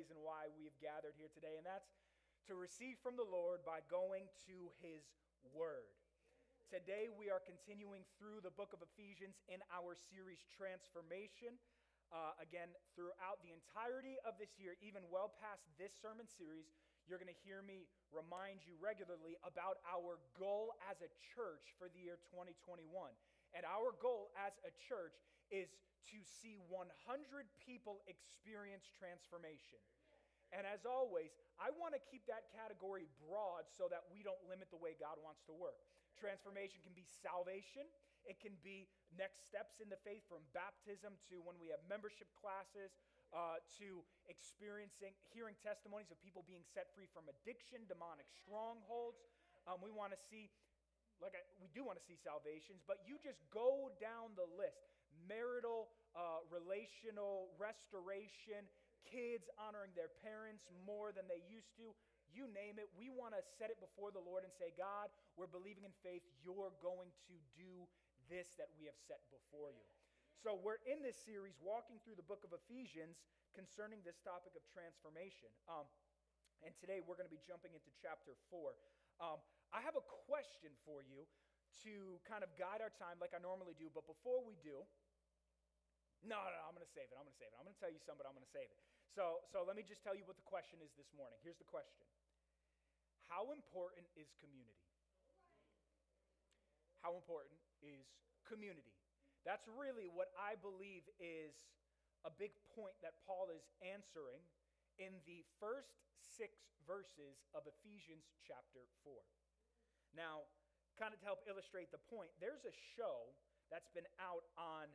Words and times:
reason 0.00 0.16
why 0.24 0.48
we've 0.56 0.72
gathered 0.80 1.12
here 1.20 1.28
today, 1.28 1.60
and 1.60 1.66
that's 1.68 1.92
to 2.48 2.56
receive 2.56 2.96
from 3.04 3.20
the 3.20 3.28
Lord 3.28 3.60
by 3.68 3.84
going 3.92 4.32
to 4.48 4.72
his 4.80 5.04
word. 5.52 5.92
Today, 6.72 7.12
we 7.12 7.28
are 7.28 7.44
continuing 7.44 8.00
through 8.16 8.40
the 8.40 8.48
book 8.56 8.72
of 8.72 8.80
Ephesians 8.80 9.36
in 9.52 9.60
our 9.68 9.92
series 9.92 10.40
Transformation. 10.56 11.60
Uh, 12.08 12.32
again, 12.40 12.72
throughout 12.96 13.44
the 13.44 13.52
entirety 13.52 14.16
of 14.24 14.40
this 14.40 14.56
year, 14.56 14.72
even 14.80 15.04
well 15.12 15.36
past 15.36 15.68
this 15.76 15.92
sermon 16.00 16.24
series, 16.24 16.72
you're 17.04 17.20
going 17.20 17.28
to 17.28 17.42
hear 17.44 17.60
me 17.60 17.84
remind 18.08 18.64
you 18.64 18.80
regularly 18.80 19.36
about 19.44 19.84
our 19.84 20.16
goal 20.40 20.72
as 20.88 20.96
a 21.04 21.12
church 21.36 21.76
for 21.76 21.92
the 21.92 22.00
year 22.00 22.16
2021. 22.32 22.88
And 23.52 23.68
our 23.68 23.92
goal 24.00 24.32
as 24.40 24.56
a 24.64 24.72
church 24.80 25.20
is 25.50 25.70
to 26.10 26.18
see 26.22 26.58
100 26.66 26.90
people 27.62 28.02
experience 28.08 28.88
transformation. 28.90 29.78
And 30.50 30.66
as 30.66 30.82
always, 30.82 31.30
I 31.62 31.70
want 31.78 31.94
to 31.94 32.02
keep 32.02 32.26
that 32.26 32.50
category 32.50 33.06
broad 33.22 33.70
so 33.70 33.86
that 33.86 34.02
we 34.10 34.26
don't 34.26 34.40
limit 34.50 34.66
the 34.74 34.80
way 34.82 34.98
God 34.98 35.14
wants 35.22 35.46
to 35.46 35.54
work. 35.54 35.78
Transformation 36.18 36.82
can 36.82 36.90
be 36.90 37.06
salvation, 37.06 37.86
it 38.26 38.42
can 38.42 38.58
be 38.60 38.90
next 39.14 39.46
steps 39.46 39.78
in 39.78 39.86
the 39.86 40.00
faith 40.02 40.26
from 40.26 40.42
baptism 40.50 41.14
to 41.30 41.38
when 41.40 41.56
we 41.62 41.70
have 41.70 41.80
membership 41.86 42.28
classes, 42.34 42.92
uh, 43.30 43.62
to 43.78 44.02
experiencing, 44.26 45.14
hearing 45.30 45.54
testimonies 45.62 46.10
of 46.10 46.18
people 46.18 46.42
being 46.44 46.66
set 46.66 46.90
free 46.98 47.06
from 47.14 47.30
addiction, 47.30 47.86
demonic 47.86 48.26
strongholds. 48.34 49.22
Um, 49.70 49.78
we 49.78 49.94
want 49.94 50.10
to 50.10 50.18
see 50.18 50.50
like 51.20 51.36
I, 51.36 51.44
we 51.60 51.68
do 51.76 51.84
want 51.84 52.00
to 52.00 52.04
see 52.04 52.16
salvations, 52.16 52.80
but 52.88 53.04
you 53.04 53.20
just 53.20 53.44
go 53.52 53.92
down 54.00 54.32
the 54.40 54.48
list 54.56 54.99
marital, 55.30 55.86
uh, 56.18 56.42
relational, 56.50 57.54
restoration, 57.54 58.66
kids 59.06 59.46
honoring 59.54 59.94
their 59.94 60.10
parents 60.26 60.66
more 60.82 61.14
than 61.14 61.30
they 61.30 61.38
used 61.46 61.70
to. 61.78 61.94
You 62.34 62.50
name 62.50 62.82
it. 62.82 62.90
We 62.98 63.10
want 63.10 63.38
to 63.38 63.42
set 63.58 63.70
it 63.70 63.78
before 63.78 64.10
the 64.10 64.22
Lord 64.22 64.42
and 64.42 64.50
say, 64.50 64.74
God, 64.74 65.10
we're 65.38 65.50
believing 65.50 65.86
in 65.86 65.94
faith. 66.02 66.22
You're 66.42 66.74
going 66.82 67.10
to 67.30 67.34
do 67.54 67.86
this 68.26 68.58
that 68.58 68.70
we 68.74 68.90
have 68.90 68.98
set 69.06 69.22
before 69.30 69.70
you. 69.70 69.86
So, 70.38 70.56
we're 70.56 70.80
in 70.86 71.02
this 71.02 71.18
series 71.18 71.58
walking 71.60 71.98
through 72.06 72.16
the 72.16 72.24
book 72.24 72.46
of 72.46 72.54
Ephesians 72.54 73.18
concerning 73.52 74.00
this 74.06 74.22
topic 74.22 74.54
of 74.54 74.62
transformation. 74.70 75.50
Um, 75.66 75.84
and 76.62 76.70
today 76.78 77.02
we're 77.02 77.18
going 77.18 77.28
to 77.28 77.34
be 77.34 77.42
jumping 77.42 77.74
into 77.74 77.90
chapter 77.98 78.38
4. 78.48 78.72
Um, 79.20 79.38
I 79.74 79.82
have 79.82 79.98
a 79.98 80.04
question 80.28 80.72
for 80.86 81.02
you 81.04 81.26
to 81.84 82.20
kind 82.26 82.44
of 82.44 82.50
guide 82.56 82.84
our 82.84 82.92
time 82.94 83.16
like 83.20 83.32
I 83.32 83.40
normally 83.40 83.76
do, 83.78 83.88
but 83.92 84.04
before 84.04 84.42
we 84.44 84.58
do, 84.60 84.84
no, 86.24 86.36
no, 86.36 86.50
no 86.52 86.62
I'm 86.68 86.76
going 86.76 86.84
to 86.84 86.94
save 86.94 87.08
it. 87.08 87.16
I'm 87.16 87.24
going 87.24 87.34
to 87.34 87.40
save 87.40 87.52
it. 87.52 87.56
I'm 87.56 87.64
going 87.64 87.76
to 87.76 87.82
tell 87.82 87.92
you 87.92 88.00
something, 88.02 88.20
but 88.20 88.28
I'm 88.28 88.36
going 88.36 88.46
to 88.46 88.54
save 88.54 88.68
it. 88.68 88.78
So, 89.10 89.42
so 89.50 89.66
let 89.66 89.74
me 89.74 89.82
just 89.82 90.04
tell 90.04 90.14
you 90.14 90.22
what 90.28 90.38
the 90.38 90.46
question 90.46 90.78
is 90.84 90.92
this 90.94 91.10
morning. 91.16 91.40
Here's 91.42 91.58
the 91.58 91.68
question 91.68 92.04
How 93.26 93.50
important 93.50 94.06
is 94.14 94.30
community? 94.38 94.86
How 97.00 97.16
important 97.16 97.56
is 97.80 98.04
community? 98.44 98.92
That's 99.48 99.64
really 99.72 100.04
what 100.12 100.36
I 100.36 100.60
believe 100.60 101.08
is 101.16 101.56
a 102.28 102.32
big 102.32 102.52
point 102.76 102.92
that 103.00 103.16
Paul 103.24 103.48
is 103.48 103.64
answering 103.80 104.44
in 105.00 105.16
the 105.24 105.40
first 105.56 105.96
six 106.20 106.60
verses 106.84 107.40
of 107.56 107.64
Ephesians 107.64 108.28
chapter 108.44 108.84
4. 109.00 109.16
Now, 110.12 110.44
kind 111.00 111.16
of 111.16 111.24
to 111.24 111.26
help 111.26 111.40
illustrate 111.48 111.88
the 111.88 112.02
point, 112.12 112.28
there's 112.36 112.68
a 112.68 112.74
show 112.92 113.32
that's 113.72 113.88
been 113.96 114.08
out 114.20 114.44
on 114.60 114.92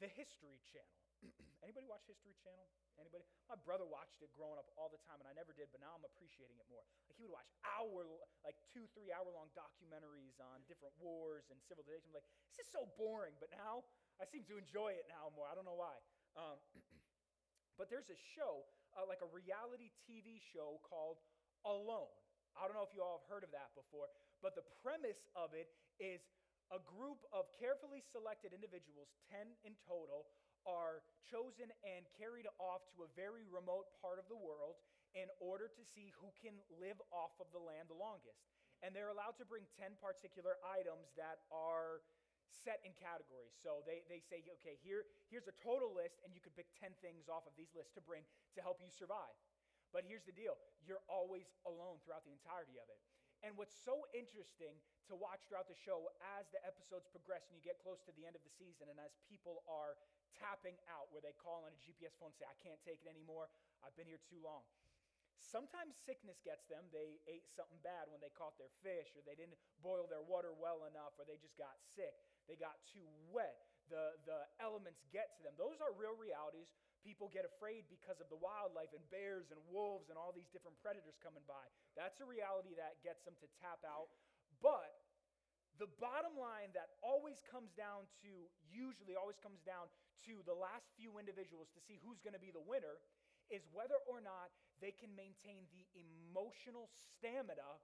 the 0.00 0.08
History 0.08 0.60
Channel. 0.70 0.98
Anybody 1.66 1.86
watch 1.86 2.02
History 2.08 2.34
Channel? 2.42 2.66
Anybody? 3.00 3.24
My 3.48 3.56
brother 3.56 3.86
watched 3.88 4.20
it 4.20 4.30
growing 4.36 4.58
up 4.60 4.68
all 4.76 4.92
the 4.92 5.00
time, 5.08 5.18
and 5.22 5.28
I 5.28 5.34
never 5.34 5.56
did, 5.56 5.72
but 5.72 5.80
now 5.80 5.96
I'm 5.96 6.04
appreciating 6.04 6.58
it 6.58 6.68
more. 6.68 6.84
Like 7.08 7.16
he 7.16 7.24
would 7.24 7.34
watch 7.34 7.48
hour, 7.64 8.04
like 8.44 8.58
two, 8.72 8.84
three 8.92 9.10
hour 9.14 9.28
long 9.32 9.48
documentaries 9.56 10.36
on 10.42 10.60
different 10.68 10.92
wars 11.00 11.48
and 11.48 11.58
civilization. 11.64 12.12
I'm 12.12 12.20
like, 12.20 12.28
this 12.52 12.62
is 12.62 12.68
so 12.68 12.88
boring, 13.00 13.34
but 13.40 13.48
now 13.54 13.86
I 14.20 14.28
seem 14.28 14.44
to 14.52 14.60
enjoy 14.60 14.94
it 14.96 15.08
now 15.08 15.32
more. 15.32 15.48
I 15.48 15.56
don't 15.56 15.64
know 15.64 15.78
why. 15.78 15.96
Um, 16.36 16.58
but 17.78 17.88
there's 17.88 18.12
a 18.12 18.18
show 18.36 18.68
uh, 18.96 19.08
like 19.08 19.24
a 19.24 19.30
reality 19.32 19.92
TV 20.04 20.36
show 20.52 20.80
called 20.84 21.20
Alone. 21.64 22.12
I 22.52 22.68
don't 22.68 22.76
know 22.76 22.84
if 22.84 22.92
you 22.92 23.00
all 23.00 23.24
have 23.24 23.28
heard 23.32 23.44
of 23.48 23.52
that 23.56 23.72
before, 23.72 24.12
but 24.44 24.52
the 24.52 24.66
premise 24.84 25.24
of 25.32 25.56
it 25.56 25.72
is 25.96 26.20
a 26.72 26.80
group 26.80 27.20
of 27.36 27.52
carefully 27.60 28.00
selected 28.00 28.56
individuals, 28.56 29.12
10 29.28 29.44
in 29.68 29.76
total, 29.84 30.24
are 30.64 31.04
chosen 31.28 31.68
and 31.84 32.08
carried 32.16 32.48
off 32.56 32.88
to 32.96 33.04
a 33.04 33.08
very 33.12 33.44
remote 33.44 33.92
part 34.00 34.16
of 34.16 34.26
the 34.32 34.38
world 34.38 34.80
in 35.12 35.28
order 35.44 35.68
to 35.68 35.82
see 35.84 36.08
who 36.16 36.32
can 36.40 36.56
live 36.80 36.96
off 37.12 37.36
of 37.36 37.52
the 37.52 37.60
land 37.60 37.92
the 37.92 37.98
longest. 37.98 38.48
And 38.80 38.96
they're 38.96 39.12
allowed 39.12 39.36
to 39.38 39.46
bring 39.46 39.68
10 39.76 40.00
particular 40.00 40.56
items 40.64 41.12
that 41.14 41.44
are 41.52 42.00
set 42.48 42.80
in 42.88 42.96
categories. 42.96 43.52
So 43.60 43.84
they, 43.84 44.02
they 44.08 44.24
say, 44.24 44.40
okay, 44.58 44.80
here, 44.80 45.04
here's 45.28 45.46
a 45.46 45.56
total 45.60 45.92
list, 45.92 46.24
and 46.24 46.32
you 46.32 46.40
could 46.40 46.56
pick 46.56 46.72
10 46.80 46.96
things 47.04 47.28
off 47.28 47.44
of 47.44 47.54
these 47.54 47.70
lists 47.76 47.92
to 48.00 48.02
bring 48.02 48.24
to 48.56 48.60
help 48.64 48.80
you 48.80 48.88
survive. 48.88 49.36
But 49.92 50.08
here's 50.08 50.24
the 50.24 50.32
deal 50.32 50.56
you're 50.88 51.04
always 51.06 51.46
alone 51.68 52.00
throughout 52.00 52.24
the 52.24 52.32
entirety 52.32 52.80
of 52.80 52.88
it. 52.88 52.98
And 53.42 53.58
what's 53.58 53.74
so 53.74 54.06
interesting 54.14 54.78
to 55.10 55.18
watch 55.18 55.42
throughout 55.50 55.66
the 55.66 55.78
show 55.78 56.14
as 56.38 56.46
the 56.54 56.62
episodes 56.62 57.10
progress 57.10 57.50
and 57.50 57.58
you 57.58 57.62
get 57.62 57.82
close 57.82 57.98
to 58.06 58.14
the 58.14 58.22
end 58.22 58.38
of 58.38 58.42
the 58.46 58.54
season, 58.54 58.86
and 58.86 59.02
as 59.02 59.18
people 59.26 59.66
are 59.66 59.98
tapping 60.30 60.78
out, 60.86 61.10
where 61.10 61.20
they 61.20 61.34
call 61.34 61.66
on 61.66 61.74
a 61.74 61.80
GPS 61.82 62.14
phone 62.22 62.30
and 62.30 62.38
say, 62.38 62.46
I 62.46 62.54
can't 62.62 62.78
take 62.86 63.02
it 63.02 63.10
anymore, 63.10 63.50
I've 63.82 63.94
been 63.98 64.06
here 64.06 64.22
too 64.22 64.38
long 64.38 64.62
Sometimes 65.42 65.98
sickness 65.98 66.38
gets 66.46 66.70
them. 66.70 66.86
They 66.94 67.18
ate 67.26 67.50
something 67.50 67.82
bad 67.82 68.06
when 68.06 68.22
they 68.22 68.30
caught 68.30 68.54
their 68.62 68.70
fish, 68.78 69.10
or 69.18 69.26
they 69.26 69.34
didn't 69.34 69.58
boil 69.82 70.06
their 70.06 70.22
water 70.22 70.54
well 70.54 70.86
enough, 70.86 71.18
or 71.18 71.26
they 71.26 71.36
just 71.42 71.58
got 71.58 71.74
sick. 71.82 72.14
They 72.46 72.54
got 72.54 72.78
too 72.86 73.04
wet. 73.34 73.58
The, 73.90 74.14
the 74.24 74.46
elements 74.62 75.02
get 75.10 75.34
to 75.36 75.40
them. 75.42 75.58
Those 75.58 75.82
are 75.82 75.90
real 75.92 76.14
realities. 76.14 76.70
People 77.02 77.26
get 77.34 77.42
afraid 77.42 77.90
because 77.90 78.22
of 78.22 78.30
the 78.30 78.38
wildlife 78.38 78.94
and 78.94 79.02
bears 79.10 79.50
and 79.50 79.58
wolves 79.66 80.06
and 80.06 80.14
all 80.14 80.30
these 80.30 80.46
different 80.54 80.78
predators 80.78 81.18
coming 81.18 81.42
by. 81.50 81.66
That's 81.98 82.22
a 82.22 82.26
reality 82.26 82.78
that 82.78 83.02
gets 83.02 83.26
them 83.26 83.34
to 83.42 83.46
tap 83.58 83.82
out. 83.82 84.10
But 84.62 85.02
the 85.82 85.90
bottom 85.98 86.38
line 86.38 86.70
that 86.78 86.94
always 87.02 87.42
comes 87.50 87.74
down 87.74 88.06
to, 88.22 88.30
usually 88.70 89.18
always 89.18 89.40
comes 89.42 89.58
down 89.66 89.90
to 90.30 90.38
the 90.46 90.54
last 90.54 90.86
few 90.94 91.18
individuals 91.18 91.66
to 91.74 91.82
see 91.82 91.98
who's 91.98 92.22
going 92.22 92.38
to 92.38 92.42
be 92.42 92.54
the 92.54 92.62
winner 92.62 93.02
is 93.50 93.66
whether 93.74 93.98
or 94.06 94.22
not 94.22 94.54
they 94.78 94.94
can 94.94 95.10
maintain 95.18 95.66
the 95.74 95.82
emotional 95.98 96.86
stamina 96.94 97.82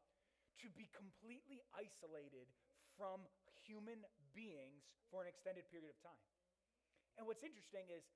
to 0.63 0.71
be 0.79 0.87
completely 0.95 1.59
isolated 1.75 2.47
from 2.95 3.23
human 3.67 4.03
beings 4.35 4.87
for 5.11 5.23
an 5.23 5.29
extended 5.31 5.67
period 5.71 5.91
of 5.91 5.99
time. 6.03 6.27
And 7.19 7.27
what's 7.27 7.43
interesting 7.43 7.87
is, 7.91 8.07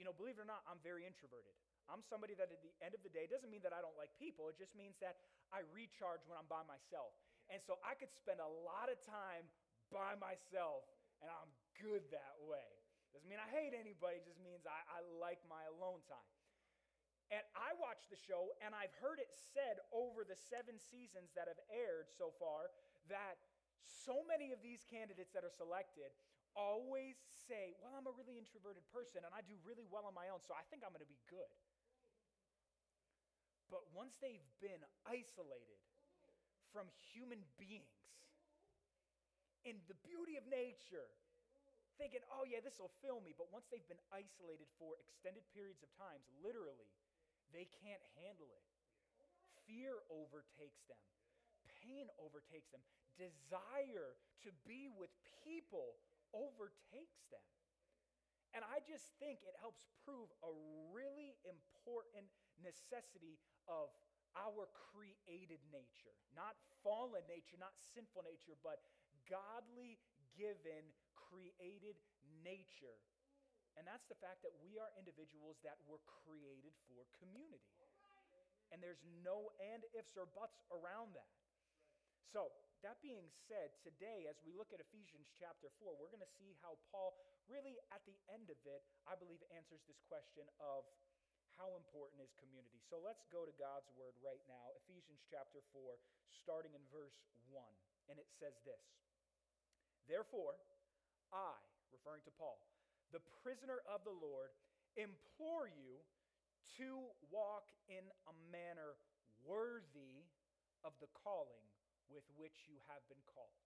you 0.00 0.04
know, 0.04 0.14
believe 0.14 0.40
it 0.40 0.42
or 0.42 0.48
not, 0.48 0.64
I'm 0.64 0.80
very 0.80 1.04
introverted. 1.04 1.52
I'm 1.90 2.00
somebody 2.06 2.32
that 2.38 2.48
at 2.48 2.62
the 2.62 2.72
end 2.80 2.94
of 2.94 3.02
the 3.02 3.12
day 3.12 3.26
doesn't 3.26 3.50
mean 3.50 3.62
that 3.66 3.74
I 3.74 3.82
don't 3.82 3.96
like 3.98 4.14
people. 4.16 4.48
It 4.48 4.56
just 4.56 4.72
means 4.78 4.96
that 5.02 5.18
I 5.52 5.66
recharge 5.74 6.24
when 6.30 6.38
I'm 6.38 6.48
by 6.48 6.62
myself. 6.64 7.12
And 7.50 7.60
so 7.60 7.76
I 7.82 7.98
could 7.98 8.12
spend 8.14 8.38
a 8.38 8.48
lot 8.64 8.88
of 8.88 8.96
time 9.02 9.44
by 9.92 10.16
myself, 10.16 10.88
and 11.20 11.28
I'm 11.28 11.52
good 11.76 12.06
that 12.14 12.36
way. 12.48 12.64
Doesn't 13.12 13.28
mean 13.28 13.42
I 13.42 13.50
hate 13.52 13.76
anybody, 13.76 14.24
just 14.24 14.40
means 14.40 14.64
I, 14.64 14.80
I 14.88 15.04
like 15.20 15.42
my 15.44 15.68
alone 15.68 16.00
time. 16.08 16.32
And 17.28 17.44
I 17.56 17.76
watched 17.76 18.08
the 18.08 18.20
show, 18.20 18.52
and 18.64 18.72
I've 18.76 18.92
heard 19.00 19.20
it 19.20 19.32
said 19.52 19.80
over 19.92 20.24
the 20.24 20.36
seven 20.36 20.76
seasons 20.76 21.32
that 21.36 21.48
have 21.48 21.60
aired 21.72 22.08
so 22.12 22.32
far 22.40 22.72
that 23.08 23.40
so 23.84 24.24
many 24.24 24.52
of 24.52 24.60
these 24.64 24.84
candidates 24.88 25.32
that 25.36 25.44
are 25.44 25.52
selected 25.52 26.12
always 26.54 27.16
say, 27.48 27.76
Well, 27.80 27.94
I'm 27.96 28.08
a 28.08 28.14
really 28.14 28.36
introverted 28.36 28.84
person, 28.92 29.24
and 29.24 29.32
I 29.32 29.40
do 29.44 29.56
really 29.64 29.86
well 29.88 30.04
on 30.08 30.14
my 30.16 30.28
own, 30.28 30.40
so 30.44 30.52
I 30.56 30.64
think 30.68 30.84
I'm 30.84 30.92
going 30.94 31.04
to 31.04 31.10
be 31.10 31.20
good. 31.28 31.52
But 33.72 33.88
once 33.96 34.20
they've 34.20 34.44
been 34.60 34.84
isolated 35.08 35.80
from 36.76 36.92
human 37.12 37.40
beings 37.56 37.88
in 39.64 39.80
the 39.88 39.96
beauty 40.04 40.36
of 40.36 40.44
nature, 40.48 41.08
thinking, 41.96 42.20
oh, 42.28 42.44
yeah, 42.44 42.60
this 42.60 42.76
will 42.76 42.92
fill 43.00 43.24
me. 43.24 43.32
But 43.32 43.48
once 43.48 43.68
they've 43.72 43.86
been 43.88 44.00
isolated 44.12 44.68
for 44.76 44.98
extended 45.00 45.46
periods 45.56 45.80
of 45.80 45.90
times, 45.96 46.24
literally, 46.44 46.90
they 47.52 47.68
can't 47.80 48.02
handle 48.20 48.50
it. 48.52 48.64
Fear 49.68 50.02
overtakes 50.10 50.82
them, 50.90 51.00
pain 51.80 52.10
overtakes 52.18 52.68
them, 52.74 52.82
desire 53.14 54.18
to 54.42 54.50
be 54.66 54.90
with 54.90 55.12
people 55.46 55.96
overtakes 56.34 57.24
them. 57.30 57.44
And 58.52 58.64
I 58.68 58.84
just 58.84 59.08
think 59.16 59.40
it 59.44 59.56
helps 59.60 59.88
prove 60.04 60.28
a 60.44 60.52
really 60.92 61.36
important 61.48 62.28
necessity 62.60 63.40
of 63.68 63.88
our 64.36 64.68
created 64.92 65.60
nature. 65.72 66.12
Not 66.36 66.56
fallen 66.84 67.24
nature, 67.28 67.56
not 67.56 67.72
sinful 67.96 68.24
nature, 68.28 68.56
but 68.60 68.80
godly 69.28 69.96
given 70.36 70.84
created 71.16 71.96
nature 72.44 72.96
And 73.76 73.88
that's 73.88 74.04
the 74.08 74.18
fact 74.20 74.44
that 74.44 74.52
we 74.60 74.76
are 74.78 74.90
individuals 75.00 75.56
that 75.64 75.80
were 75.88 76.00
created 76.04 76.76
for 76.88 77.04
community. 77.20 77.72
And 78.72 78.80
there's 78.80 79.00
no 79.24 79.52
and 79.60 79.84
ifs 79.92 80.16
or 80.16 80.28
buts 80.32 80.60
around 80.72 81.12
that. 81.16 81.28
So, 82.32 82.48
that 82.82 82.98
being 82.98 83.30
said, 83.46 83.70
today, 83.86 84.26
as 84.26 84.34
we 84.42 84.50
look 84.58 84.74
at 84.74 84.82
Ephesians 84.82 85.30
chapter 85.38 85.70
4, 85.78 85.94
we're 85.94 86.10
going 86.10 86.22
to 86.22 86.34
see 86.38 86.50
how 86.58 86.74
Paul, 86.90 87.14
really 87.46 87.78
at 87.94 88.02
the 88.10 88.18
end 88.26 88.50
of 88.50 88.58
it, 88.66 88.82
I 89.06 89.14
believe, 89.14 89.38
answers 89.54 89.86
this 89.86 90.02
question 90.10 90.50
of 90.58 90.82
how 91.54 91.78
important 91.78 92.18
is 92.18 92.34
community. 92.42 92.82
So 92.90 92.98
let's 92.98 93.22
go 93.30 93.46
to 93.46 93.54
God's 93.54 93.86
word 93.94 94.18
right 94.18 94.42
now, 94.50 94.74
Ephesians 94.82 95.22
chapter 95.30 95.62
4, 95.70 95.94
starting 96.42 96.74
in 96.74 96.82
verse 96.90 97.14
1. 97.54 97.62
And 98.10 98.18
it 98.18 98.26
says 98.42 98.58
this 98.66 98.82
Therefore, 100.10 100.58
I, 101.30 101.54
referring 101.94 102.26
to 102.26 102.34
Paul, 102.34 102.58
the 103.14 103.22
prisoner 103.46 103.78
of 103.86 104.02
the 104.02 104.16
Lord, 104.18 104.50
implore 104.98 105.70
you 105.70 106.02
to 106.82 107.06
walk 107.30 107.70
in 107.86 108.02
a 108.26 108.34
manner 108.50 108.98
worthy 109.46 110.26
of 110.82 110.98
the 110.98 111.06
calling 111.22 111.62
with 112.12 112.28
which 112.36 112.68
you 112.68 112.76
have 112.92 113.02
been 113.08 113.20
called. 113.24 113.56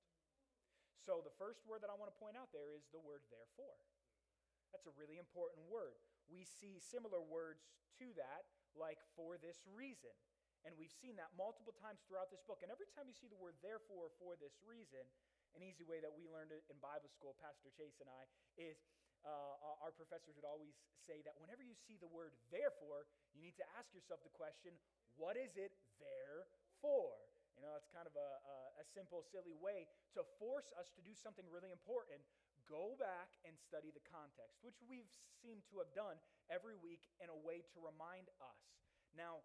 So, 1.02 1.22
the 1.22 1.34
first 1.38 1.62
word 1.66 1.82
that 1.86 1.92
I 1.92 1.98
want 1.98 2.10
to 2.10 2.18
point 2.18 2.34
out 2.34 2.50
there 2.50 2.74
is 2.74 2.86
the 2.90 3.02
word 3.02 3.22
therefore. 3.30 3.78
That's 4.74 4.86
a 4.90 4.94
really 4.98 5.22
important 5.22 5.62
word. 5.70 5.98
We 6.26 6.42
see 6.42 6.82
similar 6.82 7.22
words 7.22 7.70
to 8.02 8.10
that, 8.18 8.50
like 8.74 8.98
for 9.14 9.38
this 9.38 9.62
reason. 9.70 10.10
And 10.66 10.74
we've 10.74 10.90
seen 10.90 11.14
that 11.22 11.30
multiple 11.38 11.70
times 11.78 12.02
throughout 12.02 12.34
this 12.34 12.42
book. 12.42 12.66
And 12.66 12.74
every 12.74 12.90
time 12.90 13.06
you 13.06 13.14
see 13.14 13.30
the 13.30 13.38
word 13.38 13.54
therefore 13.62 14.10
for 14.18 14.34
this 14.34 14.58
reason, 14.66 15.06
an 15.54 15.62
easy 15.62 15.86
way 15.86 16.02
that 16.02 16.10
we 16.10 16.26
learned 16.26 16.50
it 16.50 16.66
in 16.66 16.74
Bible 16.82 17.06
school, 17.06 17.38
Pastor 17.38 17.70
Chase 17.70 18.02
and 18.02 18.10
I, 18.10 18.26
is 18.58 18.82
uh, 19.22 19.82
our 19.82 19.94
professors 19.94 20.34
would 20.34 20.46
always 20.46 20.74
say 20.98 21.22
that 21.22 21.38
whenever 21.38 21.62
you 21.62 21.74
see 21.74 21.98
the 22.02 22.10
word 22.10 22.34
therefore, 22.50 23.06
you 23.30 23.42
need 23.42 23.54
to 23.62 23.66
ask 23.78 23.94
yourself 23.94 24.22
the 24.26 24.34
question, 24.34 24.74
what 25.14 25.38
is 25.38 25.54
it 25.54 25.70
there 26.02 26.50
for? 26.82 27.14
You 27.56 27.64
know, 27.64 27.72
it's 27.80 27.88
kind 27.88 28.04
of 28.04 28.12
a, 28.12 28.30
a, 28.44 28.56
a, 28.80 28.84
simple, 28.84 29.24
silly 29.24 29.56
way 29.56 29.88
to 30.12 30.20
force 30.36 30.68
us 30.76 30.92
to 30.92 31.00
do 31.00 31.16
something 31.16 31.48
really 31.48 31.72
important. 31.72 32.20
Go 32.68 33.00
back 33.00 33.32
and 33.48 33.56
study 33.56 33.88
the 33.88 34.04
context, 34.04 34.60
which 34.60 34.76
we've 34.84 35.08
seemed 35.40 35.64
to 35.72 35.80
have 35.80 35.88
done 35.96 36.20
every 36.52 36.76
week 36.76 37.08
in 37.16 37.32
a 37.32 37.38
way 37.48 37.64
to 37.72 37.78
remind 37.80 38.28
us. 38.44 38.60
Now, 39.16 39.40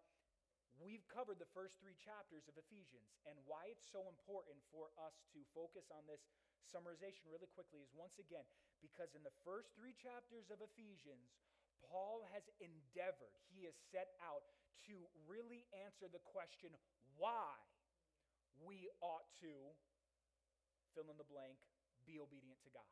we've 0.76 1.08
covered 1.08 1.40
the 1.40 1.48
first 1.56 1.80
three 1.80 1.96
chapters 1.96 2.44
of 2.52 2.60
Ephesians, 2.60 3.16
and 3.24 3.40
why 3.48 3.72
it's 3.72 3.88
so 3.88 4.04
important 4.12 4.60
for 4.68 4.92
us 5.00 5.16
to 5.32 5.40
focus 5.56 5.88
on 5.88 6.04
this 6.04 6.20
summarization 6.68 7.32
really 7.32 7.48
quickly 7.56 7.80
is 7.80 7.92
once 7.96 8.20
again 8.20 8.44
because 8.82 9.14
in 9.14 9.22
the 9.22 9.34
first 9.46 9.70
three 9.78 9.94
chapters 9.94 10.50
of 10.50 10.58
Ephesians, 10.60 11.32
Paul 11.86 12.26
has 12.34 12.42
endeavored, 12.58 13.34
he 13.54 13.64
has 13.66 13.76
set 13.94 14.18
out 14.22 14.42
to 14.90 15.06
really 15.30 15.66
answer 15.86 16.10
the 16.10 16.22
question 16.26 16.74
why 17.14 17.54
we 18.60 18.92
ought 19.00 19.28
to 19.40 19.52
fill 20.92 21.08
in 21.08 21.16
the 21.16 21.28
blank, 21.28 21.56
be 22.04 22.20
obedient 22.20 22.60
to 22.68 22.70
God. 22.72 22.88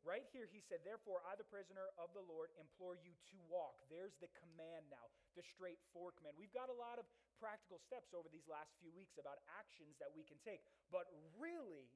Right 0.00 0.24
here, 0.32 0.48
he 0.48 0.64
said, 0.64 0.80
Therefore, 0.80 1.20
I, 1.28 1.36
the 1.36 1.44
prisoner 1.44 1.92
of 2.00 2.08
the 2.16 2.24
Lord, 2.24 2.48
implore 2.56 2.96
you 2.96 3.12
to 3.12 3.38
walk. 3.52 3.76
There's 3.92 4.16
the 4.16 4.32
command 4.32 4.88
now, 4.88 5.12
the 5.36 5.44
straight 5.44 5.76
fork 5.92 6.16
command. 6.16 6.40
We've 6.40 6.54
got 6.56 6.72
a 6.72 6.78
lot 6.80 6.96
of 6.96 7.04
practical 7.36 7.76
steps 7.76 8.16
over 8.16 8.28
these 8.32 8.48
last 8.48 8.72
few 8.80 8.88
weeks 8.96 9.20
about 9.20 9.44
actions 9.60 10.00
that 10.00 10.08
we 10.16 10.24
can 10.24 10.40
take. 10.40 10.64
But 10.88 11.12
really, 11.36 11.92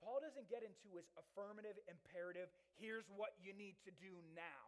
Paul 0.00 0.24
doesn't 0.24 0.48
get 0.48 0.64
into 0.64 0.96
his 0.96 1.06
affirmative 1.14 1.76
imperative 1.86 2.48
here's 2.80 3.06
what 3.14 3.36
you 3.38 3.52
need 3.54 3.78
to 3.86 3.92
do 4.00 4.16
now. 4.32 4.64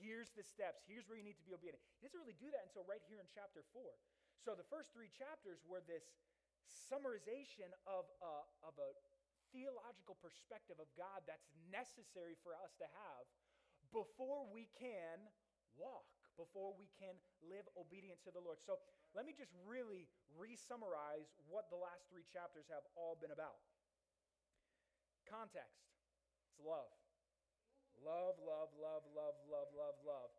Here's 0.00 0.34
the 0.34 0.42
steps. 0.42 0.82
Here's 0.90 1.06
where 1.06 1.14
you 1.14 1.22
need 1.22 1.38
to 1.38 1.46
be 1.46 1.54
obedient. 1.54 1.78
He 2.00 2.08
doesn't 2.08 2.18
really 2.18 2.34
do 2.42 2.50
that 2.50 2.66
until 2.66 2.82
right 2.90 3.04
here 3.06 3.22
in 3.22 3.28
chapter 3.30 3.62
4. 3.70 3.84
So 4.42 4.58
the 4.58 4.66
first 4.66 4.90
three 4.90 5.12
chapters 5.14 5.62
were 5.62 5.80
this 5.86 6.02
summarization 6.68 7.70
of 7.84 8.08
a, 8.20 8.34
of 8.64 8.74
a 8.80 8.90
theological 9.54 10.18
perspective 10.18 10.80
of 10.82 10.90
God 10.98 11.22
that's 11.28 11.46
necessary 11.70 12.34
for 12.42 12.56
us 12.58 12.74
to 12.82 12.86
have 12.90 13.24
before 13.94 14.44
we 14.50 14.66
can 14.74 15.22
walk, 15.78 16.06
before 16.34 16.74
we 16.74 16.90
can 16.98 17.14
live 17.46 17.66
obedient 17.78 18.18
to 18.26 18.34
the 18.34 18.42
Lord. 18.42 18.58
So 18.66 18.82
let 19.14 19.22
me 19.22 19.34
just 19.34 19.54
really 19.62 20.10
re 20.34 20.58
summarize 20.58 21.30
what 21.46 21.70
the 21.70 21.78
last 21.78 22.10
three 22.10 22.26
chapters 22.26 22.66
have 22.70 22.82
all 22.98 23.14
been 23.14 23.30
about. 23.30 23.62
Context 25.30 25.84
it's 26.54 26.58
love. 26.62 26.90
Love, 28.02 28.38
love, 28.42 28.70
love, 28.78 29.02
love, 29.14 29.38
love, 29.50 29.70
love, 29.74 29.98
love. 30.02 30.30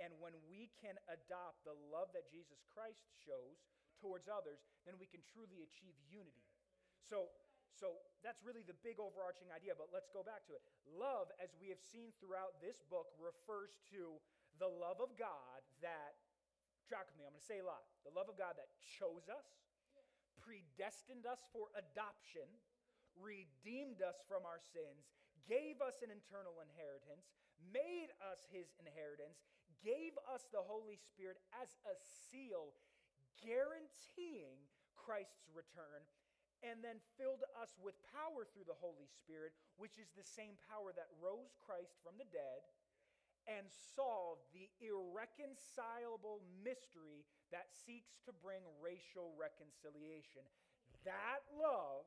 And 0.00 0.12
when 0.20 0.36
we 0.48 0.72
can 0.80 0.96
adopt 1.08 1.64
the 1.64 1.76
love 1.92 2.12
that 2.12 2.28
Jesus 2.28 2.60
Christ 2.72 3.00
shows 3.24 3.60
towards 3.98 4.30
others, 4.30 4.62
then 4.86 4.96
we 4.96 5.06
can 5.10 5.20
truly 5.26 5.62
achieve 5.62 5.94
unity. 6.08 6.46
So, 7.04 7.30
so 7.74 7.98
that's 8.26 8.42
really 8.42 8.66
the 8.66 8.76
big 8.82 8.98
overarching 8.98 9.50
idea, 9.54 9.78
but 9.78 9.90
let's 9.94 10.10
go 10.10 10.26
back 10.26 10.46
to 10.50 10.56
it. 10.58 10.62
Love, 10.88 11.30
as 11.38 11.54
we 11.58 11.70
have 11.70 11.78
seen 11.78 12.10
throughout 12.18 12.58
this 12.58 12.82
book, 12.90 13.14
refers 13.18 13.78
to 13.94 14.18
the 14.58 14.66
love 14.68 14.98
of 14.98 15.14
God 15.14 15.62
that, 15.82 16.18
track 16.90 17.06
with 17.06 17.16
me, 17.20 17.24
I'm 17.26 17.34
going 17.34 17.42
to 17.42 17.46
say 17.46 17.62
a 17.62 17.68
lot. 17.68 17.86
The 18.02 18.14
love 18.14 18.26
of 18.26 18.34
God 18.34 18.58
that 18.58 18.74
chose 18.82 19.30
us, 19.30 19.46
predestined 20.42 21.28
us 21.28 21.44
for 21.54 21.70
adoption, 21.78 22.48
redeemed 23.14 24.02
us 24.02 24.18
from 24.26 24.42
our 24.42 24.58
sins, 24.58 25.10
gave 25.46 25.78
us 25.78 26.02
an 26.02 26.10
eternal 26.10 26.58
inheritance, 26.60 27.30
made 27.70 28.10
us 28.22 28.46
his 28.50 28.74
inheritance, 28.82 29.38
gave 29.82 30.18
us 30.26 30.46
the 30.50 30.62
Holy 30.62 30.98
Spirit 30.98 31.38
as 31.54 31.78
a 31.86 31.94
seal 31.94 32.74
guaranteeing 33.44 34.58
Christ's 34.94 35.48
return, 35.54 36.02
and 36.66 36.82
then 36.82 36.98
filled 37.14 37.46
us 37.54 37.78
with 37.78 37.94
power 38.10 38.42
through 38.42 38.66
the 38.66 38.78
Holy 38.82 39.06
Spirit, 39.06 39.54
which 39.78 39.94
is 39.96 40.10
the 40.18 40.26
same 40.26 40.58
power 40.66 40.90
that 40.94 41.08
rose 41.22 41.54
Christ 41.62 41.94
from 42.02 42.18
the 42.18 42.26
dead 42.34 42.66
and 43.48 43.64
solved 43.96 44.44
the 44.52 44.68
irreconcilable 44.84 46.44
mystery 46.60 47.24
that 47.48 47.72
seeks 47.72 48.20
to 48.28 48.32
bring 48.44 48.60
racial 48.76 49.32
reconciliation. 49.40 50.44
That 51.08 51.40
love 51.56 52.04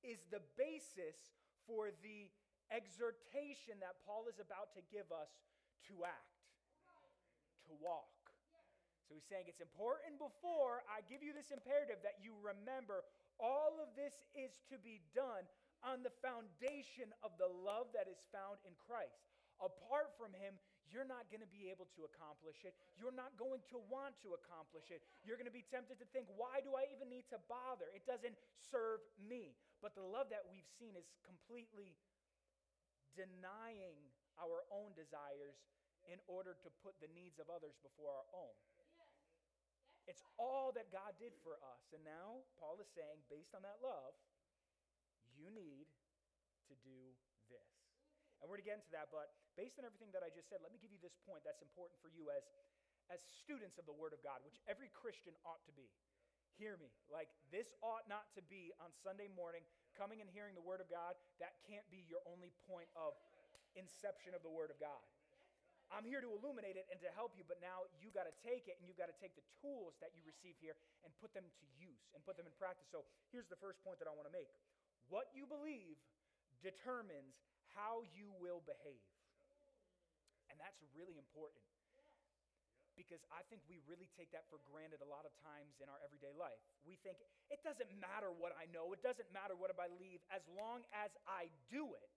is 0.00 0.24
the 0.32 0.40
basis 0.56 1.36
for 1.68 1.92
the 2.00 2.32
exhortation 2.72 3.76
that 3.84 4.00
Paul 4.08 4.24
is 4.32 4.40
about 4.40 4.72
to 4.78 4.82
give 4.88 5.12
us 5.12 5.28
to 5.92 6.08
act, 6.08 6.40
to 7.68 7.76
walk. 7.76 8.19
So 9.10 9.18
he's 9.18 9.26
saying 9.26 9.50
it's 9.50 9.58
important 9.58 10.22
before 10.22 10.86
I 10.86 11.02
give 11.10 11.18
you 11.18 11.34
this 11.34 11.50
imperative 11.50 11.98
that 12.06 12.22
you 12.22 12.30
remember 12.38 13.02
all 13.42 13.82
of 13.82 13.90
this 13.98 14.14
is 14.38 14.62
to 14.70 14.78
be 14.78 15.02
done 15.10 15.42
on 15.82 16.06
the 16.06 16.14
foundation 16.22 17.10
of 17.26 17.34
the 17.34 17.50
love 17.50 17.90
that 17.90 18.06
is 18.06 18.22
found 18.30 18.62
in 18.62 18.70
Christ. 18.78 19.18
Apart 19.58 20.14
from 20.14 20.30
him, 20.38 20.54
you're 20.86 21.02
not 21.02 21.26
going 21.26 21.42
to 21.42 21.50
be 21.50 21.66
able 21.74 21.90
to 21.98 22.06
accomplish 22.06 22.62
it. 22.62 22.70
You're 22.94 23.10
not 23.10 23.34
going 23.34 23.66
to 23.74 23.82
want 23.90 24.14
to 24.22 24.38
accomplish 24.38 24.94
it. 24.94 25.02
You're 25.26 25.34
going 25.34 25.50
to 25.50 25.58
be 25.58 25.66
tempted 25.66 25.98
to 25.98 26.06
think, 26.14 26.30
why 26.38 26.62
do 26.62 26.78
I 26.78 26.86
even 26.94 27.10
need 27.10 27.26
to 27.34 27.42
bother? 27.50 27.90
It 27.90 28.06
doesn't 28.06 28.38
serve 28.62 29.02
me. 29.18 29.58
But 29.82 29.98
the 29.98 30.06
love 30.06 30.30
that 30.30 30.46
we've 30.46 30.70
seen 30.78 30.94
is 30.94 31.10
completely 31.26 31.98
denying 33.18 33.98
our 34.38 34.62
own 34.70 34.94
desires 34.94 35.58
in 36.06 36.22
order 36.30 36.54
to 36.62 36.68
put 36.86 36.94
the 37.02 37.10
needs 37.10 37.42
of 37.42 37.50
others 37.50 37.74
before 37.82 38.14
our 38.14 38.30
own. 38.30 38.54
It's 40.10 40.26
all 40.42 40.74
that 40.74 40.90
God 40.90 41.14
did 41.22 41.30
for 41.46 41.54
us. 41.62 41.94
And 41.94 42.02
now 42.02 42.42
Paul 42.58 42.82
is 42.82 42.90
saying, 42.90 43.22
based 43.30 43.54
on 43.54 43.62
that 43.62 43.78
love, 43.78 44.18
you 45.38 45.46
need 45.54 45.86
to 46.66 46.74
do 46.82 47.14
this. 47.46 47.70
And 48.42 48.50
we're 48.50 48.58
going 48.58 48.66
to 48.66 48.70
get 48.74 48.82
into 48.82 48.90
that, 48.90 49.14
but 49.14 49.30
based 49.54 49.78
on 49.78 49.86
everything 49.86 50.10
that 50.10 50.26
I 50.26 50.34
just 50.34 50.50
said, 50.50 50.58
let 50.66 50.74
me 50.74 50.82
give 50.82 50.90
you 50.90 50.98
this 50.98 51.14
point 51.22 51.46
that's 51.46 51.62
important 51.62 51.94
for 52.02 52.10
you 52.10 52.26
as, 52.34 52.42
as 53.06 53.22
students 53.22 53.78
of 53.78 53.86
the 53.86 53.94
Word 53.94 54.10
of 54.10 54.18
God, 54.26 54.42
which 54.42 54.58
every 54.66 54.90
Christian 54.90 55.36
ought 55.46 55.62
to 55.70 55.74
be. 55.78 55.86
Hear 56.58 56.74
me. 56.76 56.90
Like, 57.06 57.30
this 57.54 57.70
ought 57.80 58.04
not 58.10 58.28
to 58.34 58.42
be 58.50 58.74
on 58.82 58.90
Sunday 59.06 59.30
morning 59.30 59.62
coming 59.94 60.18
and 60.18 60.28
hearing 60.28 60.58
the 60.58 60.64
Word 60.64 60.82
of 60.82 60.90
God. 60.90 61.14
That 61.38 61.56
can't 61.64 61.86
be 61.88 62.02
your 62.10 62.20
only 62.26 62.50
point 62.66 62.90
of 62.98 63.14
inception 63.78 64.34
of 64.34 64.42
the 64.42 64.50
Word 64.50 64.74
of 64.74 64.76
God. 64.82 65.00
I'm 65.90 66.06
here 66.06 66.22
to 66.22 66.30
illuminate 66.30 66.78
it 66.78 66.86
and 66.90 67.02
to 67.02 67.10
help 67.18 67.34
you, 67.34 67.42
but 67.42 67.58
now 67.58 67.90
you 67.98 68.14
got 68.14 68.30
to 68.30 68.34
take 68.46 68.70
it 68.70 68.78
and 68.78 68.86
you've 68.86 68.98
got 68.98 69.10
to 69.10 69.18
take 69.18 69.34
the 69.34 69.42
tools 69.58 69.98
that 69.98 70.14
you 70.14 70.22
receive 70.22 70.54
here 70.62 70.78
and 71.02 71.10
put 71.18 71.34
them 71.34 71.42
to 71.42 71.64
use 71.78 72.06
and 72.14 72.22
put 72.22 72.38
them 72.38 72.46
in 72.46 72.54
practice. 72.54 72.86
So 72.94 73.02
here's 73.34 73.50
the 73.50 73.58
first 73.58 73.82
point 73.82 73.98
that 73.98 74.06
I 74.06 74.14
want 74.14 74.30
to 74.30 74.34
make 74.34 74.48
what 75.10 75.34
you 75.34 75.42
believe 75.50 75.98
determines 76.62 77.34
how 77.74 78.06
you 78.14 78.30
will 78.38 78.62
behave. 78.62 79.02
And 80.50 80.56
that's 80.62 80.78
really 80.94 81.18
important 81.18 81.66
because 82.98 83.22
I 83.32 83.42
think 83.48 83.64
we 83.66 83.80
really 83.88 84.06
take 84.14 84.30
that 84.36 84.44
for 84.52 84.62
granted 84.68 85.00
a 85.00 85.08
lot 85.08 85.24
of 85.24 85.32
times 85.40 85.72
in 85.80 85.88
our 85.90 85.98
everyday 86.04 86.30
life. 86.36 86.60
We 86.84 87.00
think 87.00 87.16
it 87.48 87.64
doesn't 87.64 87.88
matter 87.96 88.28
what 88.30 88.52
I 88.54 88.68
know, 88.70 88.92
it 88.92 89.02
doesn't 89.02 89.30
matter 89.32 89.56
what 89.56 89.72
I 89.72 89.88
believe, 89.88 90.20
as 90.28 90.44
long 90.52 90.84
as 90.92 91.10
I 91.24 91.48
do 91.72 91.96
it. 91.96 92.10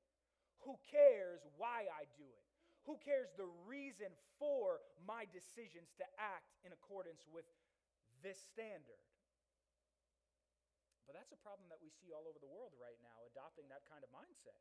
Who 0.68 0.76
cares 0.92 1.40
why 1.56 1.88
I 1.88 2.04
do 2.20 2.28
it? 2.28 2.53
Who 2.84 3.00
cares 3.00 3.32
the 3.40 3.48
reason 3.64 4.12
for 4.36 4.84
my 5.08 5.24
decisions 5.32 5.96
to 6.00 6.06
act 6.20 6.60
in 6.68 6.76
accordance 6.76 7.24
with 7.32 7.48
this 8.20 8.36
standard? 8.52 9.00
But 11.08 11.16
that's 11.16 11.32
a 11.32 11.40
problem 11.40 11.68
that 11.72 11.80
we 11.80 11.92
see 11.92 12.12
all 12.12 12.28
over 12.28 12.40
the 12.40 12.48
world 12.48 12.76
right 12.80 13.00
now, 13.04 13.24
adopting 13.28 13.68
that 13.72 13.84
kind 13.88 14.04
of 14.04 14.12
mindset. 14.12 14.60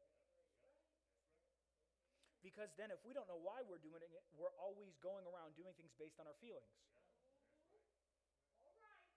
Because 2.43 2.75
then, 2.75 2.91
if 2.91 2.99
we 3.07 3.15
don't 3.15 3.31
know 3.31 3.39
why 3.39 3.63
we're 3.63 3.83
doing 3.83 4.03
it, 4.03 4.11
we're 4.35 4.55
always 4.59 4.99
going 4.99 5.23
around 5.31 5.55
doing 5.55 5.75
things 5.79 5.95
based 5.95 6.19
on 6.19 6.27
our 6.27 6.35
feelings. 6.43 6.75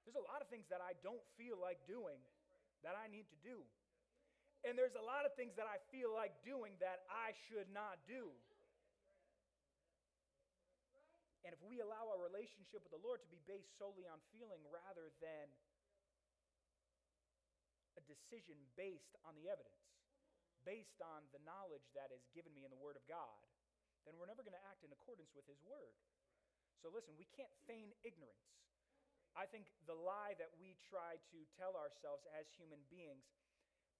There's 0.05 0.21
a 0.21 0.27
lot 0.29 0.45
of 0.45 0.47
things 0.53 0.69
that 0.69 0.85
I 0.85 0.93
don't 1.01 1.25
feel 1.33 1.57
like 1.57 1.81
doing 1.89 2.21
that 2.85 2.93
I 2.93 3.09
need 3.09 3.25
to 3.33 3.39
do. 3.41 3.65
And 4.61 4.77
there's 4.77 4.93
a 4.93 5.01
lot 5.01 5.25
of 5.25 5.33
things 5.33 5.57
that 5.57 5.65
I 5.65 5.81
feel 5.89 6.13
like 6.13 6.37
doing 6.45 6.77
that 6.77 7.09
I 7.09 7.33
should 7.49 7.65
not 7.73 7.97
do. 8.05 8.29
And 11.45 11.53
if 11.53 11.61
we 11.61 11.77
allow 11.77 12.09
our 12.09 12.17
relationship 12.17 12.81
with 12.81 12.89
the 12.89 13.05
Lord 13.05 13.21
to 13.21 13.29
be 13.29 13.37
based 13.45 13.77
solely 13.77 14.09
on 14.09 14.17
feeling 14.33 14.65
rather 14.65 15.13
than 15.21 15.45
a 17.93 18.01
decision 18.09 18.57
based 18.73 19.13
on 19.21 19.37
the 19.37 19.45
evidence, 19.45 19.85
based 20.65 20.97
on 21.05 21.21
the 21.29 21.39
knowledge 21.45 21.85
that 21.93 22.09
is 22.09 22.25
given 22.33 22.49
me 22.57 22.65
in 22.65 22.73
the 22.73 22.81
Word 22.81 22.97
of 22.97 23.05
God, 23.05 23.45
then 24.09 24.17
we're 24.17 24.25
never 24.25 24.41
going 24.41 24.57
to 24.57 24.67
act 24.73 24.81
in 24.81 24.89
accordance 24.89 25.29
with 25.37 25.45
His 25.45 25.61
Word. 25.61 25.93
So 26.81 26.89
listen, 26.89 27.13
we 27.13 27.29
can't 27.37 27.53
feign 27.69 27.93
ignorance. 28.01 28.49
I 29.37 29.45
think 29.45 29.69
the 29.85 29.93
lie 29.93 30.33
that 30.41 30.49
we 30.57 30.73
try 30.89 31.21
to 31.29 31.39
tell 31.61 31.77
ourselves 31.77 32.25
as 32.33 32.49
human 32.57 32.81
beings, 32.89 33.29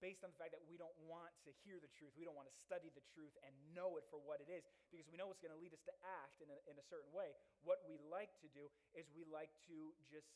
based 0.03 0.23
on 0.23 0.31
the 0.31 0.39
fact 0.39 0.51
that 0.55 0.63
we 0.67 0.75
don't 0.75 0.95
want 1.07 1.31
to 1.47 1.51
hear 1.63 1.79
the 1.79 1.91
truth, 1.95 2.11
we 2.15 2.27
don't 2.27 2.35
want 2.35 2.49
to 2.49 2.57
study 2.57 2.91
the 2.91 3.03
truth 3.15 3.33
and 3.43 3.51
know 3.71 3.95
it 3.95 4.05
for 4.11 4.19
what 4.23 4.43
it 4.43 4.49
is, 4.51 4.63
because 4.91 5.07
we 5.07 5.15
know 5.15 5.31
it's 5.31 5.43
going 5.43 5.55
to 5.55 5.61
lead 5.61 5.71
us 5.75 5.83
to 5.87 5.93
act 6.23 6.39
in 6.43 6.49
a, 6.51 6.57
in 6.67 6.75
a 6.79 6.85
certain 6.85 7.11
way. 7.15 7.35
What 7.63 7.83
we 7.87 7.99
like 8.11 8.33
to 8.43 8.49
do 8.51 8.67
is 8.95 9.07
we 9.15 9.23
like 9.27 9.51
to 9.71 9.95
just 10.07 10.31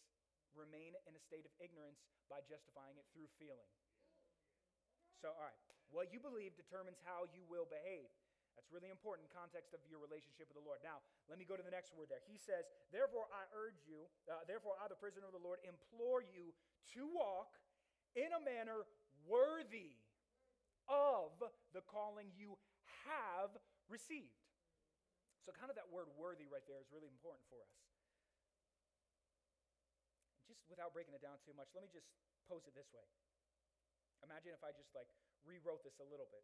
remain 0.58 0.98
in 1.06 1.14
a 1.14 1.22
state 1.22 1.46
of 1.46 1.54
ignorance 1.62 2.02
by 2.32 2.42
justifying 2.46 2.98
it 2.98 3.06
through 3.14 3.30
feeling. 3.38 3.70
So, 5.20 5.36
all 5.36 5.52
right, 5.52 5.60
what 5.92 6.14
you 6.14 6.22
believe 6.22 6.56
determines 6.56 7.02
how 7.04 7.28
you 7.36 7.44
will 7.50 7.68
behave. 7.68 8.08
That's 8.56 8.76
really 8.76 8.92
important 8.92 9.24
in 9.28 9.32
context 9.32 9.72
of 9.72 9.80
your 9.88 10.04
relationship 10.04 10.52
with 10.52 10.60
the 10.60 10.66
Lord. 10.68 10.84
Now, 10.84 11.00
let 11.32 11.40
me 11.40 11.48
go 11.48 11.56
to 11.56 11.64
the 11.64 11.72
next 11.72 11.96
word 11.96 12.12
there. 12.12 12.20
He 12.28 12.36
says, 12.36 12.68
Therefore, 12.92 13.32
I 13.32 13.48
urge 13.56 13.80
you, 13.88 14.04
uh, 14.28 14.44
therefore, 14.52 14.76
I, 14.76 14.92
the 14.92 15.00
prisoner 15.00 15.32
of 15.32 15.36
the 15.36 15.40
Lord, 15.40 15.64
implore 15.64 16.20
you 16.20 16.52
to 16.96 17.08
walk 17.08 17.56
in 18.20 18.28
a 18.36 18.42
manner 18.44 18.84
worthy 19.30 19.94
of 20.90 21.38
the 21.72 21.86
calling 21.86 22.34
you 22.34 22.58
have 23.06 23.54
received. 23.86 24.34
So, 25.46 25.54
kind 25.54 25.70
of 25.70 25.78
that 25.78 25.88
word 25.94 26.10
worthy 26.18 26.50
right 26.50 26.66
there 26.66 26.82
is 26.82 26.90
really 26.90 27.10
important 27.10 27.46
for 27.48 27.62
us. 27.62 27.74
Just 30.50 30.66
without 30.66 30.92
breaking 30.98 31.14
it 31.14 31.22
down 31.22 31.38
too 31.46 31.54
much, 31.54 31.70
let 31.78 31.86
me 31.86 31.90
just 31.94 32.10
pose 32.50 32.66
it 32.66 32.74
this 32.74 32.90
way. 32.90 33.06
Imagine 34.26 34.52
if 34.52 34.66
I 34.66 34.74
just 34.74 34.92
like 34.98 35.08
rewrote 35.46 35.86
this 35.86 35.96
a 36.02 36.08
little 36.10 36.28
bit. 36.28 36.44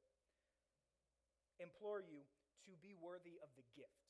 Implore 1.60 2.06
you 2.06 2.24
to 2.70 2.72
be 2.80 2.96
worthy 2.96 3.42
of 3.42 3.50
the 3.58 3.66
gift. 3.74 4.06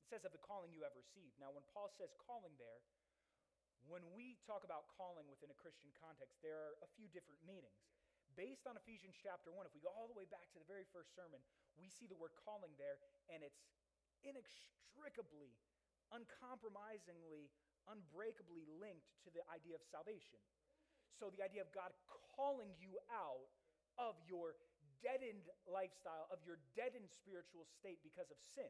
It 0.00 0.06
says 0.08 0.24
of 0.28 0.32
the 0.32 0.42
calling 0.42 0.72
you 0.72 0.84
have 0.84 0.96
received. 0.96 1.36
Now, 1.40 1.52
when 1.52 1.64
Paul 1.72 1.92
says 1.96 2.12
calling 2.20 2.52
there, 2.60 2.84
when 3.88 4.04
we 4.16 4.40
talk 4.48 4.64
about 4.64 4.88
calling 4.96 5.28
within 5.28 5.52
a 5.52 5.58
Christian 5.58 5.92
context, 6.00 6.40
there 6.40 6.56
are 6.56 6.74
a 6.80 6.88
few 6.96 7.08
different 7.12 7.40
meanings. 7.44 7.84
Based 8.34 8.66
on 8.66 8.74
Ephesians 8.74 9.14
chapter 9.14 9.54
1, 9.54 9.62
if 9.68 9.74
we 9.76 9.84
go 9.84 9.92
all 9.94 10.10
the 10.10 10.16
way 10.16 10.26
back 10.26 10.50
to 10.50 10.58
the 10.58 10.66
very 10.66 10.88
first 10.90 11.14
sermon, 11.14 11.38
we 11.78 11.86
see 11.86 12.10
the 12.10 12.18
word 12.18 12.34
calling 12.42 12.72
there, 12.80 12.98
and 13.30 13.46
it's 13.46 13.62
inextricably, 14.26 15.54
uncompromisingly, 16.10 17.52
unbreakably 17.86 18.66
linked 18.80 19.14
to 19.22 19.30
the 19.30 19.44
idea 19.52 19.78
of 19.78 19.84
salvation. 19.86 20.40
So, 21.14 21.30
the 21.30 21.46
idea 21.46 21.62
of 21.62 21.70
God 21.70 21.94
calling 22.34 22.74
you 22.82 22.98
out 23.06 23.54
of 24.02 24.18
your 24.26 24.58
deadened 24.98 25.46
lifestyle, 25.68 26.26
of 26.32 26.42
your 26.42 26.58
deadened 26.74 27.06
spiritual 27.06 27.68
state 27.68 28.02
because 28.02 28.34
of 28.34 28.38
sin. 28.40 28.66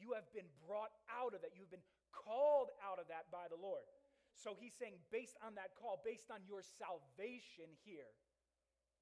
You 0.00 0.16
have 0.16 0.24
been 0.32 0.48
brought 0.64 0.94
out 1.10 1.36
of 1.36 1.44
that. 1.44 1.52
You've 1.52 1.74
been 1.74 1.84
called 2.14 2.72
out 2.80 2.96
of 2.96 3.10
that 3.12 3.28
by 3.28 3.50
the 3.52 3.60
Lord. 3.60 3.84
So 4.34 4.56
he's 4.58 4.74
saying, 4.74 4.98
based 5.12 5.38
on 5.44 5.54
that 5.60 5.76
call, 5.78 6.02
based 6.02 6.32
on 6.32 6.42
your 6.48 6.64
salvation 6.64 7.70
here, 7.84 8.10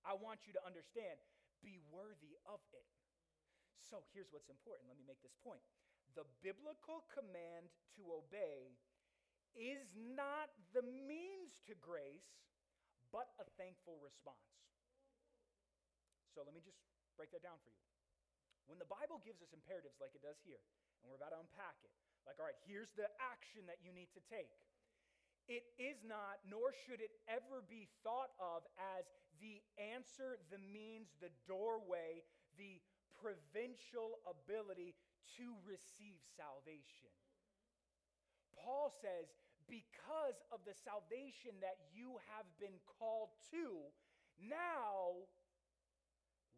I 0.04 0.16
want 0.16 0.44
you 0.49 0.52
to 0.56 0.62
understand, 0.64 1.16
be 1.64 1.80
worthy 1.92 2.37
of 2.49 2.60
it. 2.72 2.88
So 3.80 4.04
here's 4.12 4.28
what's 4.32 4.52
important. 4.52 4.88
Let 4.88 5.00
me 5.00 5.06
make 5.08 5.20
this 5.25 5.37
point. 5.40 5.62
The 6.18 6.26
biblical 6.42 7.06
command 7.12 7.70
to 7.96 8.02
obey 8.10 8.75
is 9.54 9.92
not 9.96 10.52
the 10.76 10.84
means 10.84 11.58
to 11.66 11.75
grace, 11.78 12.46
but 13.10 13.30
a 13.42 13.46
thankful 13.58 13.99
response. 13.99 14.50
So 16.30 16.46
let 16.46 16.54
me 16.54 16.62
just 16.62 16.78
break 17.18 17.34
that 17.34 17.42
down 17.42 17.58
for 17.66 17.75
you. 17.75 17.82
When 18.70 18.78
the 18.78 18.87
Bible 18.87 19.18
gives 19.26 19.42
us 19.42 19.50
imperatives 19.50 19.99
like 19.99 20.14
it 20.14 20.22
does 20.22 20.38
here, 20.46 20.62
and 21.02 21.10
we're 21.10 21.18
about 21.18 21.34
to 21.34 21.42
unpack 21.42 21.75
it, 21.82 21.90
like, 22.22 22.38
all 22.38 22.46
right, 22.46 22.60
here's 22.62 22.94
the 22.94 23.10
action 23.18 23.66
that 23.66 23.82
you 23.82 23.90
need 23.90 24.14
to 24.14 24.22
take. 24.30 24.54
It 25.50 25.66
is 25.83 25.99
not, 26.07 26.38
nor 26.47 26.71
should 26.71 27.02
it 27.02 27.11
ever 27.26 27.66
be 27.66 27.90
thought 28.07 28.30
of 28.38 28.62
as 28.78 29.02
the 29.42 29.59
answer, 29.83 30.38
the 30.47 30.62
means, 30.62 31.11
the 31.19 31.35
doorway, 31.50 32.23
the 32.54 32.78
provincial 33.19 34.23
ability 34.30 34.95
to 35.35 35.59
receive 35.66 36.23
salvation. 36.38 37.11
Paul 38.54 38.95
says, 38.95 39.35
because 39.66 40.38
of 40.54 40.62
the 40.62 40.78
salvation 40.87 41.59
that 41.66 41.83
you 41.90 42.23
have 42.30 42.47
been 42.62 42.78
called 42.87 43.35
to, 43.50 43.90
now 44.38 45.26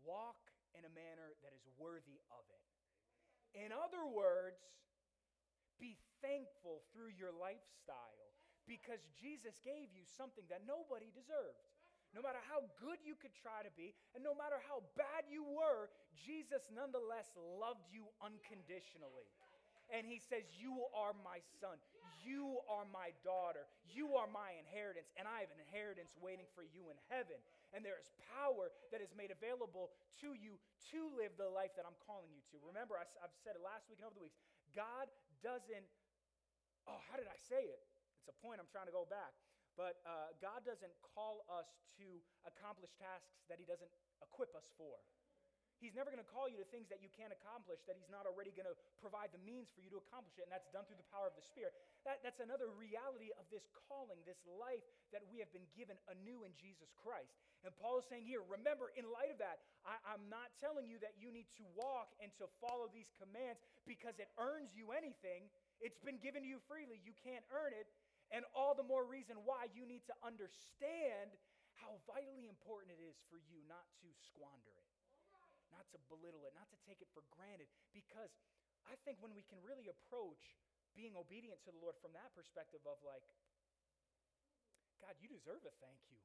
walk 0.05 0.53
in 0.77 0.85
a 0.85 0.93
manner 0.93 1.33
that 1.41 1.57
is 1.57 1.65
worthy 1.81 2.21
of 2.29 2.45
it. 2.53 2.65
In 3.57 3.73
other 3.73 4.05
words, 4.05 4.61
be 5.81 5.97
thankful 6.21 6.85
through 6.93 7.17
your 7.17 7.33
lifestyle 7.33 8.32
because 8.73 9.05
Jesus 9.21 9.61
gave 9.61 9.93
you 9.93 10.09
something 10.17 10.49
that 10.49 10.65
nobody 10.65 11.13
deserved. 11.13 11.61
No 12.17 12.25
matter 12.25 12.41
how 12.49 12.65
good 12.81 13.01
you 13.05 13.17
could 13.17 13.37
try 13.37 13.61
to 13.65 13.73
be, 13.77 13.93
and 14.17 14.25
no 14.25 14.33
matter 14.33 14.61
how 14.69 14.85
bad 14.97 15.29
you 15.29 15.45
were, 15.45 15.93
Jesus 16.17 16.69
nonetheless 16.73 17.29
loved 17.37 17.89
you 17.93 18.09
unconditionally. 18.21 19.29
And 19.93 20.09
he 20.09 20.21
says, 20.21 20.45
You 20.57 20.89
are 20.93 21.13
my 21.25 21.41
son. 21.61 21.77
You 22.21 22.61
are 22.69 22.85
my 22.89 23.13
daughter. 23.25 23.65
You 23.89 24.17
are 24.17 24.29
my 24.29 24.57
inheritance. 24.61 25.09
And 25.17 25.25
I 25.25 25.45
have 25.45 25.53
an 25.53 25.61
inheritance 25.61 26.17
waiting 26.21 26.49
for 26.57 26.65
you 26.65 26.89
in 26.93 26.97
heaven 27.13 27.41
and 27.73 27.81
there 27.81 27.97
is 27.97 28.13
power 28.37 28.69
that 28.93 29.01
is 29.01 29.17
made 29.17 29.33
available 29.33 29.97
to 30.21 30.37
you 30.37 30.61
to 30.93 31.01
live 31.17 31.33
the 31.41 31.49
life 31.49 31.73
that 31.81 31.89
I'm 31.89 31.97
calling 32.05 32.29
you 32.29 32.45
to. 32.53 32.61
Remember, 32.69 33.01
I, 33.01 33.09
have 33.25 33.33
said 33.41 33.57
it 33.57 33.65
last 33.65 33.89
week 33.89 33.97
and 34.01 34.07
over 34.07 34.17
the 34.21 34.29
weeks. 34.29 34.37
God 34.77 35.09
doesn't, 35.41 35.89
oh, 36.85 37.01
how 37.09 37.17
did 37.17 37.29
I 37.29 37.39
say 37.41 37.65
it? 37.65 37.81
It's 38.23 38.31
a 38.31 38.39
point 38.39 38.63
I'm 38.63 38.71
trying 38.71 38.87
to 38.87 38.95
go 38.95 39.03
back. 39.11 39.35
But 39.75 39.99
uh, 40.07 40.31
God 40.39 40.63
doesn't 40.63 40.95
call 41.03 41.43
us 41.51 41.67
to 41.99 42.07
accomplish 42.47 42.95
tasks 43.03 43.43
that 43.51 43.59
He 43.59 43.67
doesn't 43.67 43.91
equip 44.23 44.55
us 44.55 44.71
for. 44.79 45.03
He's 45.83 45.99
never 45.99 46.15
going 46.15 46.23
to 46.23 46.31
call 46.31 46.47
you 46.47 46.55
to 46.63 46.69
things 46.71 46.87
that 46.95 47.03
you 47.03 47.11
can't 47.11 47.35
accomplish 47.35 47.83
that 47.91 47.99
He's 47.99 48.07
not 48.07 48.23
already 48.23 48.55
going 48.55 48.71
to 48.71 48.79
provide 49.03 49.35
the 49.35 49.43
means 49.43 49.67
for 49.75 49.83
you 49.83 49.91
to 49.91 49.99
accomplish 49.99 50.39
it, 50.39 50.47
and 50.47 50.55
that's 50.55 50.71
done 50.71 50.87
through 50.87 51.03
the 51.03 51.11
power 51.11 51.27
of 51.27 51.35
the 51.35 51.43
Spirit. 51.43 51.75
That, 52.07 52.23
that's 52.23 52.39
another 52.39 52.71
reality 52.71 53.35
of 53.35 53.51
this 53.51 53.67
calling, 53.91 54.23
this 54.23 54.39
life 54.47 54.87
that 55.11 55.27
we 55.27 55.43
have 55.43 55.51
been 55.51 55.67
given 55.75 55.99
anew 56.07 56.47
in 56.47 56.55
Jesus 56.55 56.95
Christ. 57.03 57.35
And 57.67 57.75
Paul 57.83 57.99
is 57.99 58.07
saying 58.07 58.23
here, 58.23 58.47
remember, 58.47 58.95
in 58.95 59.11
light 59.11 59.35
of 59.35 59.43
that, 59.43 59.67
I, 59.83 59.99
I'm 60.07 60.23
not 60.31 60.55
telling 60.63 60.87
you 60.87 61.03
that 61.03 61.19
you 61.19 61.35
need 61.35 61.51
to 61.59 61.67
walk 61.75 62.15
and 62.23 62.31
to 62.39 62.47
follow 62.63 62.87
these 62.87 63.11
commands 63.19 63.59
because 63.83 64.23
it 64.23 64.31
earns 64.39 64.71
you 64.79 64.95
anything. 64.95 65.51
It's 65.83 65.99
been 65.99 66.23
given 66.23 66.47
to 66.47 66.49
you 66.51 66.63
freely. 66.71 67.03
You 67.03 67.15
can't 67.27 67.43
earn 67.51 67.75
it. 67.75 67.91
And 68.33 68.49
all 68.57 68.73
the 68.73 68.85
more 68.85 69.05
reason 69.05 69.37
why 69.45 69.69
you 69.77 69.85
need 69.85 70.09
to 70.09 70.17
understand 70.25 71.37
how 71.77 72.01
vitally 72.09 72.49
important 72.49 72.97
it 72.97 73.03
is 73.05 73.21
for 73.29 73.37
you 73.37 73.61
not 73.69 73.85
to 74.01 74.09
squander 74.25 74.73
it 74.73 74.93
not 75.73 75.89
to 75.97 75.99
belittle 76.13 76.45
it, 76.45 76.53
not 76.53 76.69
to 76.69 76.79
take 76.85 77.01
it 77.01 77.09
for 77.17 77.25
granted. 77.33 77.67
Because 77.97 78.31
I 78.85 78.95
think 79.09 79.19
when 79.25 79.33
we 79.33 79.43
can 79.49 79.57
really 79.65 79.89
approach 79.89 80.55
being 80.93 81.17
obedient 81.17 81.65
to 81.65 81.73
the 81.73 81.81
Lord 81.81 81.97
from 82.05 82.13
that 82.13 82.37
perspective 82.37 82.85
of 82.85 83.01
like, 83.01 83.25
God, 85.01 85.17
you 85.19 85.27
deserve 85.33 85.65
a 85.65 85.73
thank 85.81 85.99
you. 86.13 86.21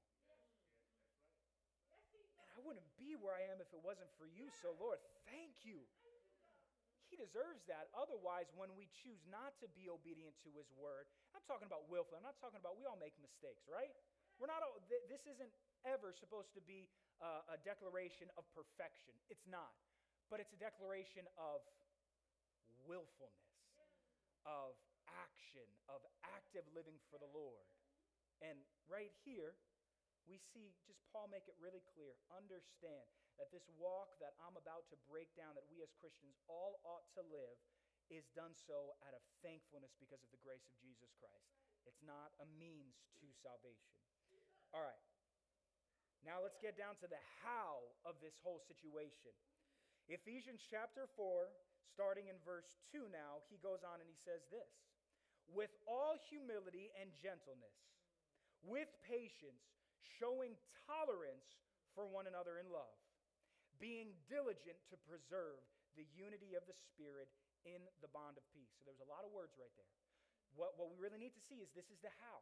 And 2.43 2.47
I 2.53 2.59
wouldn't 2.61 2.85
be 2.99 3.15
where 3.17 3.33
I 3.33 3.47
am 3.49 3.63
if 3.63 3.71
it 3.71 3.81
wasn't 3.81 4.11
for 4.19 4.27
you. 4.27 4.51
So, 4.61 4.75
Lord, 4.77 4.99
thank 5.25 5.63
you. 5.63 5.81
Deserves 7.17 7.65
that. 7.67 7.89
Otherwise, 7.97 8.47
when 8.55 8.69
we 8.77 8.87
choose 8.93 9.19
not 9.27 9.57
to 9.61 9.67
be 9.73 9.89
obedient 9.89 10.37
to 10.45 10.49
His 10.53 10.69
word, 10.77 11.09
I'm 11.33 11.41
talking 11.49 11.65
about 11.65 11.89
willfully. 11.89 12.21
I'm 12.21 12.27
not 12.29 12.37
talking 12.39 12.61
about 12.61 12.77
we 12.77 12.85
all 12.85 12.97
make 13.01 13.17
mistakes, 13.19 13.65
right? 13.67 13.91
We're 14.37 14.47
not. 14.53 14.61
all 14.61 14.77
This 14.89 15.25
isn't 15.25 15.49
ever 15.85 16.13
supposed 16.13 16.53
to 16.53 16.61
be 16.61 16.87
uh, 17.21 17.53
a 17.53 17.57
declaration 17.65 18.29
of 18.37 18.45
perfection. 18.53 19.17
It's 19.33 19.45
not. 19.49 19.73
but 20.29 20.39
it's 20.43 20.51
a 20.53 20.59
declaration 20.59 21.25
of 21.39 21.63
willfulness, 22.87 23.51
of 24.47 24.75
action, 25.07 25.65
of 25.87 26.03
active 26.35 26.63
living 26.75 26.99
for 27.11 27.19
the 27.19 27.29
Lord. 27.31 27.67
And 28.43 28.59
right 28.91 29.11
here, 29.23 29.55
we 30.27 30.37
see 30.53 30.75
just 30.87 30.99
Paul 31.11 31.31
make 31.31 31.47
it 31.47 31.55
really 31.63 31.83
clear. 31.95 32.15
Understand 32.31 33.07
that 33.37 33.53
this 33.53 33.65
walk 33.77 34.17
that 34.21 34.33
I'm 34.41 34.57
about 34.57 34.89
to 34.89 34.97
break 35.05 35.29
down, 35.37 35.53
that 35.53 35.65
we 35.69 35.81
as 35.85 35.93
Christians 36.01 36.37
all 36.49 36.81
ought 36.85 37.05
to 37.17 37.23
live, 37.29 37.57
is 38.09 38.27
done 38.33 38.55
so 38.55 38.95
out 39.03 39.13
of 39.13 39.23
thankfulness 39.43 39.93
because 39.99 40.23
of 40.23 40.31
the 40.31 40.41
grace 40.41 40.63
of 40.65 40.75
Jesus 40.79 41.11
Christ. 41.19 41.53
It's 41.85 42.03
not 42.03 42.35
a 42.43 42.47
means 42.59 42.99
to 43.19 43.27
salvation. 43.43 43.95
All 44.75 44.83
right. 44.83 45.03
Now 46.25 46.43
let's 46.43 46.59
get 46.59 46.75
down 46.75 46.99
to 46.99 47.07
the 47.07 47.19
how 47.43 47.83
of 48.03 48.19
this 48.19 48.35
whole 48.43 48.59
situation. 48.67 49.31
Ephesians 50.07 50.63
chapter 50.67 51.07
4, 51.19 51.51
starting 51.91 52.31
in 52.31 52.39
verse 52.43 52.79
2 52.91 53.11
now, 53.11 53.43
he 53.51 53.59
goes 53.59 53.83
on 53.83 53.99
and 53.99 54.07
he 54.07 54.19
says 54.23 54.43
this 54.51 54.71
With 55.51 55.71
all 55.87 56.15
humility 56.27 56.91
and 56.95 57.11
gentleness, 57.15 57.75
with 58.63 58.87
patience, 59.03 59.63
showing 60.19 60.55
tolerance 60.87 61.59
for 61.91 62.07
one 62.07 62.27
another 62.27 62.59
in 62.59 62.71
love, 62.71 62.95
being 63.77 64.13
diligent 64.29 64.77
to 64.89 64.95
preserve 65.05 65.61
the 65.97 66.05
unity 66.13 66.53
of 66.53 66.65
the 66.69 66.77
Spirit 66.93 67.29
in 67.65 67.81
the 67.99 68.11
bond 68.13 68.37
of 68.37 68.45
peace. 68.53 68.69
So 68.77 68.85
there's 68.85 69.01
a 69.01 69.09
lot 69.09 69.25
of 69.25 69.33
words 69.33 69.57
right 69.57 69.73
there. 69.75 69.91
What, 70.53 70.77
what 70.77 70.89
we 70.93 70.97
really 70.97 71.21
need 71.21 71.33
to 71.37 71.43
see 71.49 71.61
is 71.61 71.69
this 71.73 71.89
is 71.89 71.99
the 72.01 72.13
how. 72.21 72.41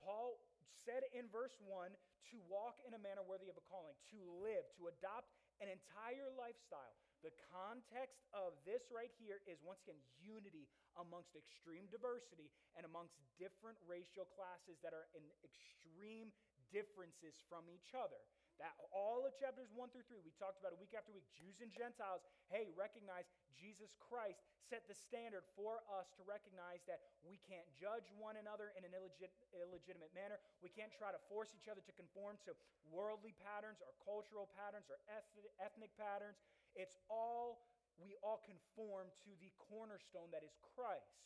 Paul 0.00 0.40
said 0.84 1.04
in 1.12 1.28
verse 1.28 1.54
1 1.60 1.92
to 2.32 2.36
walk 2.48 2.80
in 2.88 2.96
a 2.96 3.00
manner 3.00 3.24
worthy 3.24 3.52
of 3.52 3.56
a 3.60 3.64
calling, 3.68 3.96
to 4.12 4.18
live, 4.40 4.64
to 4.80 4.88
adopt 4.88 5.28
an 5.60 5.68
entire 5.68 6.32
lifestyle. 6.32 6.96
The 7.20 7.36
context 7.52 8.24
of 8.32 8.56
this 8.64 8.88
right 8.88 9.12
here 9.20 9.44
is 9.44 9.60
once 9.60 9.84
again 9.84 10.00
unity 10.16 10.64
amongst 10.96 11.36
extreme 11.36 11.84
diversity 11.92 12.48
and 12.80 12.88
amongst 12.88 13.20
different 13.36 13.76
racial 13.84 14.24
classes 14.32 14.80
that 14.80 14.96
are 14.96 15.12
in 15.12 15.20
extreme 15.44 16.32
differences 16.72 17.36
from 17.44 17.68
each 17.68 17.92
other. 17.92 18.24
That 18.60 18.76
all 18.92 19.24
of 19.24 19.32
chapters 19.40 19.72
1 19.72 19.88
through 19.88 20.04
3, 20.04 20.20
we 20.20 20.36
talked 20.36 20.60
about 20.60 20.76
a 20.76 20.80
week 20.84 20.92
after 20.92 21.08
week, 21.16 21.24
Jews 21.32 21.64
and 21.64 21.72
Gentiles, 21.72 22.20
hey, 22.52 22.68
recognize 22.76 23.24
Jesus 23.56 23.96
Christ 23.96 24.44
set 24.68 24.84
the 24.84 24.92
standard 24.92 25.48
for 25.56 25.80
us 25.88 26.12
to 26.20 26.22
recognize 26.28 26.84
that 26.84 27.00
we 27.24 27.40
can't 27.48 27.64
judge 27.72 28.04
one 28.20 28.36
another 28.36 28.76
in 28.76 28.84
an 28.84 28.92
illegit- 28.92 29.32
illegitimate 29.56 30.12
manner. 30.12 30.36
We 30.60 30.68
can't 30.68 30.92
try 30.92 31.08
to 31.08 31.20
force 31.32 31.56
each 31.56 31.72
other 31.72 31.80
to 31.80 31.92
conform 31.96 32.36
to 32.44 32.52
worldly 32.92 33.32
patterns 33.40 33.80
or 33.80 33.96
cultural 34.04 34.52
patterns 34.52 34.92
or 34.92 35.00
eth- 35.08 35.56
ethnic 35.56 35.96
patterns. 35.96 36.36
It's 36.76 37.00
all, 37.08 37.64
we 37.96 38.20
all 38.20 38.44
conform 38.44 39.08
to 39.24 39.32
the 39.40 39.48
cornerstone 39.72 40.28
that 40.36 40.44
is 40.44 40.52
Christ, 40.76 41.16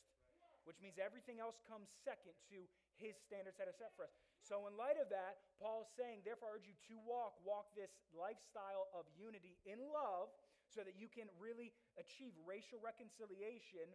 which 0.71 0.79
means 0.79 1.03
everything 1.03 1.43
else 1.43 1.59
comes 1.67 1.91
second 2.07 2.39
to 2.55 2.63
his 2.95 3.19
standards 3.19 3.59
that 3.59 3.67
are 3.67 3.75
set 3.75 3.91
for 3.99 4.07
us. 4.07 4.15
So, 4.45 4.69
in 4.69 4.77
light 4.77 5.01
of 5.01 5.09
that, 5.09 5.41
Paul's 5.57 5.89
saying, 5.97 6.21
therefore, 6.21 6.53
I 6.53 6.61
urge 6.61 6.69
you 6.69 6.77
to 6.93 7.01
walk, 7.09 7.41
walk 7.41 7.73
this 7.73 7.97
lifestyle 8.13 8.93
of 8.93 9.09
unity 9.17 9.57
in 9.65 9.81
love 9.89 10.29
so 10.69 10.85
that 10.85 11.01
you 11.01 11.09
can 11.09 11.33
really 11.41 11.73
achieve 11.97 12.37
racial 12.45 12.77
reconciliation 12.77 13.89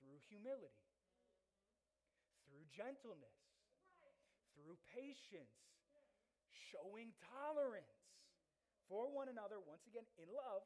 through 0.00 0.16
humility, 0.32 0.88
through 2.48 2.64
gentleness, 2.72 3.36
through 4.56 4.80
patience, 4.96 5.52
showing 6.72 7.12
tolerance 7.28 7.92
for 8.88 9.12
one 9.12 9.28
another, 9.28 9.60
once 9.60 9.84
again, 9.84 10.08
in 10.16 10.32
love, 10.32 10.64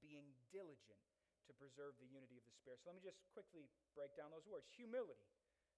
being 0.00 0.24
diligent 0.48 1.04
to 1.44 1.52
preserve 1.60 1.92
the 2.00 2.08
unity 2.08 2.40
of 2.40 2.48
the 2.48 2.54
Spirit. 2.56 2.80
So, 2.80 2.88
let 2.88 2.96
me 2.96 3.04
just 3.04 3.20
quickly 3.36 3.68
break 3.92 4.16
down 4.16 4.32
those 4.32 4.48
words. 4.48 4.64
Humility 4.72 5.28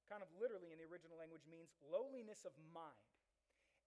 kind 0.09 0.23
of 0.23 0.31
literally 0.37 0.71
in 0.71 0.79
the 0.79 0.87
original 0.89 1.17
language 1.17 1.45
means 1.49 1.73
lowliness 1.85 2.45
of 2.45 2.53
mind. 2.73 3.15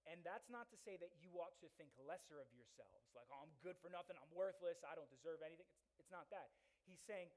And 0.08 0.24
that's 0.24 0.48
not 0.48 0.72
to 0.72 0.78
say 0.80 0.96
that 1.04 1.12
you 1.20 1.36
ought 1.36 1.60
to 1.60 1.68
think 1.76 1.92
lesser 2.00 2.40
of 2.40 2.48
yourselves, 2.56 3.12
like, 3.12 3.28
oh, 3.28 3.44
I'm 3.44 3.52
good 3.60 3.76
for 3.84 3.92
nothing, 3.92 4.16
I'm 4.16 4.32
worthless, 4.32 4.80
I 4.88 4.96
don't 4.96 5.12
deserve 5.12 5.44
anything. 5.44 5.68
It's, 5.68 5.76
it's 6.00 6.14
not 6.16 6.32
that. 6.32 6.48
He's 6.88 7.04
saying, 7.04 7.28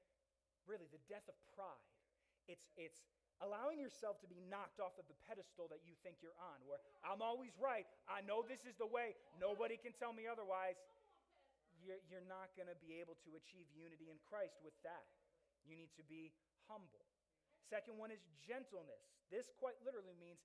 really, 0.63 0.87
the 0.87 1.03
death 1.11 1.27
of 1.27 1.35
pride. 1.51 1.83
It's, 2.47 2.63
it's 2.79 3.03
allowing 3.43 3.75
yourself 3.75 4.23
to 4.23 4.29
be 4.31 4.39
knocked 4.47 4.79
off 4.79 4.95
of 4.95 5.03
the 5.11 5.19
pedestal 5.27 5.67
that 5.67 5.83
you 5.83 5.99
think 5.99 6.23
you're 6.23 6.37
on, 6.39 6.63
where 6.63 6.79
I'm 7.03 7.19
always 7.19 7.51
right, 7.59 7.83
I 8.07 8.23
know 8.23 8.39
this 8.39 8.63
is 8.63 8.79
the 8.79 8.87
way, 8.87 9.19
nobody 9.35 9.75
can 9.75 9.91
tell 9.91 10.15
me 10.15 10.23
otherwise. 10.31 10.79
You're, 11.81 11.99
you're 12.07 12.29
not 12.29 12.53
going 12.53 12.69
to 12.69 12.77
be 12.77 13.01
able 13.01 13.17
to 13.25 13.33
achieve 13.35 13.65
unity 13.73 14.13
in 14.13 14.21
Christ 14.29 14.53
with 14.61 14.77
that. 14.85 15.09
You 15.65 15.73
need 15.73 15.89
to 15.97 16.05
be 16.05 16.29
humble. 16.69 17.10
Second 17.71 17.95
one 17.95 18.11
is 18.11 18.19
gentleness. 18.43 19.15
This 19.31 19.47
quite 19.55 19.79
literally 19.79 20.19
means 20.19 20.43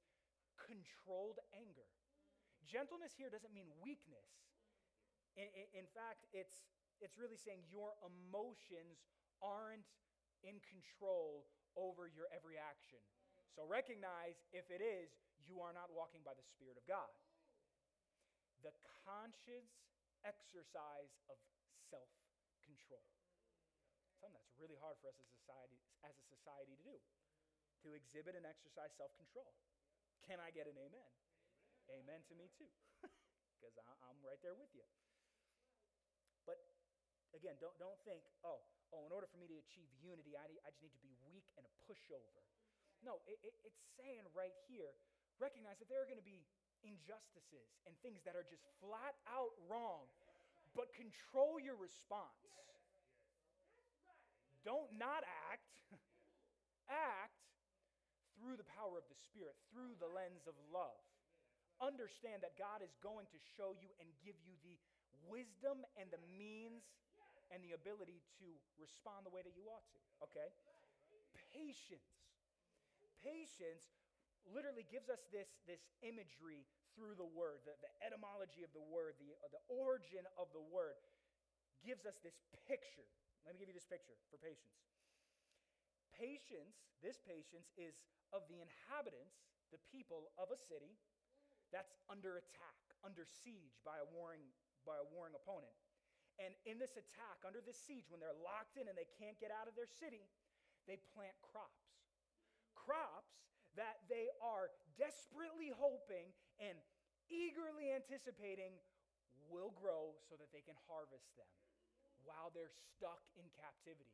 controlled 0.63 1.43
anger. 1.51 1.91
Gentleness 2.71 3.19
here 3.19 3.27
doesn't 3.27 3.51
mean 3.51 3.67
weakness. 3.83 4.47
In, 5.35 5.51
in, 5.51 5.83
in, 5.83 5.87
fact, 5.91 6.23
it's, 6.31 6.71
it's 7.03 7.19
really 7.19 7.35
saying 7.35 7.67
your 7.67 7.99
emotions 8.07 9.03
aren't 9.43 9.91
in 10.47 10.63
control 10.63 11.51
over 11.75 12.07
your 12.07 12.31
every 12.31 12.55
action. 12.63 13.03
So 13.51 13.67
recognize 13.67 14.39
if 14.55 14.71
it 14.71 14.79
is, 14.79 15.11
you 15.43 15.59
are 15.59 15.75
not 15.75 15.91
walking 15.91 16.23
by 16.23 16.39
the 16.39 16.47
Spirit 16.47 16.79
of 16.79 16.87
God. 16.87 17.11
The 18.63 18.71
conscious 19.03 19.67
exercise 20.23 21.11
of 21.27 21.43
self 21.91 22.09
control. 22.63 23.03
Something 24.27 24.43
that's 24.43 24.59
really 24.59 24.75
hard 24.83 24.99
for 24.99 25.07
us 25.07 25.15
as 25.23 25.31
a 25.31 25.39
society, 25.39 25.79
as 26.03 26.11
a 26.19 26.27
society 26.35 26.75
to 26.75 26.83
do 26.83 26.99
to 27.87 27.95
exhibit 27.95 28.35
and 28.35 28.43
exercise 28.43 28.91
self 28.99 29.15
control. 29.15 29.55
Can 30.27 30.43
I 30.43 30.51
get 30.51 30.67
an 30.67 30.75
amen? 30.75 31.07
Amen, 31.87 32.19
amen 32.19 32.21
to 32.27 32.35
me 32.35 32.51
too, 32.59 32.67
because 33.55 33.79
I'm 33.87 34.19
right 34.27 34.43
there 34.43 34.59
with 34.59 34.75
you. 34.75 34.83
But 36.43 36.59
again, 37.39 37.55
don't, 37.63 37.79
don't 37.79 38.03
think, 38.03 38.27
oh, 38.43 38.67
oh, 38.91 39.07
in 39.07 39.15
order 39.15 39.31
for 39.31 39.39
me 39.39 39.47
to 39.47 39.63
achieve 39.63 39.87
unity, 40.03 40.35
I, 40.35 40.51
need, 40.51 40.59
I 40.67 40.75
just 40.75 40.83
need 40.83 40.99
to 40.99 41.03
be 41.07 41.15
weak 41.31 41.47
and 41.55 41.63
a 41.63 41.71
pushover. 41.87 42.43
No, 43.07 43.23
it, 43.31 43.39
it, 43.47 43.55
it's 43.63 43.79
saying 43.95 44.27
right 44.35 44.59
here, 44.67 44.91
recognize 45.39 45.79
that 45.79 45.87
there 45.87 46.03
are 46.03 46.11
going 46.11 46.19
to 46.19 46.27
be 46.27 46.43
injustices 46.83 47.79
and 47.87 47.95
things 48.03 48.27
that 48.27 48.35
are 48.35 48.43
just 48.43 48.67
flat 48.83 49.15
out 49.31 49.55
wrong, 49.71 50.11
but 50.75 50.91
control 50.99 51.63
your 51.63 51.79
response. 51.79 52.43
Don't 54.67 54.91
not 54.99 55.23
act, 55.47 55.71
act 56.91 57.39
through 58.35 58.59
the 58.59 58.67
power 58.67 58.99
of 58.99 59.07
the 59.07 59.15
Spirit, 59.31 59.55
through 59.71 59.95
the 60.03 60.11
lens 60.11 60.51
of 60.51 60.59
love. 60.75 60.99
Understand 61.79 62.43
that 62.43 62.59
God 62.59 62.83
is 62.83 62.91
going 62.99 63.31
to 63.31 63.39
show 63.55 63.79
you 63.79 63.87
and 64.03 64.11
give 64.27 64.35
you 64.43 64.59
the 64.67 64.75
wisdom 65.31 65.87
and 65.95 66.11
the 66.11 66.19
means 66.35 66.83
and 67.55 67.63
the 67.63 67.79
ability 67.79 68.27
to 68.43 68.47
respond 68.75 69.23
the 69.23 69.31
way 69.31 69.47
that 69.47 69.55
you 69.55 69.71
ought 69.71 69.87
to. 69.95 70.01
Okay? 70.27 70.51
Patience. 71.55 72.27
Patience 73.23 73.87
literally 74.51 74.83
gives 74.91 75.07
us 75.07 75.23
this, 75.31 75.47
this 75.71 75.83
imagery 76.03 76.67
through 76.99 77.15
the 77.15 77.29
word, 77.39 77.63
the, 77.63 77.79
the 77.79 77.93
etymology 78.03 78.67
of 78.67 78.73
the 78.75 78.83
word, 78.83 79.15
the, 79.23 79.31
uh, 79.47 79.51
the 79.55 79.63
origin 79.71 80.27
of 80.35 80.51
the 80.51 80.65
word 80.75 80.99
gives 81.85 82.03
us 82.09 82.19
this 82.25 82.35
picture. 82.67 83.07
Let 83.47 83.55
me 83.55 83.63
give 83.63 83.71
you 83.71 83.79
this 83.79 83.87
picture 83.87 84.19
for 84.27 84.43
patience. 84.43 84.75
Patience, 86.11 86.83
this 86.99 87.23
patience, 87.23 87.71
is 87.79 87.95
of 88.35 88.43
the 88.51 88.59
inhabitants, 88.59 89.47
the 89.71 89.79
people 89.95 90.35
of 90.35 90.51
a 90.51 90.59
city 90.59 90.99
that's 91.71 91.95
under 92.11 92.43
attack, 92.43 92.79
under 93.07 93.23
siege 93.23 93.79
by 93.87 94.03
a 94.03 94.07
warring, 94.11 94.43
by 94.83 94.99
a 94.99 95.07
warring 95.15 95.39
opponent. 95.39 95.71
And 96.43 96.59
in 96.67 96.83
this 96.83 96.99
attack, 96.99 97.47
under 97.47 97.63
this 97.63 97.79
siege, 97.79 98.11
when 98.11 98.19
they're 98.19 98.37
locked 98.43 98.77
in 98.77 98.91
and 98.91 98.99
they 98.99 99.09
can't 99.15 99.39
get 99.39 99.55
out 99.55 99.71
of 99.71 99.79
their 99.79 99.89
city, 99.89 100.27
they 100.91 100.99
plant 101.15 101.39
crops. 101.39 101.87
Crops 102.75 103.31
that 103.79 104.03
they 104.11 104.27
are 104.43 104.75
desperately 104.99 105.71
hoping 105.71 106.35
and 106.59 106.75
eagerly 107.31 107.95
anticipating 107.95 108.75
will 109.47 109.71
grow 109.79 110.19
so 110.27 110.35
that 110.35 110.51
they 110.51 110.65
can 110.67 110.75
harvest 110.91 111.31
them 111.39 111.49
while 112.27 112.51
they're 112.51 112.75
stuck 112.75 113.23
in 113.39 113.47
captivity. 113.57 114.13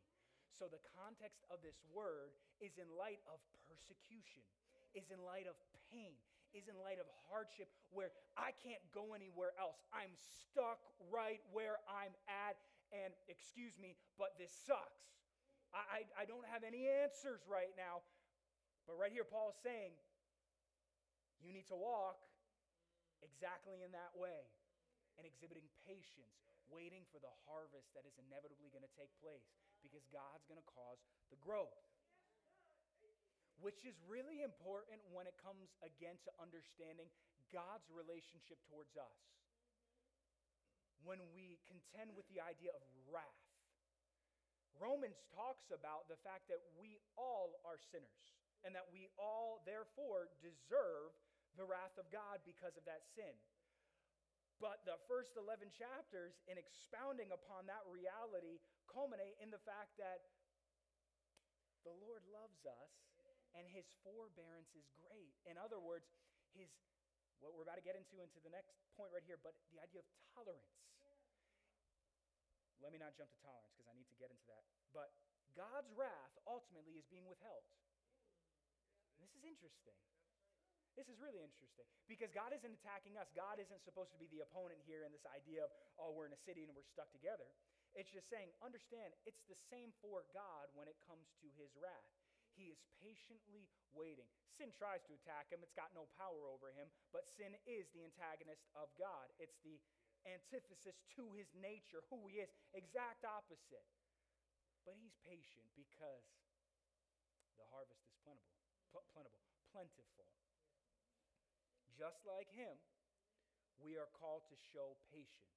So, 0.53 0.69
the 0.69 0.81
context 0.95 1.43
of 1.49 1.65
this 1.65 1.81
word 1.91 2.37
is 2.61 2.77
in 2.77 2.87
light 2.95 3.25
of 3.27 3.41
persecution, 3.67 4.45
is 4.93 5.09
in 5.09 5.19
light 5.25 5.49
of 5.49 5.57
pain, 5.91 6.15
is 6.53 6.69
in 6.69 6.77
light 6.85 7.01
of 7.01 7.09
hardship 7.33 7.73
where 7.91 8.13
I 8.37 8.53
can't 8.61 8.85
go 8.93 9.17
anywhere 9.17 9.57
else. 9.57 9.81
I'm 9.91 10.13
stuck 10.21 10.79
right 11.09 11.41
where 11.51 11.81
I'm 11.89 12.13
at, 12.29 12.61
and 12.93 13.17
excuse 13.33 13.81
me, 13.81 13.97
but 14.21 14.37
this 14.37 14.53
sucks. 14.53 15.09
I, 15.73 16.05
I, 16.05 16.23
I 16.23 16.25
don't 16.29 16.45
have 16.45 16.63
any 16.63 16.85
answers 16.85 17.41
right 17.49 17.73
now. 17.81 18.05
But 18.85 19.01
right 19.01 19.15
here, 19.15 19.25
Paul 19.25 19.57
is 19.57 19.59
saying, 19.65 19.97
you 21.41 21.51
need 21.51 21.67
to 21.73 21.79
walk 21.79 22.21
exactly 23.25 23.81
in 23.83 23.91
that 23.95 24.13
way 24.15 24.47
and 25.19 25.25
exhibiting 25.27 25.67
patience, 25.87 26.52
waiting 26.73 27.05
for 27.13 27.21
the 27.21 27.31
harvest 27.47 27.93
that 27.93 28.09
is 28.09 28.17
inevitably 28.17 28.73
going 28.73 28.83
to 28.83 28.97
take 28.99 29.13
place 29.21 29.45
because 29.85 30.03
God's 30.09 30.43
going 30.49 30.59
to 30.59 30.71
cause 30.73 30.99
the 31.29 31.39
growth. 31.39 31.77
Which 33.61 33.87
is 33.87 33.95
really 34.09 34.43
important 34.43 34.99
when 35.13 35.31
it 35.31 35.39
comes 35.39 35.71
again 35.85 36.19
to 36.27 36.31
understanding 36.43 37.07
God's 37.55 37.87
relationship 37.93 38.59
towards 38.67 38.97
us. 38.99 39.21
When 41.07 41.23
we 41.37 41.63
contend 41.69 42.17
with 42.17 42.27
the 42.33 42.43
idea 42.43 42.75
of 42.75 42.83
wrath, 43.07 43.53
Romans 44.81 45.21
talks 45.37 45.69
about 45.71 46.09
the 46.09 46.19
fact 46.27 46.49
that 46.51 46.59
we 46.81 46.99
all 47.15 47.61
are 47.63 47.79
sinners 47.93 48.25
and 48.67 48.75
that 48.75 48.89
we 48.91 49.11
all, 49.19 49.63
therefore, 49.67 50.31
deserve 50.43 51.13
the 51.59 51.67
wrath 51.67 51.95
of 52.01 52.09
God 52.09 52.41
because 52.47 52.75
of 52.79 52.87
that 52.87 53.05
sin. 53.13 53.35
But 54.63 54.87
the 54.87 54.95
first 55.11 55.35
11 55.35 55.75
chapters, 55.75 56.39
in 56.47 56.55
expounding 56.55 57.35
upon 57.35 57.67
that 57.67 57.83
reality, 57.91 58.63
culminate 58.87 59.35
in 59.43 59.51
the 59.51 59.59
fact 59.67 59.99
that 59.99 60.23
the 61.83 61.91
Lord 61.91 62.23
loves 62.31 62.63
us 62.63 62.95
and 63.59 63.67
his 63.67 63.91
forbearance 64.07 64.71
is 64.79 64.87
great. 64.95 65.35
In 65.51 65.59
other 65.59 65.83
words, 65.83 66.07
his 66.55 66.71
what 67.43 67.59
we're 67.59 67.67
about 67.67 67.75
to 67.75 67.83
get 67.83 67.99
into 67.99 68.23
into 68.23 68.39
the 68.47 68.55
next 68.55 68.71
point 68.95 69.11
right 69.11 69.27
here, 69.27 69.35
but 69.43 69.59
the 69.75 69.83
idea 69.83 69.99
of 69.99 70.07
tolerance. 70.31 70.79
Let 72.79 72.95
me 72.95 73.03
not 73.03 73.19
jump 73.19 73.35
to 73.35 73.39
tolerance 73.43 73.75
because 73.75 73.91
I 73.91 73.95
need 73.99 74.07
to 74.15 74.19
get 74.19 74.31
into 74.31 74.47
that. 74.47 74.63
But 74.95 75.11
God's 75.59 75.91
wrath 75.99 76.35
ultimately 76.47 76.95
is 76.95 77.07
being 77.11 77.27
withheld. 77.27 77.67
This 79.19 79.35
is 79.35 79.43
interesting. 79.43 79.99
This 80.93 81.09
is 81.09 81.17
really 81.25 81.41
interesting 81.41 81.89
because 82.05 82.29
God 82.37 82.53
isn't 82.53 82.69
attacking 82.69 83.17
us. 83.17 83.33
God 83.33 83.57
isn't 83.57 83.81
supposed 83.81 84.13
to 84.13 84.21
be 84.21 84.29
the 84.29 84.45
opponent 84.45 84.85
here 84.85 85.09
in 85.09 85.13
this 85.13 85.25
idea 85.25 85.65
of, 85.65 85.73
oh, 85.97 86.13
we're 86.13 86.29
in 86.29 86.37
a 86.37 86.45
city 86.45 86.69
and 86.69 86.77
we're 86.77 86.85
stuck 86.85 87.09
together. 87.17 87.49
It's 87.97 88.13
just 88.13 88.29
saying, 88.29 88.53
understand, 88.61 89.13
it's 89.25 89.45
the 89.49 89.57
same 89.69 89.93
for 90.05 90.25
God 90.37 90.69
when 90.77 90.89
it 90.89 90.97
comes 91.09 91.33
to 91.41 91.49
his 91.57 91.73
wrath. 91.77 92.09
He 92.53 92.69
is 92.69 92.81
patiently 93.01 93.69
waiting. 93.97 94.29
Sin 94.53 94.69
tries 94.73 95.01
to 95.09 95.17
attack 95.17 95.49
him, 95.49 95.65
it's 95.65 95.77
got 95.77 95.97
no 95.97 96.05
power 96.21 96.45
over 96.53 96.69
him, 96.77 96.93
but 97.09 97.25
sin 97.33 97.57
is 97.65 97.89
the 97.97 98.05
antagonist 98.05 98.69
of 98.77 98.93
God. 99.01 99.33
It's 99.41 99.57
the 99.65 99.81
antithesis 100.29 101.01
to 101.17 101.25
his 101.33 101.49
nature, 101.57 102.05
who 102.13 102.29
he 102.29 102.45
is, 102.45 102.53
exact 102.77 103.25
opposite. 103.25 103.89
But 104.85 105.01
he's 105.01 105.17
patient 105.25 105.65
because 105.73 106.29
the 107.57 107.65
harvest 107.73 108.05
is 108.05 108.13
plentiful, 108.21 108.61
plentiful, 108.93 109.41
plentiful. 109.73 110.29
Just 111.97 112.25
like 112.25 112.49
him, 112.53 112.73
we 113.81 113.99
are 114.01 114.09
called 114.17 114.47
to 114.49 114.57
show 114.73 114.97
patience 115.13 115.53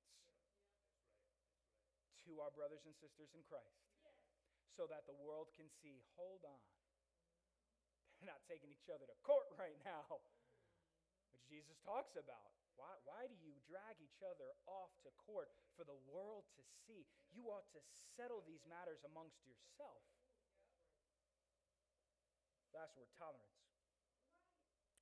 to 2.26 2.42
our 2.42 2.52
brothers 2.52 2.82
and 2.90 2.96
sisters 2.98 3.30
in 3.38 3.46
Christ 3.46 3.86
so 4.74 4.90
that 4.92 5.08
the 5.08 5.16
world 5.24 5.54
can 5.56 5.70
see 5.80 6.04
hold 6.20 6.44
on. 6.44 6.64
They're 8.20 8.34
not 8.34 8.44
taking 8.50 8.74
each 8.74 8.90
other 8.92 9.08
to 9.08 9.16
court 9.24 9.48
right 9.62 9.78
now, 9.86 10.20
which 11.32 11.46
Jesus 11.48 11.78
talks 11.86 12.18
about. 12.20 12.52
Why, 12.76 12.92
why 13.08 13.24
do 13.32 13.36
you 13.40 13.56
drag 13.64 13.96
each 14.04 14.20
other 14.20 14.52
off 14.68 14.92
to 15.08 15.12
court 15.16 15.48
for 15.80 15.88
the 15.88 15.96
world 16.12 16.44
to 16.60 16.64
see? 16.84 17.08
You 17.32 17.48
ought 17.48 17.72
to 17.72 17.82
settle 18.20 18.44
these 18.44 18.68
matters 18.68 19.00
amongst 19.08 19.40
yourself. 19.48 20.04
Last 22.76 23.00
word, 23.00 23.08
tolerance 23.16 23.65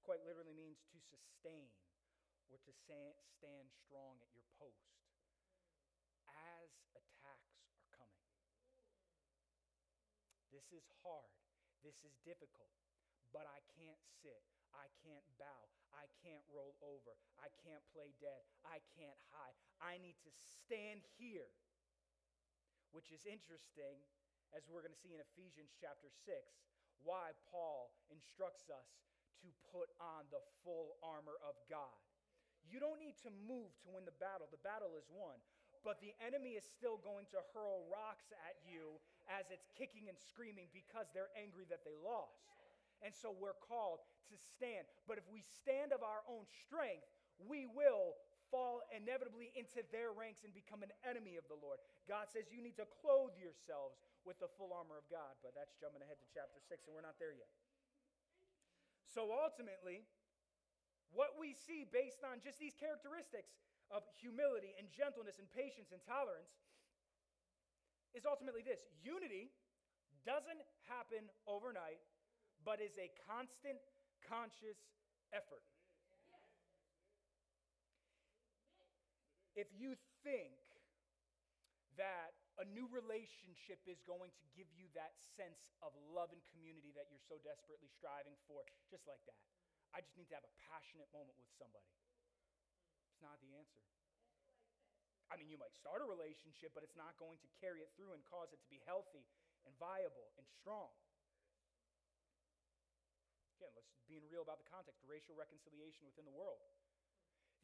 quite 0.04 0.20
literally 0.28 0.52
means 0.52 0.84
to 0.92 1.00
sustain 1.00 1.72
or 2.52 2.60
to 2.60 2.72
stand 2.76 3.68
strong 3.72 4.20
at 4.20 4.30
your 4.36 4.44
post 4.60 4.92
as 6.28 6.70
attacks 6.92 7.56
are 7.72 7.88
coming. 7.96 8.28
This 10.52 10.68
is 10.76 10.86
hard. 11.02 11.32
This 11.82 12.04
is 12.04 12.14
difficult. 12.28 12.70
But 13.32 13.50
I 13.50 13.64
can't 13.74 14.04
sit. 14.22 14.44
I 14.76 14.92
can't 15.02 15.26
bow. 15.42 15.64
I 15.90 16.06
can't 16.22 16.46
roll 16.54 16.78
over. 16.86 17.18
I 17.42 17.50
can't 17.66 17.82
play 17.90 18.14
dead. 18.22 18.46
I 18.62 18.84
can't 18.94 19.18
hide. 19.34 19.58
I 19.82 19.98
need 19.98 20.20
to 20.22 20.32
stand 20.32 21.02
here. 21.18 21.50
Which 22.94 23.10
is 23.10 23.26
interesting, 23.26 23.98
as 24.54 24.70
we're 24.70 24.86
going 24.86 24.94
to 24.94 25.02
see 25.02 25.18
in 25.18 25.22
Ephesians 25.34 25.74
chapter 25.74 26.14
6, 26.14 26.30
why 27.02 27.34
Paul 27.50 27.90
instructs 28.14 28.70
us 28.70 28.86
to 29.44 29.50
put 29.76 29.92
on 30.00 30.24
the 30.32 30.40
full 30.64 30.96
armor 31.04 31.36
of 31.44 31.60
God. 31.68 32.00
You 32.64 32.80
don't 32.80 32.98
need 32.98 33.20
to 33.28 33.32
move 33.44 33.76
to 33.84 33.88
win 33.92 34.08
the 34.08 34.16
battle, 34.16 34.48
the 34.48 34.64
battle 34.64 34.96
is 34.96 35.06
won. 35.12 35.36
But 35.84 36.00
the 36.00 36.16
enemy 36.24 36.56
is 36.56 36.64
still 36.64 36.96
going 37.04 37.28
to 37.36 37.44
hurl 37.52 37.84
rocks 37.92 38.32
at 38.48 38.56
you 38.64 38.96
as 39.28 39.52
it's 39.52 39.68
kicking 39.76 40.08
and 40.08 40.16
screaming 40.16 40.72
because 40.72 41.12
they're 41.12 41.32
angry 41.36 41.68
that 41.68 41.84
they 41.84 42.00
lost. 42.00 42.40
And 43.04 43.12
so 43.12 43.36
we're 43.36 43.60
called 43.60 44.00
to 44.32 44.36
stand. 44.56 44.88
But 45.12 45.20
if 45.20 45.28
we 45.28 45.44
stand 45.44 45.92
of 45.92 46.00
our 46.00 46.24
own 46.24 46.48
strength, 46.48 47.04
we 47.36 47.68
will 47.68 48.16
fall 48.48 48.80
inevitably 48.96 49.52
into 49.60 49.84
their 49.92 50.16
ranks 50.16 50.48
and 50.48 50.56
become 50.56 50.88
an 50.88 50.94
enemy 51.04 51.36
of 51.36 51.44
the 51.52 51.60
Lord. 51.60 51.84
God 52.08 52.32
says 52.32 52.48
you 52.48 52.64
need 52.64 52.80
to 52.80 52.88
clothe 53.04 53.36
yourselves 53.36 54.00
with 54.24 54.40
the 54.40 54.48
full 54.56 54.72
armor 54.72 54.96
of 54.96 55.04
God. 55.12 55.36
But 55.44 55.52
that's 55.52 55.76
jumping 55.84 56.00
ahead 56.00 56.16
to 56.22 56.28
chapter 56.32 56.64
6, 56.64 56.88
and 56.88 56.96
we're 56.96 57.04
not 57.04 57.20
there 57.20 57.36
yet. 57.36 57.52
So 59.14 59.30
ultimately, 59.30 60.02
what 61.14 61.38
we 61.38 61.54
see 61.54 61.86
based 61.86 62.26
on 62.26 62.42
just 62.42 62.58
these 62.58 62.74
characteristics 62.74 63.54
of 63.94 64.02
humility 64.18 64.74
and 64.82 64.90
gentleness 64.90 65.38
and 65.38 65.46
patience 65.54 65.94
and 65.94 66.02
tolerance 66.02 66.58
is 68.18 68.26
ultimately 68.26 68.66
this 68.66 68.82
unity 69.06 69.54
doesn't 70.26 70.66
happen 70.90 71.30
overnight, 71.46 72.02
but 72.66 72.82
is 72.82 72.98
a 72.98 73.14
constant, 73.30 73.78
conscious 74.26 74.82
effort. 75.30 75.62
If 79.54 79.70
you 79.78 79.94
think 80.26 80.58
that 82.02 82.34
a 82.62 82.66
new 82.70 82.86
relationship 82.94 83.82
is 83.90 83.98
going 84.06 84.30
to 84.30 84.46
give 84.54 84.70
you 84.78 84.86
that 84.94 85.18
sense 85.34 85.74
of 85.82 85.90
love 86.14 86.30
and 86.30 86.42
community 86.54 86.94
that 86.94 87.10
you're 87.10 87.24
so 87.26 87.42
desperately 87.42 87.90
striving 87.90 88.38
for, 88.46 88.62
just 88.94 89.10
like 89.10 89.22
that. 89.26 89.40
I 89.94 90.02
just 90.02 90.14
need 90.18 90.30
to 90.30 90.38
have 90.38 90.46
a 90.46 90.54
passionate 90.70 91.10
moment 91.14 91.38
with 91.38 91.50
somebody. 91.58 91.86
It's 93.10 93.22
not 93.22 93.42
the 93.42 93.54
answer. 93.58 93.82
I 95.34 95.38
mean, 95.38 95.50
you 95.50 95.58
might 95.58 95.74
start 95.74 96.02
a 96.02 96.08
relationship, 96.10 96.78
but 96.78 96.86
it's 96.86 96.98
not 96.98 97.18
going 97.18 97.42
to 97.42 97.50
carry 97.58 97.82
it 97.82 97.90
through 97.98 98.14
and 98.14 98.22
cause 98.30 98.54
it 98.54 98.62
to 98.62 98.70
be 98.70 98.82
healthy 98.86 99.26
and 99.66 99.74
viable 99.82 100.30
and 100.38 100.46
strong. 100.62 100.94
Again, 103.58 103.74
let's 103.74 103.90
being 104.06 104.30
real 104.30 104.46
about 104.46 104.62
the 104.62 104.70
context 104.70 105.02
racial 105.10 105.34
reconciliation 105.34 106.06
within 106.06 106.28
the 106.28 106.36
world. 106.36 106.62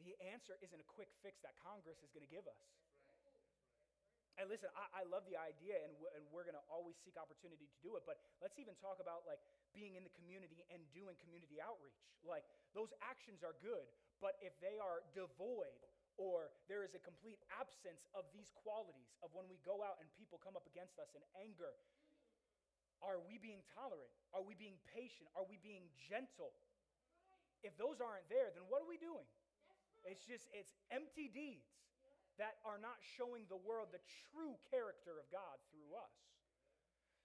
The 0.01 0.15
answer 0.31 0.55
isn't 0.63 0.79
a 0.79 0.87
quick 0.87 1.11
fix 1.21 1.43
that 1.43 1.59
Congress 1.59 1.99
is 2.01 2.09
going 2.15 2.23
to 2.23 2.31
give 2.31 2.47
us. 2.47 2.63
And 4.39 4.47
listen, 4.47 4.71
I, 4.71 5.03
I 5.03 5.11
love 5.11 5.27
the 5.27 5.35
idea, 5.35 5.75
and, 5.83 5.91
w- 5.99 6.07
and 6.15 6.23
we're 6.31 6.47
going 6.47 6.55
to 6.55 6.63
always 6.71 6.95
seek 7.03 7.19
opportunity 7.19 7.67
to 7.67 7.79
do 7.83 7.99
it. 7.99 8.07
But 8.07 8.23
let's 8.39 8.55
even 8.55 8.71
talk 8.79 9.03
about 9.03 9.27
like 9.27 9.43
being 9.75 9.99
in 9.99 10.07
the 10.07 10.13
community 10.15 10.63
and 10.71 10.79
doing 10.95 11.19
community 11.19 11.59
outreach. 11.59 11.99
Like 12.23 12.47
those 12.71 12.95
actions 13.03 13.43
are 13.43 13.51
good, 13.59 13.83
but 14.23 14.39
if 14.39 14.55
they 14.63 14.79
are 14.79 15.03
devoid 15.11 15.75
or 16.15 16.55
there 16.71 16.87
is 16.87 16.95
a 16.95 17.03
complete 17.03 17.43
absence 17.51 18.07
of 18.15 18.23
these 18.31 18.47
qualities 18.63 19.11
of 19.19 19.27
when 19.35 19.43
we 19.51 19.59
go 19.67 19.83
out 19.83 19.99
and 19.99 20.07
people 20.15 20.39
come 20.39 20.55
up 20.55 20.63
against 20.71 20.95
us 21.03 21.11
in 21.19 21.23
anger, 21.35 21.75
are 23.03 23.19
we 23.19 23.39
being 23.43 23.59
tolerant? 23.75 24.11
Are 24.31 24.43
we 24.43 24.55
being 24.55 24.79
patient? 24.87 25.27
Are 25.35 25.47
we 25.47 25.59
being 25.59 25.91
gentle? 26.07 26.55
If 27.59 27.75
those 27.75 27.99
aren't 27.99 28.27
there, 28.31 28.55
then 28.55 28.63
what 28.71 28.79
are 28.79 28.87
we 28.87 28.95
doing? 28.99 29.27
It's 30.07 30.23
just, 30.23 30.47
it's 30.55 30.71
empty 30.95 31.27
deeds 31.27 31.67
that 32.39 32.63
are 32.63 32.79
not 32.79 32.97
showing 33.03 33.43
the 33.51 33.59
world 33.59 33.91
the 33.91 34.01
true 34.31 34.55
character 34.71 35.19
of 35.19 35.27
God 35.27 35.59
through 35.69 35.91
us. 35.99 36.15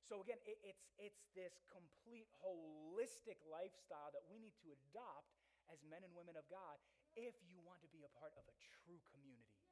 So 0.05 0.20
again, 0.20 0.37
it, 0.44 0.61
it's, 0.61 0.85
it's 1.00 1.24
this 1.33 1.64
complete 1.72 2.29
holistic 2.44 3.40
lifestyle 3.48 4.12
that 4.12 4.27
we 4.29 4.37
need 4.37 4.53
to 4.61 4.74
adopt 4.90 5.33
as 5.72 5.81
men 5.88 6.05
and 6.05 6.12
women 6.12 6.37
of 6.37 6.44
God 6.53 6.77
if 7.16 7.33
you 7.46 7.57
want 7.64 7.81
to 7.81 7.90
be 7.94 8.05
a 8.05 8.12
part 8.20 8.35
of 8.37 8.44
a 8.44 8.57
true 8.61 9.00
community 9.14 9.64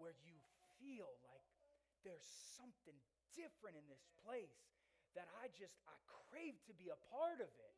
where 0.00 0.16
you 0.26 0.34
feel 0.80 1.12
like 1.22 1.44
there's 2.02 2.26
something 2.56 2.96
different 3.36 3.76
in 3.78 3.84
this 3.86 4.02
place 4.24 4.64
that 5.14 5.28
I 5.38 5.52
just 5.54 5.76
I 5.86 5.94
crave 6.28 6.56
to 6.68 6.74
be 6.76 6.92
a 6.92 6.98
part 7.12 7.40
of 7.40 7.48
it. 7.48 7.74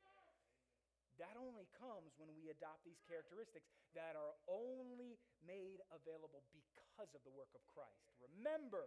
That 1.19 1.35
only 1.35 1.67
comes 1.75 2.15
when 2.15 2.31
we 2.39 2.47
adopt 2.47 2.87
these 2.87 3.03
characteristics 3.11 3.67
that 3.99 4.15
are 4.15 4.39
only 4.47 5.19
made 5.43 5.83
available 5.91 6.47
because 6.55 7.11
of 7.11 7.23
the 7.27 7.35
work 7.35 7.51
of 7.59 7.63
Christ. 7.75 8.07
Remember, 8.23 8.87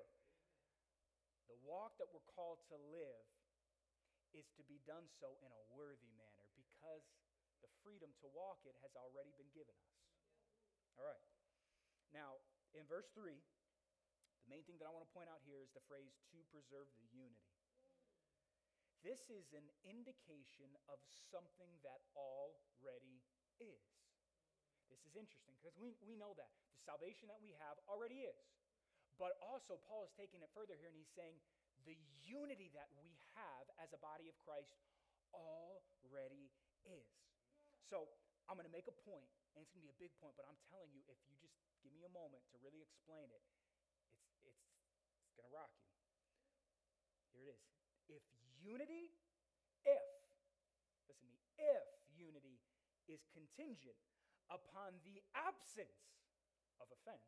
the 1.51 1.59
walk 1.67 1.99
that 1.99 2.07
we're 2.15 2.23
called 2.31 2.63
to 2.71 2.79
live 2.95 3.27
is 4.31 4.47
to 4.55 4.63
be 4.63 4.79
done 4.87 5.03
so 5.19 5.35
in 5.43 5.51
a 5.51 5.61
worthy 5.75 6.07
manner 6.15 6.47
because 6.55 7.03
the 7.59 7.67
freedom 7.83 8.07
to 8.23 8.31
walk 8.31 8.63
it 8.63 8.79
has 8.79 8.95
already 8.95 9.35
been 9.35 9.51
given 9.51 9.75
us. 9.75 9.91
All 10.95 11.03
right. 11.03 11.27
Now, 12.15 12.39
in 12.71 12.87
verse 12.87 13.11
3, 13.11 13.35
the 13.35 14.47
main 14.47 14.63
thing 14.63 14.79
that 14.79 14.87
I 14.87 14.91
want 14.95 15.03
to 15.03 15.11
point 15.11 15.27
out 15.27 15.43
here 15.43 15.59
is 15.59 15.71
the 15.75 15.83
phrase 15.91 16.15
to 16.31 16.39
preserve 16.47 16.87
the 16.95 17.07
unity. 17.11 17.50
This 19.01 19.33
is 19.33 19.49
an 19.57 19.65
indication 19.81 20.69
of 20.85 21.01
something 21.33 21.73
that 21.81 22.05
already 22.13 23.25
is. 23.57 23.81
This 24.93 25.01
is 25.09 25.17
interesting 25.17 25.57
because 25.57 25.73
we, 25.81 25.97
we 26.05 26.13
know 26.13 26.37
that. 26.37 26.53
The 26.77 26.85
salvation 26.85 27.25
that 27.33 27.41
we 27.41 27.57
have 27.57 27.81
already 27.89 28.25
is. 28.29 28.37
But 29.17 29.41
also, 29.41 29.81
Paul 29.89 30.05
is 30.05 30.13
taking 30.13 30.45
it 30.45 30.53
further 30.53 30.77
here 30.77 30.89
and 30.89 30.97
he's 30.97 31.09
saying 31.17 31.37
the 31.85 31.97
unity 32.21 32.69
that 32.77 32.93
we 33.01 33.17
have 33.33 33.65
as 33.81 33.89
a 33.93 33.99
body 34.01 34.29
of 34.29 34.37
Christ 34.37 34.77
already 35.33 36.53
is. 36.85 37.09
So 37.81 38.05
I'm 38.45 38.57
going 38.57 38.69
to 38.69 38.73
make 38.73 38.85
a 38.85 38.97
point, 39.01 39.25
and 39.57 39.65
it's 39.65 39.73
going 39.73 39.81
to 39.81 39.89
be 39.89 39.93
a 39.93 40.01
big 40.01 40.13
point, 40.21 40.37
but 40.37 40.45
I'm 40.45 40.57
telling 40.69 40.93
you, 40.93 41.01
if 41.09 41.17
you 41.25 41.33
just 41.41 41.57
give 41.81 41.93
me 41.93 42.05
a 42.05 42.13
moment 42.13 42.45
to 42.53 42.61
really 42.61 42.85
explain 42.85 43.33
it, 43.33 43.41
it's, 44.45 44.61
it's, 44.61 44.65
it's 45.25 45.33
going 45.33 45.49
to 45.49 45.53
rock 45.53 45.73
you. 45.81 45.89
Here 47.33 47.49
it 47.49 47.57
is. 47.57 47.63
If 48.11 48.23
unity, 48.61 49.11
if, 49.83 50.05
listen 51.09 51.25
to 51.25 51.33
me, 51.33 51.41
if 51.57 51.85
unity 52.13 52.61
is 53.09 53.25
contingent 53.33 53.97
upon 54.47 54.95
the 55.03 55.19
absence 55.33 56.21
of 56.79 56.87
offense, 56.93 57.25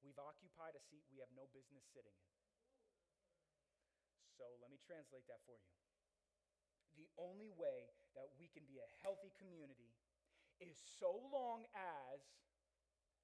we've 0.00 0.18
occupied 0.18 0.78
a 0.78 0.82
seat 0.88 1.04
we 1.10 1.18
have 1.18 1.32
no 1.34 1.50
business 1.52 1.84
sitting 1.90 2.14
in. 2.14 2.32
So 4.38 4.46
let 4.58 4.70
me 4.70 4.78
translate 4.82 5.26
that 5.30 5.42
for 5.46 5.54
you. 5.58 5.70
The 6.94 7.10
only 7.18 7.50
way 7.58 7.90
that 8.14 8.30
we 8.38 8.46
can 8.46 8.62
be 8.70 8.78
a 8.78 8.88
healthy 9.02 9.34
community 9.38 9.90
is 10.62 10.78
so 10.78 11.18
long 11.34 11.66
as 11.74 12.22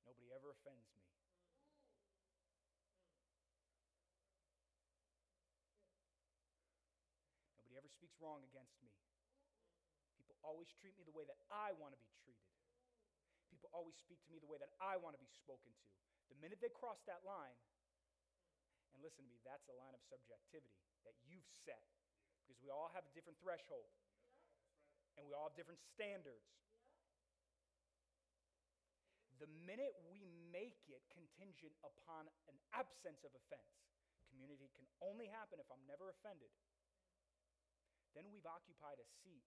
nobody 0.03 0.35
ever 0.35 0.51
offends 0.51 0.91
me. 0.91 1.07
Nobody 7.55 7.79
ever 7.79 7.80
speaks 7.91 8.17
wrong 8.23 8.43
against 8.47 8.75
me. 8.81 8.91
People 10.17 10.39
always 10.47 10.71
treat 10.79 10.95
me 10.97 11.05
the 11.05 11.15
way 11.15 11.27
that 11.27 11.39
I 11.51 11.75
want 11.77 11.93
to 11.95 12.01
be 12.01 12.11
treated. 12.23 12.51
People 13.51 13.71
always 13.75 13.99
speak 13.99 14.23
to 14.25 14.31
me 14.31 14.39
the 14.39 14.49
way 14.49 14.59
that 14.63 14.71
I 14.79 14.97
want 14.97 15.19
to 15.19 15.23
be 15.23 15.31
spoken 15.31 15.69
to. 15.69 15.89
The 16.31 16.39
minute 16.39 16.63
they 16.63 16.71
cross 16.71 17.03
that 17.11 17.27
line, 17.27 17.59
and 18.95 19.03
listen 19.03 19.27
to 19.27 19.31
me, 19.31 19.39
that's 19.43 19.67
a 19.67 19.77
line 19.77 19.95
of 19.95 20.03
subjectivity 20.07 20.79
that 21.03 21.17
you've 21.27 21.47
set 21.67 21.83
because 22.43 22.59
we 22.63 22.71
all 22.71 22.91
have 22.95 23.07
a 23.07 23.13
different 23.15 23.39
threshold 23.43 23.91
and 25.19 25.27
we 25.27 25.35
all 25.35 25.51
have 25.51 25.59
different 25.59 25.81
standards. 25.95 26.47
The 29.41 29.49
minute 29.65 29.97
we 30.13 30.29
make 30.53 30.77
it 30.93 31.01
contingent 31.17 31.73
upon 31.81 32.29
an 32.51 32.57
absence 32.77 33.25
of 33.25 33.33
offense, 33.33 33.73
community 34.29 34.69
can 34.77 34.85
only 35.01 35.33
happen 35.33 35.59
if 35.59 35.67
I'm 35.73 35.81
never 35.89 36.13
offended, 36.13 36.53
then 38.15 38.27
we've 38.31 38.47
occupied 38.47 38.99
a 38.99 39.09
seat 39.23 39.47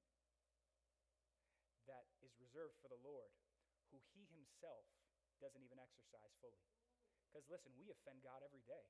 that 1.87 2.07
is 2.23 2.31
reserved 2.39 2.79
for 2.79 2.87
the 2.87 2.99
Lord, 3.03 3.31
who 3.91 3.99
he 4.15 4.23
himself 4.31 4.87
doesn't 5.43 5.63
even 5.63 5.79
exercise 5.79 6.31
fully. 6.39 6.63
Because 7.27 7.43
listen, 7.51 7.75
we 7.75 7.91
offend 7.91 8.23
God 8.23 8.39
every 8.45 8.63
day. 8.63 8.87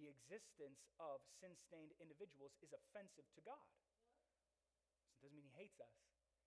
The 0.00 0.08
existence 0.08 0.88
of 0.96 1.20
sin 1.36 1.52
stained 1.68 1.92
individuals 2.00 2.56
is 2.64 2.72
offensive 2.72 3.28
to 3.36 3.40
God. 3.44 3.68
So 5.20 5.28
it 5.28 5.28
doesn't 5.28 5.36
mean 5.36 5.52
he 5.52 5.60
hates 5.60 5.76
us. 5.82 5.92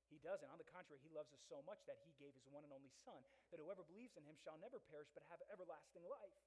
He 0.10 0.18
doesn't. 0.22 0.50
On 0.50 0.58
the 0.58 0.70
contrary, 0.70 1.02
he 1.02 1.14
loves 1.14 1.30
us 1.34 1.42
so 1.50 1.62
much 1.66 1.82
that 1.86 2.02
he 2.06 2.14
gave 2.18 2.34
his 2.34 2.46
one 2.50 2.66
and 2.66 2.74
only 2.74 2.90
Son, 3.06 3.22
that 3.50 3.62
whoever 3.62 3.86
believes 3.86 4.14
in 4.18 4.26
him 4.26 4.38
shall 4.42 4.58
never 4.58 4.82
perish 4.90 5.10
but 5.14 5.26
have 5.30 5.42
everlasting 5.50 6.06
life. 6.06 6.38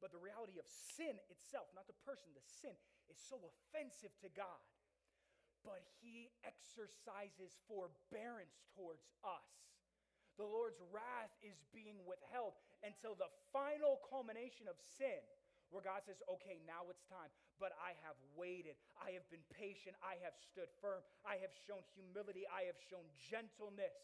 But 0.00 0.16
the 0.16 0.20
reality 0.20 0.56
of 0.56 0.64
sin 0.66 1.20
itself, 1.28 1.68
not 1.76 1.84
the 1.84 2.00
person, 2.08 2.32
the 2.32 2.42
sin, 2.42 2.72
is 3.12 3.20
so 3.20 3.36
offensive 3.36 4.16
to 4.24 4.32
God. 4.32 4.64
But 5.60 5.84
he 6.00 6.32
exercises 6.40 7.52
forbearance 7.68 8.64
towards 8.72 9.04
us. 9.20 9.44
The 10.40 10.48
Lord's 10.48 10.80
wrath 10.88 11.36
is 11.44 11.60
being 11.68 12.00
withheld 12.08 12.56
until 12.80 13.12
the 13.12 13.28
final 13.52 14.00
culmination 14.08 14.72
of 14.72 14.80
sin 14.80 15.20
where 15.68 15.84
God 15.84 16.02
says, 16.02 16.18
okay, 16.26 16.58
now 16.66 16.88
it's 16.90 17.04
time. 17.06 17.30
But 17.62 17.76
I 17.78 17.94
have 18.02 18.18
waited. 18.34 18.74
I 18.98 19.14
have 19.14 19.22
been 19.30 19.44
patient. 19.54 19.94
I 20.02 20.18
have 20.24 20.34
stood 20.34 20.72
firm. 20.82 21.04
I 21.22 21.38
have 21.38 21.54
shown 21.68 21.84
humility. 21.94 22.48
I 22.50 22.66
have 22.66 22.80
shown 22.90 23.06
gentleness. 23.20 23.94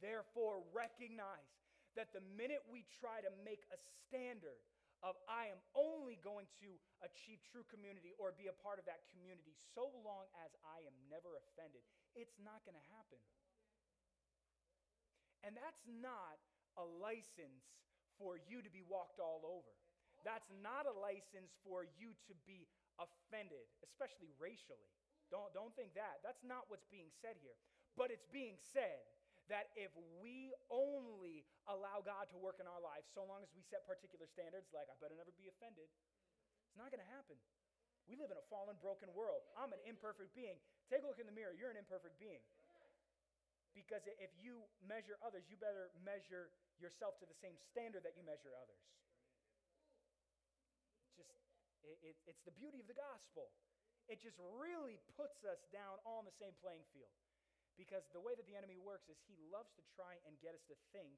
Therefore, 0.00 0.64
recognize 0.72 1.50
that 1.98 2.14
the 2.14 2.22
minute 2.38 2.62
we 2.70 2.86
try 3.02 3.18
to 3.18 3.30
make 3.42 3.66
a 3.74 3.78
standard 4.06 4.62
of 5.02 5.18
I 5.26 5.50
am 5.50 5.58
only 5.74 6.18
going 6.22 6.46
to 6.62 6.70
achieve 7.02 7.42
true 7.50 7.66
community 7.66 8.14
or 8.18 8.34
be 8.34 8.46
a 8.50 8.54
part 8.54 8.78
of 8.78 8.86
that 8.86 9.06
community 9.10 9.54
so 9.74 9.90
long 10.06 10.26
as 10.42 10.54
I 10.62 10.82
am 10.86 10.94
never 11.10 11.38
offended, 11.38 11.82
it's 12.14 12.38
not 12.38 12.62
going 12.62 12.78
to 12.78 12.88
happen. 12.94 13.18
And 15.46 15.54
that's 15.54 15.82
not 15.86 16.38
a 16.78 16.86
license 16.86 17.66
for 18.18 18.38
you 18.38 18.58
to 18.62 18.70
be 18.70 18.82
walked 18.82 19.22
all 19.22 19.42
over. 19.46 19.70
That's 20.26 20.50
not 20.62 20.86
a 20.86 20.94
license 20.94 21.54
for 21.62 21.86
you 21.98 22.14
to 22.26 22.34
be 22.42 22.66
offended, 22.98 23.70
especially 23.86 24.34
racially. 24.38 24.90
Don't, 25.30 25.54
don't 25.54 25.74
think 25.78 25.94
that. 25.94 26.22
That's 26.26 26.42
not 26.42 26.66
what's 26.66 26.86
being 26.90 27.10
said 27.22 27.38
here. 27.38 27.54
But 27.94 28.10
it's 28.10 28.26
being 28.30 28.58
said 28.74 29.06
that 29.48 29.72
if 29.76 29.92
we 30.20 30.52
only 30.68 31.48
allow 31.68 32.04
God 32.04 32.28
to 32.32 32.38
work 32.38 32.60
in 32.60 32.68
our 32.68 32.80
lives, 32.80 33.08
so 33.16 33.24
long 33.24 33.40
as 33.40 33.50
we 33.56 33.64
set 33.68 33.88
particular 33.88 34.28
standards, 34.28 34.68
like 34.76 34.88
I 34.92 34.96
better 35.00 35.16
never 35.16 35.32
be 35.36 35.48
offended, 35.48 35.88
it's 36.68 36.76
not 36.76 36.92
going 36.92 37.00
to 37.00 37.12
happen. 37.12 37.36
We 38.08 38.16
live 38.16 38.32
in 38.32 38.40
a 38.40 38.46
fallen, 38.48 38.76
broken 38.80 39.12
world. 39.12 39.44
I'm 39.56 39.72
an 39.72 39.82
imperfect 39.84 40.32
being. 40.32 40.56
Take 40.88 41.04
a 41.04 41.08
look 41.08 41.20
in 41.20 41.28
the 41.28 41.36
mirror. 41.36 41.52
You're 41.52 41.72
an 41.72 41.80
imperfect 41.80 42.16
being. 42.16 42.40
Because 43.76 44.00
if 44.08 44.32
you 44.40 44.64
measure 44.80 45.20
others, 45.20 45.44
you 45.52 45.60
better 45.60 45.92
measure 46.00 46.48
yourself 46.80 47.20
to 47.20 47.28
the 47.28 47.36
same 47.44 47.54
standard 47.68 48.00
that 48.04 48.16
you 48.16 48.24
measure 48.24 48.52
others 48.56 48.80
just, 51.18 51.34
it, 51.82 51.98
it, 52.06 52.16
it's 52.30 52.42
the 52.46 52.54
beauty 52.54 52.78
of 52.78 52.86
the 52.86 52.94
gospel. 52.94 53.50
It 54.06 54.22
just 54.22 54.38
really 54.38 54.96
puts 55.18 55.42
us 55.44 55.60
down 55.74 55.98
all 56.06 56.22
on 56.22 56.26
the 56.30 56.38
same 56.38 56.54
playing 56.62 56.86
field. 56.94 57.12
Because 57.78 58.02
the 58.10 58.20
way 58.20 58.34
that 58.34 58.44
the 58.50 58.58
enemy 58.58 58.76
works 58.76 59.06
is 59.06 59.16
he 59.30 59.38
loves 59.54 59.70
to 59.78 59.86
try 59.94 60.18
and 60.26 60.34
get 60.42 60.52
us 60.52 60.66
to 60.66 60.74
think 60.90 61.14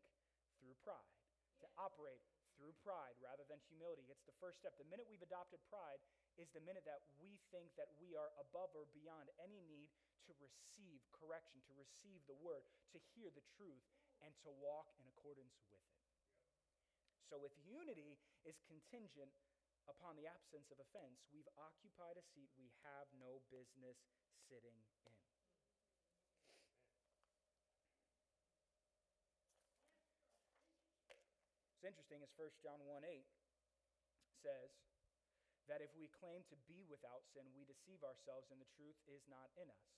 through 0.60 0.76
pride, 0.84 1.16
to 1.64 1.66
operate 1.80 2.20
through 2.60 2.76
pride 2.84 3.16
rather 3.24 3.48
than 3.48 3.56
humility. 3.72 4.04
It's 4.12 4.28
the 4.28 4.36
first 4.36 4.60
step. 4.60 4.76
The 4.76 4.84
minute 4.92 5.08
we've 5.08 5.24
adopted 5.24 5.64
pride 5.72 6.04
is 6.36 6.52
the 6.52 6.60
minute 6.60 6.84
that 6.84 7.00
we 7.16 7.40
think 7.48 7.72
that 7.80 7.88
we 7.96 8.12
are 8.12 8.28
above 8.36 8.76
or 8.76 8.84
beyond 8.92 9.32
any 9.40 9.64
need 9.64 9.88
to 10.28 10.36
receive 10.36 11.00
correction, 11.16 11.64
to 11.64 11.74
receive 11.80 12.20
the 12.28 12.36
word, 12.44 12.60
to 12.92 13.00
hear 13.16 13.32
the 13.32 13.42
truth, 13.56 13.80
and 14.20 14.36
to 14.44 14.52
walk 14.60 14.92
in 15.00 15.08
accordance 15.08 15.56
with 15.72 15.80
it. 15.80 15.96
So 17.24 17.40
if 17.48 17.56
unity 17.64 18.20
is 18.44 18.60
contingent 18.68 19.32
upon 19.88 20.20
the 20.20 20.28
absence 20.28 20.68
of 20.68 20.76
offense, 20.76 21.24
we've 21.32 21.48
occupied 21.56 22.20
a 22.20 22.24
seat 22.36 22.52
we 22.60 22.68
have 22.84 23.08
no 23.16 23.40
business 23.48 23.96
sitting 24.44 24.76
in. 25.08 25.16
It's 31.79 31.79
interesting 31.90 32.22
is 32.22 32.30
1 32.38 32.46
John 32.62 32.78
1 32.86 33.02
8 33.02 33.26
says 34.46 34.70
that 35.66 35.82
if 35.82 35.90
we 35.98 36.06
claim 36.22 36.46
to 36.46 36.56
be 36.70 36.86
without 36.86 37.26
sin, 37.34 37.50
we 37.50 37.66
deceive 37.66 37.98
ourselves 38.06 38.46
and 38.54 38.62
the 38.62 38.70
truth 38.78 38.96
is 39.10 39.26
not 39.26 39.50
in 39.58 39.66
us. 39.66 39.90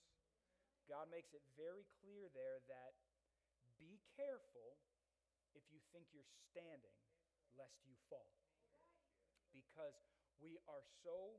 God 0.88 1.12
makes 1.12 1.36
it 1.36 1.44
very 1.52 1.84
clear 2.00 2.32
there 2.32 2.64
that 2.72 2.96
be 3.76 4.00
careful 4.16 4.80
if 5.52 5.62
you 5.68 5.84
think 5.92 6.08
you're 6.16 6.32
standing, 6.48 6.96
lest 7.60 7.76
you 7.84 7.92
fall 8.08 8.32
because 9.52 9.94
we 10.40 10.56
are 10.64 10.80
so 11.04 11.36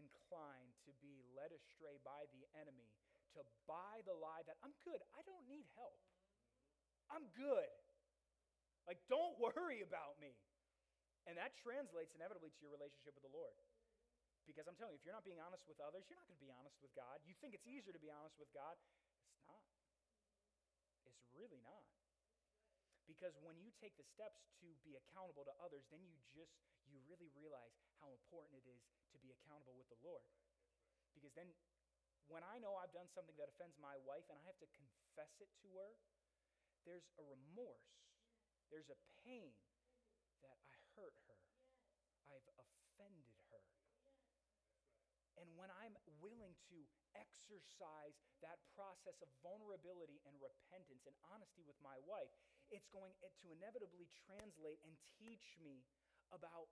inclined 0.00 0.72
to 0.88 0.96
be 1.04 1.20
led 1.36 1.52
astray 1.52 2.00
by 2.00 2.24
the 2.32 2.48
enemy 2.56 2.88
to 3.36 3.44
buy 3.68 4.02
the 4.08 4.16
lie 4.16 4.42
that 4.48 4.58
I'm 4.64 4.74
good, 4.82 4.98
I 5.14 5.22
don't 5.22 5.46
need 5.46 5.68
help. 5.78 6.00
I'm 7.12 7.30
good. 7.36 7.70
Like, 8.90 8.98
don't 9.06 9.38
worry 9.38 9.86
about 9.86 10.18
me. 10.18 10.34
And 11.30 11.38
that 11.38 11.54
translates 11.62 12.10
inevitably 12.18 12.50
to 12.50 12.58
your 12.58 12.74
relationship 12.74 13.14
with 13.14 13.22
the 13.22 13.30
Lord. 13.30 13.54
Because 14.50 14.66
I'm 14.66 14.74
telling 14.74 14.98
you, 14.98 14.98
if 14.98 15.06
you're 15.06 15.14
not 15.14 15.22
being 15.22 15.38
honest 15.38 15.62
with 15.70 15.78
others, 15.78 16.10
you're 16.10 16.18
not 16.18 16.26
going 16.26 16.42
to 16.42 16.42
be 16.42 16.50
honest 16.50 16.74
with 16.82 16.90
God. 16.98 17.22
You 17.22 17.38
think 17.38 17.54
it's 17.54 17.70
easier 17.70 17.94
to 17.94 18.02
be 18.02 18.10
honest 18.10 18.34
with 18.34 18.50
God. 18.50 18.74
It's 19.30 19.46
not. 19.46 19.62
It's 21.06 21.22
really 21.38 21.62
not. 21.62 21.86
Because 23.06 23.38
when 23.46 23.62
you 23.62 23.70
take 23.78 23.94
the 23.94 24.02
steps 24.10 24.42
to 24.58 24.74
be 24.82 24.98
accountable 24.98 25.46
to 25.46 25.54
others, 25.62 25.86
then 25.94 26.02
you 26.02 26.18
just, 26.34 26.58
you 26.90 26.98
really 27.06 27.30
realize 27.38 27.78
how 28.02 28.10
important 28.10 28.58
it 28.58 28.66
is 28.66 28.82
to 29.14 29.22
be 29.22 29.30
accountable 29.30 29.78
with 29.78 29.86
the 29.86 30.02
Lord. 30.02 30.26
Because 31.14 31.30
then 31.38 31.46
when 32.26 32.42
I 32.42 32.58
know 32.58 32.74
I've 32.74 32.90
done 32.90 33.06
something 33.14 33.38
that 33.38 33.54
offends 33.54 33.78
my 33.78 33.94
wife 34.02 34.26
and 34.26 34.34
I 34.34 34.42
have 34.50 34.58
to 34.58 34.66
confess 34.74 35.30
it 35.38 35.50
to 35.62 35.70
her, 35.78 35.94
there's 36.82 37.06
a 37.18 37.24
remorse 37.30 38.09
There's 38.70 38.90
a 38.90 38.98
pain 39.26 39.50
that 40.46 40.56
I 40.62 40.76
hurt 40.94 41.14
her, 41.26 41.38
I've 42.30 42.46
offended 42.54 43.34
her. 43.50 43.62
And 45.42 45.50
when 45.58 45.74
I'm 45.82 45.98
willing 46.22 46.54
to 46.70 46.78
exercise 47.18 48.14
that 48.46 48.62
process 48.78 49.18
of 49.24 49.28
vulnerability 49.42 50.22
and 50.22 50.38
repentance 50.38 51.02
and 51.10 51.16
honesty 51.34 51.66
with 51.66 51.76
my 51.82 51.98
wife, 52.06 52.30
it's 52.70 52.86
going 52.94 53.10
to 53.18 53.46
inevitably 53.50 54.06
translate 54.28 54.78
and 54.86 54.94
teach 55.18 55.58
me 55.58 55.82
about 56.30 56.70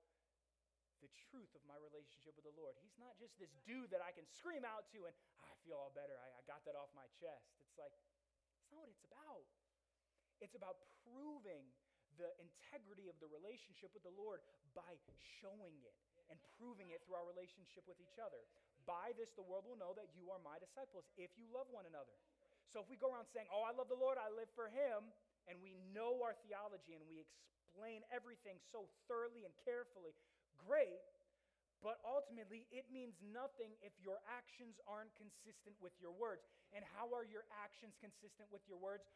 the 1.02 1.10
truth 1.30 1.50
of 1.54 1.62
my 1.66 1.78
relationship 1.78 2.34
with 2.38 2.46
the 2.46 2.54
Lord. 2.58 2.74
He's 2.78 2.98
not 2.98 3.14
just 3.18 3.34
this 3.38 3.50
dude 3.66 3.90
that 3.90 4.02
I 4.02 4.10
can 4.14 4.26
scream 4.26 4.66
out 4.66 4.90
to 4.94 5.06
and 5.06 5.14
I 5.42 5.54
feel 5.62 5.78
all 5.78 5.94
better. 5.94 6.14
I, 6.18 6.28
I 6.38 6.42
got 6.46 6.62
that 6.66 6.74
off 6.74 6.90
my 6.94 7.06
chest. 7.18 7.46
It's 7.62 7.78
like, 7.78 7.94
it's 7.94 8.70
not 8.70 8.82
what 8.82 8.90
it's 8.90 9.06
about. 9.06 9.46
It's 10.38 10.54
about 10.58 10.78
proving 11.06 11.66
the 12.18 12.34
integrity 12.42 13.06
of 13.06 13.16
the 13.22 13.30
relationship 13.30 13.94
with 13.94 14.02
the 14.02 14.14
Lord 14.18 14.42
by 14.74 14.98
showing 15.40 15.78
it 15.86 15.94
and 16.28 16.36
proving 16.60 16.92
it 16.92 17.00
through 17.06 17.16
our 17.16 17.24
relationship 17.24 17.86
with 17.88 17.96
each 18.02 18.18
other. 18.20 18.42
By 18.84 19.16
this, 19.16 19.32
the 19.38 19.46
world 19.46 19.64
will 19.64 19.80
know 19.80 19.96
that 19.96 20.12
you 20.12 20.28
are 20.28 20.40
my 20.42 20.60
disciples 20.60 21.06
if 21.16 21.32
you 21.38 21.48
love 21.48 21.70
one 21.70 21.88
another. 21.88 22.12
So 22.68 22.84
if 22.84 22.88
we 22.92 23.00
go 23.00 23.14
around 23.14 23.30
saying, 23.32 23.48
Oh, 23.48 23.64
I 23.64 23.72
love 23.72 23.88
the 23.88 23.96
Lord, 23.96 24.20
I 24.20 24.28
live 24.28 24.50
for 24.52 24.68
him, 24.68 25.08
and 25.48 25.56
we 25.64 25.80
know 25.96 26.20
our 26.20 26.36
theology 26.44 26.92
and 26.92 27.04
we 27.08 27.24
explain 27.24 28.04
everything 28.12 28.60
so 28.68 28.88
thoroughly 29.08 29.48
and 29.48 29.54
carefully, 29.64 30.12
great, 30.60 31.00
but 31.80 32.02
ultimately 32.02 32.66
it 32.74 32.90
means 32.90 33.14
nothing 33.22 33.72
if 33.80 33.94
your 34.02 34.18
actions 34.28 34.76
aren't 34.84 35.14
consistent 35.16 35.78
with 35.78 35.94
your 36.02 36.12
words. 36.12 36.44
And 36.74 36.84
how 36.96 37.08
are 37.14 37.24
your 37.24 37.46
actions 37.54 37.96
consistent 38.02 38.50
with 38.50 38.60
your 38.66 38.76
words? 38.76 39.06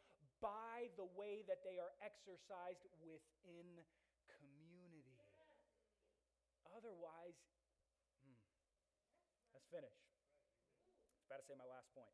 By 0.42 0.90
the 0.98 1.06
way 1.14 1.46
that 1.46 1.62
they 1.62 1.78
are 1.78 1.94
exercised 2.02 2.82
within 2.98 3.86
community. 4.26 5.16
Otherwise, 6.72 7.38
hmm, 8.26 8.34
let's 9.54 9.70
finish. 9.70 9.94
I 9.94 11.22
was 11.22 11.26
about 11.30 11.40
to 11.44 11.46
say 11.46 11.54
my 11.54 11.68
last 11.70 11.86
point. 11.94 12.10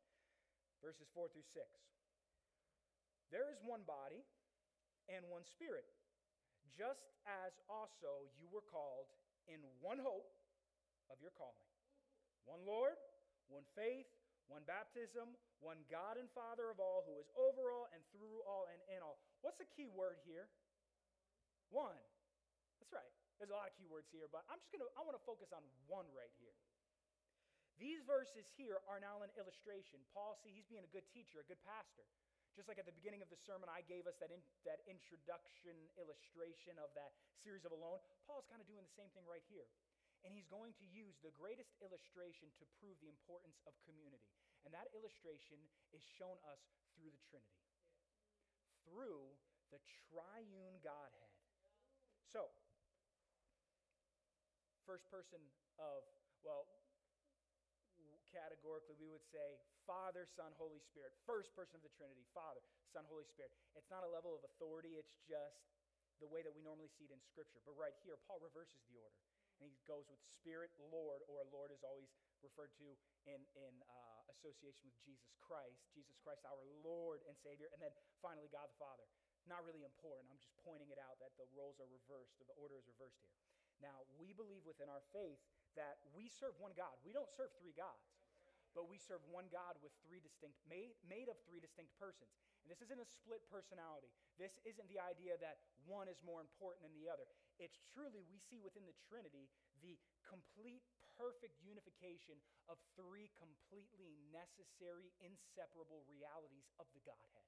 Verses 0.85 1.09
4 1.17 1.25
through 1.33 1.47
6. 1.49 1.65
There 3.33 3.49
is 3.49 3.57
one 3.65 3.81
body 3.89 4.21
and 5.09 5.25
one 5.25 5.41
spirit 5.41 5.89
just 6.69 7.09
as 7.25 7.57
also 7.65 8.29
you 8.37 8.45
were 8.53 8.63
called 8.63 9.09
in 9.49 9.57
one 9.81 9.97
hope 9.97 10.29
of 11.09 11.17
your 11.17 11.33
calling 11.33 11.65
one 12.49 12.65
Lord, 12.65 12.97
one 13.45 13.65
faith, 13.77 14.09
one 14.49 14.65
baptism, 14.65 15.37
one 15.61 15.77
God 15.87 16.17
and 16.17 16.25
Father 16.33 16.73
of 16.73 16.81
all, 16.81 17.05
who 17.05 17.21
is 17.21 17.29
over 17.37 17.69
all 17.69 17.87
and 17.93 18.01
through 18.09 18.41
all 18.49 18.65
and 18.73 18.81
in 18.89 18.99
all. 19.05 19.21
What's 19.45 19.61
the 19.61 19.69
key 19.69 19.87
word 19.87 20.17
here? 20.25 20.49
One. 21.69 21.95
That's 22.81 22.91
right. 22.91 23.13
There's 23.37 23.53
a 23.53 23.55
lot 23.55 23.69
of 23.69 23.77
key 23.77 23.87
words 23.87 24.09
here, 24.09 24.27
but 24.27 24.43
I'm 24.49 24.57
just 24.59 24.73
going 24.73 24.83
to, 24.83 24.89
I 24.97 25.05
want 25.05 25.15
to 25.15 25.23
focus 25.23 25.53
on 25.53 25.61
one 25.87 26.09
right 26.11 26.33
here. 26.41 26.51
These 27.79 28.03
verses 28.03 28.51
here 28.59 28.83
are 28.91 28.99
now 28.99 29.23
an 29.23 29.31
illustration. 29.39 30.03
Paul, 30.11 30.35
see, 30.43 30.51
he's 30.51 30.67
being 30.67 30.83
a 30.83 30.91
good 30.91 31.07
teacher, 31.15 31.39
a 31.39 31.47
good 31.47 31.61
pastor. 31.63 32.03
Just 32.51 32.67
like 32.67 32.75
at 32.75 32.83
the 32.83 32.97
beginning 32.99 33.23
of 33.23 33.31
the 33.31 33.39
sermon, 33.39 33.71
I 33.71 33.87
gave 33.87 34.03
us 34.03 34.19
that, 34.19 34.35
in, 34.35 34.43
that 34.67 34.83
introduction 34.83 35.77
illustration 35.95 36.75
of 36.75 36.91
that 36.99 37.15
series 37.39 37.63
of 37.63 37.71
Alone. 37.71 38.03
Paul's 38.27 38.43
kind 38.51 38.59
of 38.59 38.67
doing 38.67 38.83
the 38.83 38.91
same 38.99 39.07
thing 39.15 39.23
right 39.23 39.45
here. 39.47 39.63
And 40.27 40.35
he's 40.35 40.47
going 40.51 40.75
to 40.77 40.85
use 40.91 41.15
the 41.23 41.31
greatest 41.35 41.71
illustration 41.79 42.51
to 42.59 42.65
prove 42.79 42.99
the 42.99 43.07
importance 43.07 43.59
of 43.63 43.73
community. 43.87 44.31
And 44.67 44.75
that 44.75 44.91
illustration 44.91 45.57
is 45.95 46.03
shown 46.03 46.35
us 46.43 46.59
through 46.91 47.15
the 47.15 47.23
Trinity, 47.31 47.63
through 48.83 49.31
the 49.71 49.79
triune 50.11 50.83
Godhead. 50.83 51.31
So, 52.27 52.51
first 54.83 55.07
person 55.07 55.39
of, 55.79 56.03
well, 56.43 56.67
categorically, 58.29 58.97
we 59.01 59.09
would 59.09 59.25
say 59.25 59.57
Father, 59.89 60.29
Son, 60.37 60.53
Holy 60.61 60.77
Spirit. 60.85 61.13
First 61.25 61.49
person 61.57 61.81
of 61.81 61.83
the 61.83 61.93
Trinity, 61.97 62.21
Father, 62.29 62.61
Son, 62.93 63.01
Holy 63.09 63.25
Spirit. 63.25 63.49
It's 63.73 63.89
not 63.89 64.05
a 64.05 64.11
level 64.11 64.37
of 64.37 64.45
authority, 64.45 65.01
it's 65.01 65.17
just 65.25 65.65
the 66.21 66.29
way 66.29 66.45
that 66.45 66.53
we 66.53 66.61
normally 66.61 66.91
see 66.93 67.09
it 67.09 67.13
in 67.13 67.21
Scripture. 67.25 67.57
But 67.65 67.73
right 67.73 67.95
here, 68.05 68.21
Paul 68.29 68.37
reverses 68.43 68.85
the 68.85 69.01
order. 69.01 69.17
And 69.59 69.67
he 69.67 69.75
goes 69.83 70.07
with 70.07 70.19
Spirit, 70.23 70.71
Lord, 70.79 71.19
or 71.27 71.43
Lord 71.51 71.75
is 71.75 71.83
always 71.83 72.07
referred 72.39 72.71
to 72.79 72.95
in, 73.27 73.43
in 73.59 73.73
uh, 73.91 74.23
association 74.31 74.87
with 74.87 74.95
Jesus 75.03 75.35
Christ. 75.43 75.83
Jesus 75.91 76.15
Christ, 76.23 76.47
our 76.47 76.63
Lord 76.79 77.19
and 77.27 77.35
Savior. 77.35 77.67
And 77.75 77.83
then 77.83 77.91
finally, 78.23 78.47
God 78.47 78.71
the 78.71 78.79
Father. 78.79 79.03
Not 79.47 79.67
really 79.67 79.83
important. 79.83 80.31
I'm 80.31 80.39
just 80.39 80.55
pointing 80.63 80.87
it 80.91 80.99
out 80.99 81.19
that 81.19 81.35
the 81.35 81.47
roles 81.55 81.79
are 81.83 81.89
reversed, 81.91 82.39
or 82.39 82.47
the 82.47 82.55
order 82.59 82.79
is 82.79 82.87
reversed 82.87 83.19
here. 83.19 83.35
Now, 83.83 83.95
we 84.19 84.35
believe 84.35 84.63
within 84.67 84.91
our 84.91 85.03
faith 85.15 85.39
that 85.79 85.99
we 86.11 86.27
serve 86.27 86.55
one 86.59 86.75
God. 86.75 86.91
We 87.03 87.15
don't 87.15 87.29
serve 87.31 87.51
three 87.59 87.75
gods, 87.75 88.03
but 88.75 88.91
we 88.91 88.99
serve 88.99 89.23
one 89.31 89.47
God 89.51 89.79
with 89.79 89.95
three 90.03 90.19
distinct, 90.19 90.59
made, 90.67 90.95
made 91.07 91.31
of 91.31 91.39
three 91.47 91.63
distinct 91.63 91.95
persons. 91.95 92.31
And 92.63 92.67
this 92.67 92.83
isn't 92.83 92.99
a 92.99 93.07
split 93.07 93.41
personality. 93.47 94.11
This 94.35 94.59
isn't 94.67 94.87
the 94.91 94.99
idea 94.99 95.39
that 95.39 95.63
one 95.87 96.11
is 96.11 96.19
more 96.21 96.43
important 96.43 96.83
than 96.83 96.93
the 96.93 97.07
other. 97.07 97.25
It's 97.59 97.83
truly, 97.91 98.23
we 98.31 98.39
see 98.39 98.63
within 98.63 98.87
the 98.87 98.95
Trinity 99.11 99.51
the 99.83 99.99
complete, 100.23 100.83
perfect 101.19 101.59
unification 101.59 102.39
of 102.71 102.79
three 102.95 103.27
completely 103.35 104.15
necessary, 104.31 105.11
inseparable 105.19 106.07
realities 106.07 106.71
of 106.79 106.87
the 106.95 107.03
Godhead. 107.03 107.47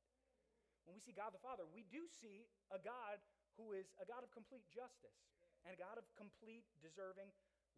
When 0.83 0.99
we 0.99 1.01
see 1.01 1.15
God 1.15 1.31
the 1.31 1.39
Father, 1.39 1.63
we 1.71 1.87
do 1.87 2.11
see 2.11 2.43
a 2.67 2.79
God 2.81 3.23
who 3.55 3.71
is 3.71 3.87
a 4.03 4.05
God 4.05 4.27
of 4.27 4.31
complete 4.35 4.67
justice 4.67 5.15
and 5.63 5.71
a 5.71 5.79
God 5.79 5.95
of 5.95 6.03
complete 6.19 6.67
deserving 6.83 7.31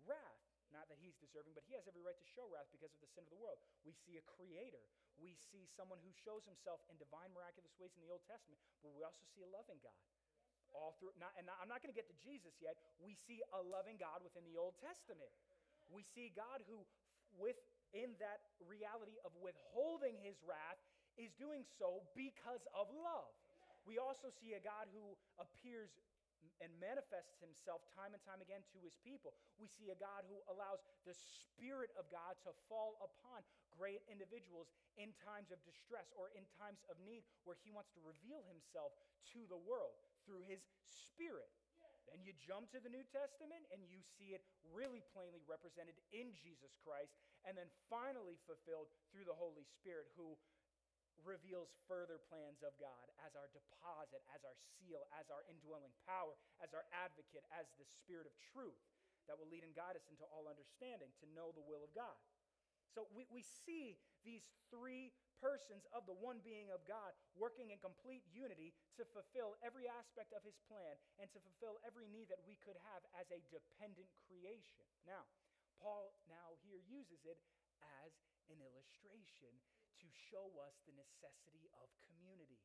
wrath. 0.09 0.41
Not 0.73 0.89
that 0.89 0.97
he's 0.97 1.13
deserving, 1.21 1.53
but 1.53 1.61
he 1.69 1.77
has 1.77 1.85
every 1.85 2.01
right 2.01 2.17
to 2.17 2.25
show 2.25 2.49
wrath 2.49 2.65
because 2.73 2.89
of 2.89 3.01
the 3.05 3.11
sin 3.13 3.21
of 3.21 3.29
the 3.29 3.37
world. 3.37 3.61
We 3.85 3.93
see 3.93 4.17
a 4.17 4.25
creator. 4.25 4.81
We 5.21 5.37
see 5.37 5.69
someone 5.69 6.01
who 6.01 6.09
shows 6.09 6.41
himself 6.49 6.81
in 6.89 6.97
divine, 6.97 7.29
miraculous 7.29 7.77
ways 7.77 7.93
in 7.93 8.01
the 8.01 8.09
Old 8.09 8.25
Testament, 8.25 8.57
but 8.81 8.89
we 8.97 9.05
also 9.05 9.21
see 9.29 9.45
a 9.45 9.49
loving 9.53 9.77
God. 9.85 10.01
All 10.73 10.97
through, 10.97 11.13
not, 11.21 11.33
and 11.37 11.45
I'm 11.61 11.69
not 11.69 11.85
going 11.85 11.93
to 11.93 11.97
get 11.97 12.09
to 12.09 12.17
Jesus 12.17 12.57
yet. 12.57 12.75
We 12.97 13.13
see 13.13 13.45
a 13.53 13.61
loving 13.61 14.01
God 14.01 14.25
within 14.25 14.41
the 14.45 14.57
Old 14.57 14.73
Testament. 14.81 15.29
We 15.93 16.01
see 16.01 16.33
God 16.33 16.65
who, 16.65 16.81
within 17.37 18.17
that 18.17 18.41
reality 18.65 19.15
of 19.21 19.31
withholding 19.37 20.17
his 20.17 20.41
wrath, 20.41 20.81
is 21.17 21.29
doing 21.37 21.61
so 21.77 22.01
because 22.17 22.65
of 22.73 22.89
love. 22.89 23.29
We 23.85 24.01
also 24.01 24.33
see 24.33 24.57
a 24.57 24.63
God 24.63 24.89
who 24.89 25.13
appears 25.37 25.93
and 26.59 26.71
manifests 26.79 27.39
himself 27.39 27.83
time 27.95 28.11
and 28.11 28.21
time 28.23 28.43
again 28.43 28.63
to 28.75 28.79
his 28.83 28.95
people. 28.99 29.35
We 29.59 29.67
see 29.67 29.91
a 29.91 29.99
God 29.99 30.27
who 30.27 30.39
allows 30.51 30.83
the 31.07 31.15
Spirit 31.15 31.91
of 31.95 32.07
God 32.11 32.35
to 32.43 32.51
fall 32.67 32.99
upon 32.99 33.43
great 33.71 34.03
individuals 34.11 34.71
in 34.99 35.15
times 35.23 35.49
of 35.49 35.59
distress 35.63 36.11
or 36.15 36.31
in 36.35 36.43
times 36.59 36.83
of 36.91 36.99
need 37.03 37.23
where 37.47 37.57
he 37.63 37.71
wants 37.71 37.91
to 37.95 38.01
reveal 38.03 38.43
himself 38.47 38.95
to 39.33 39.47
the 39.47 39.59
world 39.59 39.95
through 40.25 40.43
his 40.47 40.63
Spirit. 40.89 41.51
Then 42.09 42.21
you 42.21 42.35
jump 42.37 42.69
to 42.75 42.79
the 42.83 42.91
New 42.91 43.05
Testament 43.09 43.65
and 43.73 43.81
you 43.89 44.03
see 44.03 44.37
it 44.37 44.45
really 44.69 45.01
plainly 45.15 45.41
represented 45.49 45.97
in 46.13 46.35
Jesus 46.37 46.77
Christ, 46.85 47.15
and 47.47 47.57
then 47.57 47.67
finally 47.89 48.37
fulfilled 48.45 48.91
through 49.09 49.25
the 49.25 49.35
Holy 49.35 49.65
Spirit, 49.65 50.11
who 50.13 50.37
reveals 51.21 51.71
further 51.87 52.19
plans 52.27 52.61
of 52.61 52.75
God 52.77 53.05
as 53.23 53.33
our 53.33 53.47
deposit, 53.55 54.21
as 54.35 54.43
our 54.43 54.57
seal, 54.75 55.07
as 55.15 55.31
our 55.31 55.45
indwelling 55.47 55.93
power, 56.03 56.35
as 56.59 56.75
our 56.75 56.83
advocate, 56.91 57.45
as 57.55 57.69
the 57.79 57.87
Spirit 57.87 58.27
of 58.27 58.35
truth 58.53 58.81
that 59.25 59.39
will 59.39 59.47
lead 59.47 59.63
and 59.63 59.73
guide 59.73 59.95
us 59.95 60.05
into 60.11 60.27
all 60.29 60.51
understanding 60.51 61.09
to 61.23 61.25
know 61.31 61.55
the 61.55 61.63
will 61.63 61.81
of 61.81 61.91
God. 61.95 62.19
So 62.91 63.07
we, 63.15 63.25
we 63.31 63.41
see 63.41 63.97
these 64.27 64.43
three 64.69 65.15
persons 65.43 65.83
of 65.91 66.07
the 66.07 66.15
one 66.23 66.39
being 66.39 66.71
of 66.71 66.79
God 66.87 67.11
working 67.35 67.75
in 67.75 67.77
complete 67.83 68.23
unity 68.31 68.71
to 68.95 69.03
fulfill 69.11 69.59
every 69.59 69.91
aspect 69.91 70.31
of 70.31 70.39
his 70.47 70.55
plan 70.71 70.95
and 71.19 71.27
to 71.35 71.43
fulfill 71.43 71.83
every 71.83 72.07
need 72.07 72.31
that 72.31 72.39
we 72.47 72.55
could 72.63 72.79
have 72.87 73.03
as 73.19 73.27
a 73.35 73.43
dependent 73.51 74.07
creation. 74.23 74.87
Now, 75.03 75.27
Paul 75.83 76.15
now 76.31 76.55
here 76.63 76.79
uses 76.87 77.19
it 77.27 77.35
as 77.99 78.15
an 78.47 78.63
illustration 78.63 79.51
to 79.99 80.07
show 80.31 80.47
us 80.63 80.79
the 80.87 80.95
necessity 80.95 81.67
of 81.83 81.91
community. 82.07 82.63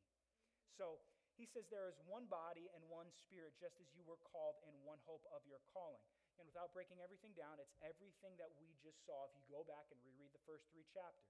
So 0.79 1.03
he 1.35 1.43
says 1.43 1.67
there 1.67 1.91
is 1.91 1.99
one 2.07 2.31
body 2.31 2.71
and 2.71 2.83
one 2.87 3.11
spirit, 3.11 3.59
just 3.59 3.75
as 3.83 3.91
you 3.91 4.07
were 4.07 4.19
called 4.31 4.55
in 4.63 4.75
one 4.87 5.03
hope 5.03 5.27
of 5.35 5.43
your 5.43 5.59
calling. 5.75 6.03
And 6.39 6.47
without 6.47 6.71
breaking 6.71 7.03
everything 7.03 7.35
down, 7.35 7.59
it's 7.59 7.75
everything 7.83 8.39
that 8.39 8.55
we 8.63 8.71
just 8.79 9.03
saw. 9.03 9.27
If 9.27 9.35
you 9.35 9.43
go 9.51 9.67
back 9.67 9.91
and 9.91 9.99
reread 10.07 10.31
the 10.31 10.43
first 10.47 10.63
three 10.71 10.87
chapters 10.95 11.27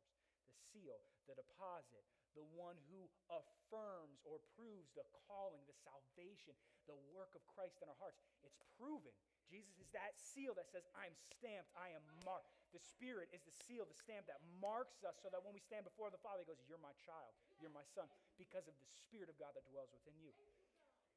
the 0.49 0.61
seal, 0.73 0.97
the 1.29 1.37
deposit, 1.37 2.03
the 2.37 2.45
one 2.57 2.77
who 2.89 3.09
affirms 3.29 4.21
or 4.25 4.41
proves 4.57 4.89
the 4.93 5.05
calling, 5.27 5.61
the 5.65 5.77
salvation, 5.85 6.53
the 6.85 6.97
work 7.13 7.33
of 7.37 7.41
Christ 7.53 7.81
in 7.81 7.89
our 7.89 7.97
hearts. 8.01 8.21
It's 8.45 8.61
proven. 8.77 9.13
Jesus 9.49 9.73
is 9.81 9.89
that 9.97 10.13
seal 10.17 10.53
that 10.53 10.69
says, 10.69 10.85
I'm 10.93 11.13
stamped, 11.33 11.73
I 11.73 11.89
am 11.89 12.05
marked. 12.21 12.53
The 12.69 12.81
Spirit 12.81 13.33
is 13.33 13.41
the 13.41 13.55
seal, 13.65 13.89
the 13.89 13.97
stamp 13.97 14.29
that 14.29 14.37
marks 14.61 15.01
us 15.01 15.17
so 15.25 15.33
that 15.33 15.41
when 15.41 15.57
we 15.57 15.61
stand 15.61 15.89
before 15.89 16.13
the 16.13 16.21
Father, 16.21 16.45
He 16.45 16.49
goes, 16.49 16.61
You're 16.69 16.81
my 16.81 16.93
child, 17.01 17.33
you're 17.57 17.73
my 17.73 17.85
son, 17.97 18.05
because 18.37 18.69
of 18.69 18.77
the 18.77 18.87
Spirit 18.93 19.25
of 19.25 19.37
God 19.41 19.57
that 19.57 19.65
dwells 19.73 19.89
within 19.89 20.13
you. 20.21 20.29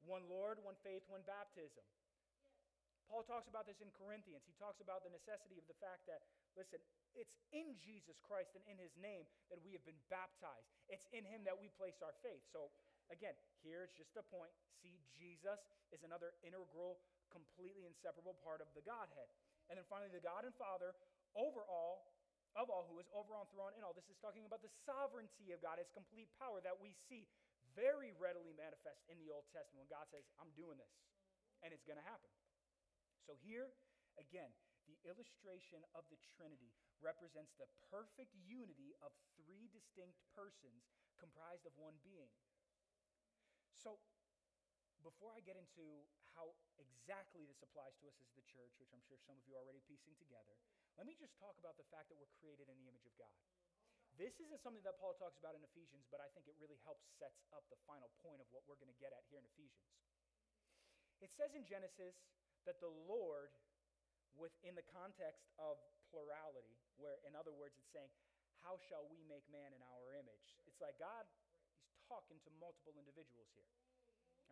one 0.08 0.24
Lord, 0.32 0.58
one 0.64 0.74
faith, 0.80 1.04
one 1.12 1.22
baptism. 1.28 1.84
Paul 3.12 3.28
talks 3.28 3.44
about 3.44 3.68
this 3.68 3.84
in 3.84 3.92
Corinthians. 3.92 4.40
He 4.48 4.56
talks 4.56 4.80
about 4.80 5.04
the 5.04 5.12
necessity 5.12 5.60
of 5.60 5.68
the 5.68 5.76
fact 5.84 6.08
that, 6.08 6.24
listen, 6.56 6.80
it's 7.12 7.36
in 7.52 7.76
Jesus 7.76 8.16
Christ 8.24 8.56
and 8.56 8.64
in 8.64 8.80
his 8.80 8.96
name 8.96 9.28
that 9.52 9.60
we 9.60 9.76
have 9.76 9.84
been 9.84 10.00
baptized. 10.08 10.72
It's 10.88 11.04
in 11.12 11.28
him 11.28 11.44
that 11.44 11.52
we 11.52 11.68
place 11.76 12.00
our 12.00 12.16
faith. 12.24 12.40
So, 12.48 12.72
again, 13.12 13.36
here's 13.60 13.92
just 13.92 14.16
a 14.16 14.24
point. 14.32 14.48
See, 14.80 14.96
Jesus 15.12 15.60
is 15.92 16.00
another 16.08 16.32
integral, 16.40 17.04
completely 17.28 17.84
inseparable 17.84 18.40
part 18.40 18.64
of 18.64 18.72
the 18.72 18.80
Godhead. 18.80 19.28
And 19.68 19.76
then 19.76 19.84
finally, 19.92 20.08
the 20.08 20.24
God 20.24 20.48
and 20.48 20.56
Father 20.56 20.96
over 21.36 21.68
all, 21.68 22.16
of 22.56 22.72
all, 22.72 22.88
who 22.88 22.96
is 22.96 23.12
over 23.12 23.36
on 23.36 23.44
throne 23.52 23.76
and 23.76 23.84
all. 23.84 23.92
This 23.92 24.08
is 24.08 24.16
talking 24.24 24.48
about 24.48 24.64
the 24.64 24.72
sovereignty 24.88 25.52
of 25.52 25.60
God, 25.60 25.76
his 25.76 25.92
complete 25.92 26.32
power 26.40 26.64
that 26.64 26.80
we 26.80 26.96
see 26.96 27.28
very 27.76 28.16
readily 28.16 28.56
manifest 28.56 29.04
in 29.12 29.20
the 29.20 29.28
Old 29.28 29.44
Testament 29.52 29.84
when 29.84 29.92
God 29.92 30.08
says, 30.08 30.24
I'm 30.40 30.48
doing 30.56 30.80
this, 30.80 30.92
and 31.60 31.76
it's 31.76 31.84
going 31.84 32.00
to 32.00 32.04
happen. 32.04 32.28
So 33.22 33.38
here, 33.46 33.70
again, 34.18 34.50
the 34.90 34.98
illustration 35.06 35.86
of 35.94 36.02
the 36.10 36.18
Trinity 36.34 36.74
represents 36.98 37.54
the 37.54 37.70
perfect 37.86 38.34
unity 38.34 38.94
of 39.02 39.14
three 39.38 39.70
distinct 39.70 40.18
persons 40.34 40.90
comprised 41.22 41.62
of 41.66 41.74
one 41.78 41.94
being. 42.02 42.30
So, 43.78 43.98
before 45.02 45.34
I 45.34 45.42
get 45.42 45.58
into 45.58 46.06
how 46.34 46.54
exactly 46.78 47.42
this 47.46 47.58
applies 47.62 47.94
to 48.02 48.06
us 48.06 48.14
as 48.22 48.30
the 48.34 48.46
church, 48.46 48.74
which 48.78 48.90
I'm 48.94 49.02
sure 49.06 49.18
some 49.18 49.38
of 49.38 49.44
you 49.46 49.58
are 49.58 49.62
already 49.62 49.82
piecing 49.86 50.14
together, 50.18 50.54
let 50.94 51.06
me 51.06 51.18
just 51.18 51.34
talk 51.38 51.58
about 51.58 51.74
the 51.78 51.86
fact 51.90 52.10
that 52.10 52.18
we're 52.18 52.30
created 52.38 52.70
in 52.70 52.78
the 52.78 52.86
image 52.86 53.06
of 53.06 53.14
God. 53.18 53.34
This 54.20 54.38
isn't 54.38 54.60
something 54.62 54.84
that 54.84 55.00
Paul 55.00 55.16
talks 55.18 55.40
about 55.40 55.56
in 55.56 55.64
Ephesians, 55.64 56.06
but 56.12 56.22
I 56.22 56.28
think 56.36 56.46
it 56.46 56.54
really 56.60 56.78
helps 56.84 57.02
sets 57.16 57.42
up 57.50 57.64
the 57.72 57.80
final 57.88 58.12
point 58.20 58.44
of 58.44 58.48
what 58.52 58.62
we're 58.68 58.78
going 58.78 58.92
to 58.92 59.00
get 59.02 59.10
at 59.10 59.24
here 59.32 59.40
in 59.40 59.46
Ephesians. 59.56 59.88
It 61.24 61.32
says 61.32 61.54
in 61.56 61.64
Genesis 61.64 62.18
that 62.66 62.78
the 62.78 62.90
Lord, 63.08 63.50
within 64.38 64.74
the 64.78 64.86
context 64.90 65.48
of 65.58 65.78
plurality, 66.08 66.76
where 67.00 67.18
in 67.26 67.34
other 67.34 67.52
words 67.52 67.76
it's 67.80 67.90
saying, 67.90 68.10
How 68.62 68.78
shall 68.78 69.08
we 69.08 69.22
make 69.26 69.44
man 69.50 69.74
in 69.74 69.82
our 69.92 70.14
image? 70.16 70.58
It's 70.68 70.80
like 70.82 70.96
God, 71.00 71.26
He's 71.88 72.02
talking 72.06 72.38
to 72.46 72.50
multiple 72.62 72.94
individuals 72.98 73.50
here. 73.56 73.72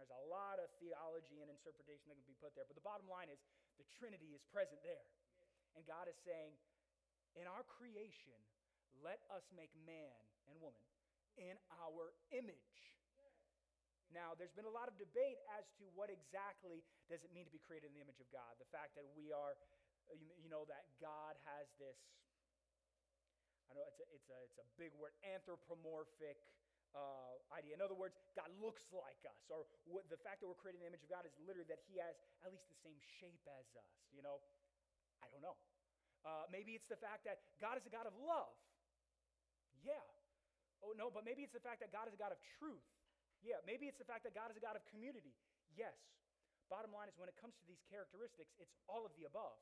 There's 0.01 0.13
a 0.17 0.27
lot 0.33 0.57
of 0.57 0.73
theology 0.81 1.45
and 1.45 1.53
interpretation 1.53 2.09
that 2.09 2.17
can 2.17 2.25
be 2.25 2.39
put 2.41 2.57
there, 2.57 2.65
but 2.65 2.73
the 2.73 2.87
bottom 2.87 3.05
line 3.05 3.29
is 3.29 3.37
the 3.77 3.85
Trinity 4.01 4.33
is 4.33 4.41
present 4.49 4.81
there. 4.81 5.05
And 5.77 5.85
God 5.85 6.09
is 6.09 6.17
saying, 6.25 6.57
In 7.37 7.45
our 7.45 7.63
creation, 7.69 8.37
let 9.05 9.21
us 9.29 9.45
make 9.53 9.71
man 9.85 10.17
and 10.49 10.57
woman 10.59 10.83
in 11.39 11.57
our 11.85 12.13
image. 12.33 13.00
Now, 14.11 14.35
there's 14.35 14.55
been 14.55 14.67
a 14.67 14.75
lot 14.75 14.91
of 14.91 14.99
debate 14.99 15.39
as 15.55 15.71
to 15.79 15.87
what 15.95 16.11
exactly 16.11 16.83
does 17.07 17.23
it 17.23 17.31
mean 17.31 17.47
to 17.47 17.55
be 17.55 17.63
created 17.63 17.95
in 17.95 17.95
the 17.95 18.03
image 18.03 18.19
of 18.19 18.27
God. 18.35 18.59
The 18.59 18.67
fact 18.75 18.99
that 18.99 19.07
we 19.15 19.31
are, 19.31 19.55
you 20.11 20.51
know, 20.51 20.67
that 20.67 20.91
God 20.99 21.39
has 21.47 21.71
this, 21.79 21.95
I 23.71 23.79
know 23.79 23.87
it's 23.87 24.03
a, 24.03 24.07
it's 24.11 24.31
a, 24.31 24.39
it's 24.51 24.59
a 24.59 24.67
big 24.75 24.91
word, 24.99 25.15
anthropomorphic 25.23 26.43
uh, 26.91 27.39
idea. 27.55 27.79
In 27.79 27.83
other 27.83 27.95
words, 27.95 28.19
God 28.35 28.51
looks 28.59 28.83
like 28.91 29.23
us, 29.23 29.39
or 29.47 29.63
what, 29.87 30.11
the 30.11 30.19
fact 30.19 30.43
that 30.43 30.51
we're 30.51 30.59
created 30.59 30.83
in 30.83 30.91
the 30.91 30.91
image 30.91 31.07
of 31.07 31.11
God 31.11 31.23
is 31.23 31.35
literally 31.39 31.71
that 31.71 31.79
He 31.87 32.03
has 32.03 32.19
at 32.43 32.51
least 32.51 32.67
the 32.67 32.79
same 32.83 32.99
shape 33.23 33.47
as 33.47 33.67
us. 33.79 33.91
You 34.11 34.27
know, 34.27 34.43
I 35.23 35.31
don't 35.31 35.43
know. 35.43 35.55
Uh, 36.27 36.51
maybe 36.51 36.75
it's 36.75 36.91
the 36.91 36.99
fact 36.99 37.23
that 37.31 37.47
God 37.63 37.79
is 37.79 37.87
a 37.87 37.93
God 37.95 38.11
of 38.11 38.15
love. 38.19 38.53
Yeah. 39.87 40.03
Oh, 40.83 40.93
no, 40.99 41.09
but 41.13 41.23
maybe 41.23 41.47
it's 41.47 41.55
the 41.55 41.63
fact 41.63 41.79
that 41.81 41.95
God 41.95 42.11
is 42.11 42.15
a 42.17 42.21
God 42.21 42.35
of 42.35 42.41
truth. 42.59 42.85
Yeah, 43.41 43.61
maybe 43.64 43.88
it's 43.88 44.01
the 44.01 44.09
fact 44.09 44.24
that 44.28 44.36
God 44.36 44.53
is 44.53 44.57
a 44.57 44.64
God 44.64 44.76
of 44.76 44.84
community. 44.93 45.32
Yes. 45.72 45.97
Bottom 46.68 46.95
line 46.95 47.11
is 47.11 47.16
when 47.18 47.26
it 47.26 47.34
comes 47.41 47.57
to 47.59 47.66
these 47.66 47.82
characteristics, 47.91 48.55
it's 48.61 48.76
all 48.86 49.03
of 49.03 49.12
the 49.18 49.26
above. 49.26 49.59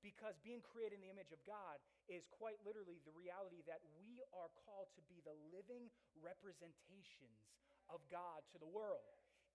Because 0.00 0.32
being 0.40 0.64
created 0.64 0.96
in 0.96 1.04
the 1.04 1.12
image 1.12 1.28
of 1.28 1.42
God 1.44 1.76
is 2.08 2.24
quite 2.32 2.56
literally 2.64 3.04
the 3.04 3.12
reality 3.12 3.60
that 3.68 3.84
we 4.00 4.24
are 4.32 4.48
called 4.64 4.88
to 4.96 5.02
be 5.12 5.20
the 5.20 5.36
living 5.52 5.92
representations 6.16 7.44
of 7.92 8.00
God 8.08 8.40
to 8.54 8.56
the 8.56 8.70
world 8.70 9.04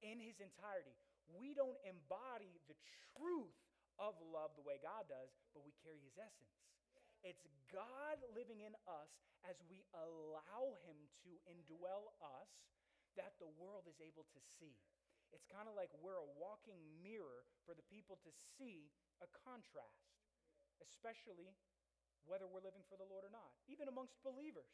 in 0.06 0.22
his 0.22 0.38
entirety. 0.38 0.94
We 1.34 1.58
don't 1.58 1.80
embody 1.82 2.62
the 2.70 2.78
truth 3.18 3.58
of 3.98 4.14
love 4.22 4.54
the 4.54 4.62
way 4.62 4.78
God 4.78 5.10
does, 5.10 5.34
but 5.58 5.66
we 5.66 5.74
carry 5.82 5.98
his 6.06 6.14
essence. 6.20 6.54
It's 7.26 7.42
God 7.74 8.22
living 8.38 8.62
in 8.62 8.78
us 8.86 9.10
as 9.50 9.58
we 9.66 9.82
allow 9.98 10.78
him 10.86 10.98
to 11.26 11.32
indwell 11.50 12.14
us 12.22 12.50
that 13.16 13.36
the 13.40 13.52
world 13.60 13.88
is 13.88 14.00
able 14.00 14.28
to 14.32 14.40
see. 14.60 14.76
It's 15.34 15.48
kind 15.52 15.68
of 15.68 15.76
like 15.76 15.92
we're 16.00 16.20
a 16.20 16.32
walking 16.40 16.80
mirror 17.04 17.44
for 17.68 17.76
the 17.76 17.84
people 17.92 18.16
to 18.24 18.32
see 18.56 18.88
a 19.20 19.28
contrast, 19.44 20.16
especially 20.80 21.52
whether 22.24 22.48
we're 22.48 22.64
living 22.64 22.84
for 22.88 22.98
the 22.98 23.08
Lord 23.08 23.28
or 23.28 23.34
not, 23.34 23.52
even 23.68 23.92
amongst 23.92 24.18
believers. 24.24 24.72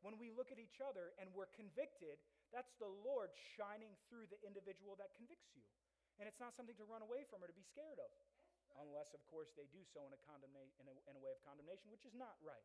When 0.00 0.16
we 0.16 0.32
look 0.32 0.48
at 0.48 0.56
each 0.56 0.80
other 0.80 1.12
and 1.20 1.28
we're 1.36 1.52
convicted, 1.52 2.16
that's 2.50 2.72
the 2.80 2.88
Lord 2.88 3.30
shining 3.56 3.92
through 4.08 4.26
the 4.32 4.40
individual 4.42 4.96
that 4.96 5.12
convicts 5.14 5.52
you. 5.52 5.62
And 6.16 6.24
it's 6.24 6.40
not 6.40 6.56
something 6.56 6.76
to 6.80 6.86
run 6.88 7.04
away 7.04 7.28
from 7.28 7.44
or 7.44 7.48
to 7.48 7.56
be 7.56 7.64
scared 7.64 8.00
of, 8.00 8.10
unless, 8.80 9.12
of 9.12 9.20
course, 9.28 9.52
they 9.56 9.68
do 9.72 9.84
so 9.92 10.04
in 10.08 10.12
a, 10.16 10.20
condemna- 10.24 10.72
in 10.80 10.86
a, 10.88 10.94
in 11.08 11.14
a 11.16 11.22
way 11.22 11.32
of 11.32 11.40
condemnation, 11.44 11.92
which 11.92 12.04
is 12.08 12.16
not 12.16 12.36
right. 12.44 12.64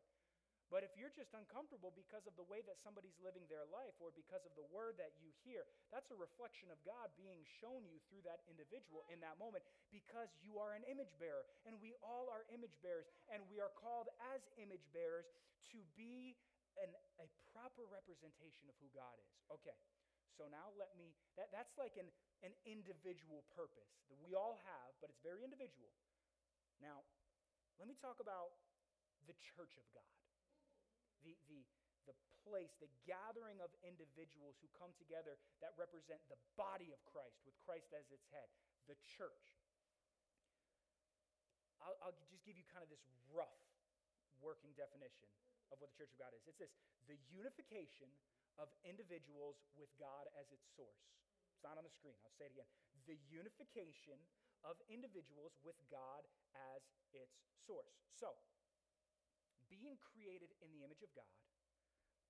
But 0.66 0.82
if 0.82 0.90
you're 0.98 1.14
just 1.14 1.30
uncomfortable 1.30 1.94
because 1.94 2.26
of 2.26 2.34
the 2.34 2.46
way 2.50 2.58
that 2.66 2.82
somebody's 2.82 3.14
living 3.22 3.46
their 3.46 3.62
life 3.70 3.94
or 4.02 4.10
because 4.10 4.42
of 4.42 4.50
the 4.58 4.66
word 4.74 4.98
that 4.98 5.14
you 5.22 5.30
hear, 5.46 5.62
that's 5.94 6.10
a 6.10 6.18
reflection 6.18 6.74
of 6.74 6.78
God 6.82 7.14
being 7.14 7.46
shown 7.62 7.86
you 7.86 8.02
through 8.10 8.26
that 8.26 8.42
individual 8.50 9.06
in 9.06 9.22
that 9.22 9.38
moment 9.38 9.62
because 9.94 10.26
you 10.42 10.58
are 10.58 10.74
an 10.74 10.82
image 10.90 11.14
bearer. 11.22 11.46
And 11.70 11.78
we 11.78 11.94
all 12.02 12.26
are 12.34 12.42
image 12.50 12.74
bearers. 12.82 13.06
And 13.30 13.46
we 13.46 13.62
are 13.62 13.70
called 13.78 14.10
as 14.34 14.42
image 14.58 14.82
bearers 14.90 15.30
to 15.70 15.78
be 15.94 16.34
an, 16.82 16.90
a 17.22 17.26
proper 17.54 17.86
representation 17.86 18.66
of 18.66 18.74
who 18.82 18.90
God 18.90 19.14
is. 19.22 19.30
Okay, 19.54 19.78
so 20.34 20.50
now 20.50 20.74
let 20.74 20.90
me, 20.98 21.14
that, 21.38 21.54
that's 21.54 21.78
like 21.78 21.94
an, 21.94 22.10
an 22.42 22.52
individual 22.66 23.46
purpose 23.54 24.02
that 24.10 24.18
we 24.18 24.34
all 24.34 24.58
have, 24.66 24.90
but 24.98 25.14
it's 25.14 25.22
very 25.22 25.46
individual. 25.46 25.94
Now, 26.82 27.06
let 27.78 27.86
me 27.86 27.94
talk 27.96 28.18
about 28.18 28.50
the 29.30 29.36
church 29.40 29.78
of 29.78 29.86
God 29.94 30.25
the, 31.24 31.36
the, 31.48 31.60
the 32.10 32.16
place, 32.44 32.74
the 32.82 32.90
gathering 33.06 33.58
of 33.62 33.72
individuals 33.86 34.58
who 34.60 34.68
come 34.76 34.92
together 34.96 35.40
that 35.64 35.72
represent 35.78 36.20
the 36.28 36.38
body 36.58 36.92
of 36.92 37.00
Christ, 37.08 37.40
with 37.46 37.56
Christ 37.64 37.92
as 37.96 38.06
its 38.12 38.26
head, 38.32 38.48
the 38.90 38.98
church. 39.04 39.56
I'll, 41.82 41.98
I'll 42.02 42.16
just 42.16 42.32
give 42.42 42.58
you 42.58 42.66
kind 42.66 42.82
of 42.82 42.90
this 42.90 43.02
rough 43.30 43.56
working 44.42 44.74
definition 44.76 45.30
of 45.72 45.82
what 45.82 45.90
the 45.94 45.98
church 45.98 46.12
of 46.14 46.20
God 46.20 46.32
is. 46.34 46.42
It's 46.46 46.58
this 46.58 46.74
the 47.06 47.18
unification 47.30 48.10
of 48.58 48.72
individuals 48.82 49.60
with 49.76 49.90
God 50.00 50.26
as 50.34 50.48
its 50.50 50.64
source. 50.74 51.06
It's 51.54 51.62
not 51.62 51.78
on 51.78 51.84
the 51.84 51.92
screen. 51.92 52.16
I'll 52.24 52.34
say 52.34 52.48
it 52.50 52.54
again. 52.56 52.68
The 53.06 53.18
unification 53.30 54.18
of 54.66 54.76
individuals 54.90 55.54
with 55.62 55.78
God 55.92 56.26
as 56.74 56.82
its 57.14 57.38
source. 57.64 57.94
So, 58.18 58.34
being 59.70 59.98
created 60.00 60.50
in 60.62 60.68
the 60.72 60.82
image 60.86 61.02
of 61.02 61.10
God, 61.14 61.36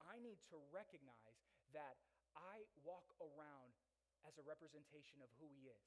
I 0.04 0.20
need 0.22 0.38
to 0.52 0.56
recognize 0.70 1.40
that 1.74 1.98
I 2.36 2.64
walk 2.84 3.16
around 3.18 3.72
as 4.28 4.36
a 4.36 4.44
representation 4.44 5.22
of 5.22 5.30
who 5.40 5.48
He 5.50 5.70
is. 5.70 5.86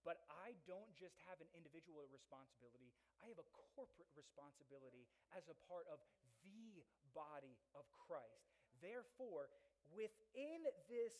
But 0.00 0.24
I 0.32 0.56
don't 0.64 0.88
just 0.96 1.20
have 1.28 1.36
an 1.44 1.50
individual 1.52 2.08
responsibility, 2.08 2.88
I 3.20 3.28
have 3.28 3.36
a 3.36 3.48
corporate 3.76 4.08
responsibility 4.16 5.04
as 5.36 5.44
a 5.52 5.56
part 5.68 5.84
of 5.92 6.00
the 6.40 6.80
body 7.12 7.60
of 7.76 7.84
Christ. 7.92 8.48
Therefore, 8.80 9.52
within 9.92 10.64
this, 10.88 11.12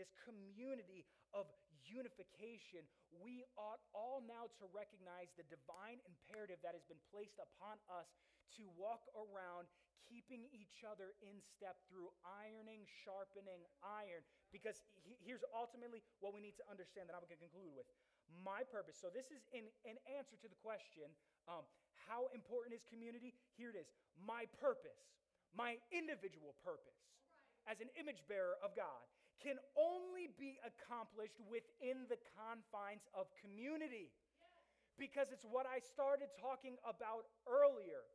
this 0.00 0.08
community 0.24 1.04
of 1.36 1.44
unification, 1.84 2.88
we 3.20 3.44
ought 3.60 3.84
all 3.92 4.24
now 4.24 4.48
to 4.58 4.64
recognize 4.72 5.28
the 5.36 5.44
divine 5.52 6.00
imperative 6.08 6.56
that 6.64 6.72
has 6.72 6.84
been 6.88 7.00
placed 7.12 7.36
upon 7.36 7.76
us 7.92 8.08
to 8.56 8.64
walk 8.78 9.06
around 9.14 9.66
keeping 10.06 10.46
each 10.54 10.86
other 10.86 11.18
in 11.18 11.42
step 11.42 11.82
through 11.90 12.14
ironing, 12.22 12.86
sharpening 13.02 13.66
iron. 13.82 14.22
Because 14.54 14.78
he, 15.02 15.18
here's 15.18 15.42
ultimately 15.50 16.00
what 16.22 16.30
we 16.30 16.38
need 16.38 16.54
to 16.62 16.66
understand 16.70 17.10
that 17.10 17.18
I'm 17.18 17.26
going 17.26 17.34
to 17.34 17.42
conclude 17.42 17.74
with. 17.74 17.90
My 18.42 18.62
purpose. 18.66 18.98
So, 18.98 19.10
this 19.10 19.30
is 19.30 19.46
in, 19.54 19.66
in 19.86 19.98
answer 20.06 20.34
to 20.42 20.48
the 20.50 20.58
question 20.62 21.10
um, 21.46 21.62
how 22.06 22.30
important 22.34 22.74
is 22.74 22.82
community? 22.86 23.34
Here 23.54 23.70
it 23.70 23.78
is. 23.78 23.90
My 24.18 24.46
purpose, 24.58 25.14
my 25.54 25.78
individual 25.90 26.54
purpose 26.62 27.06
as 27.66 27.82
an 27.82 27.90
image 27.98 28.22
bearer 28.30 28.58
of 28.62 28.74
God 28.78 29.02
can 29.42 29.58
only 29.76 30.32
be 30.38 30.56
accomplished 30.64 31.38
within 31.46 32.08
the 32.08 32.18
confines 32.34 33.04
of 33.12 33.30
community. 33.38 34.10
Because 34.96 35.28
it's 35.28 35.44
what 35.44 35.68
I 35.68 35.82
started 35.82 36.32
talking 36.40 36.80
about 36.88 37.28
earlier 37.44 38.06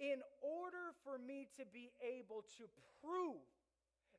in 0.00 0.24
order 0.40 0.96
for 1.04 1.20
me 1.20 1.46
to 1.60 1.68
be 1.68 1.92
able 2.00 2.48
to 2.56 2.64
prove 3.04 3.44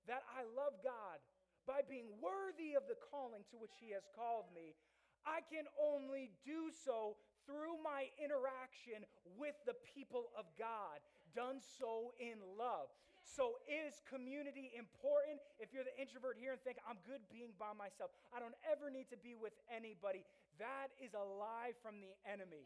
that 0.06 0.22
I 0.30 0.46
love 0.54 0.78
God 0.86 1.18
by 1.66 1.82
being 1.82 2.10
worthy 2.22 2.78
of 2.78 2.86
the 2.86 2.98
calling 3.10 3.42
to 3.50 3.58
which 3.58 3.74
He 3.82 3.90
has 3.98 4.06
called 4.14 4.46
me, 4.54 4.78
I 5.26 5.42
can 5.50 5.66
only 5.78 6.30
do 6.46 6.70
so 6.70 7.18
through 7.46 7.82
my 7.82 8.10
interaction 8.22 9.06
with 9.38 9.58
the 9.66 9.78
people 9.82 10.30
of 10.38 10.46
God, 10.58 11.02
done 11.34 11.62
so 11.62 12.14
in 12.22 12.38
love. 12.58 12.94
So, 13.22 13.62
is 13.70 14.02
community 14.10 14.74
important? 14.74 15.40
If 15.62 15.72
you're 15.72 15.86
the 15.86 15.94
introvert 15.96 16.42
here 16.42 16.58
and 16.58 16.62
think, 16.66 16.82
I'm 16.84 16.98
good 17.06 17.22
being 17.30 17.54
by 17.62 17.72
myself, 17.78 18.10
I 18.34 18.42
don't 18.42 18.58
ever 18.66 18.90
need 18.90 19.14
to 19.14 19.20
be 19.22 19.38
with 19.38 19.54
anybody, 19.70 20.26
that 20.58 20.90
is 20.98 21.14
a 21.14 21.22
lie 21.22 21.78
from 21.86 22.02
the 22.02 22.12
enemy. 22.26 22.66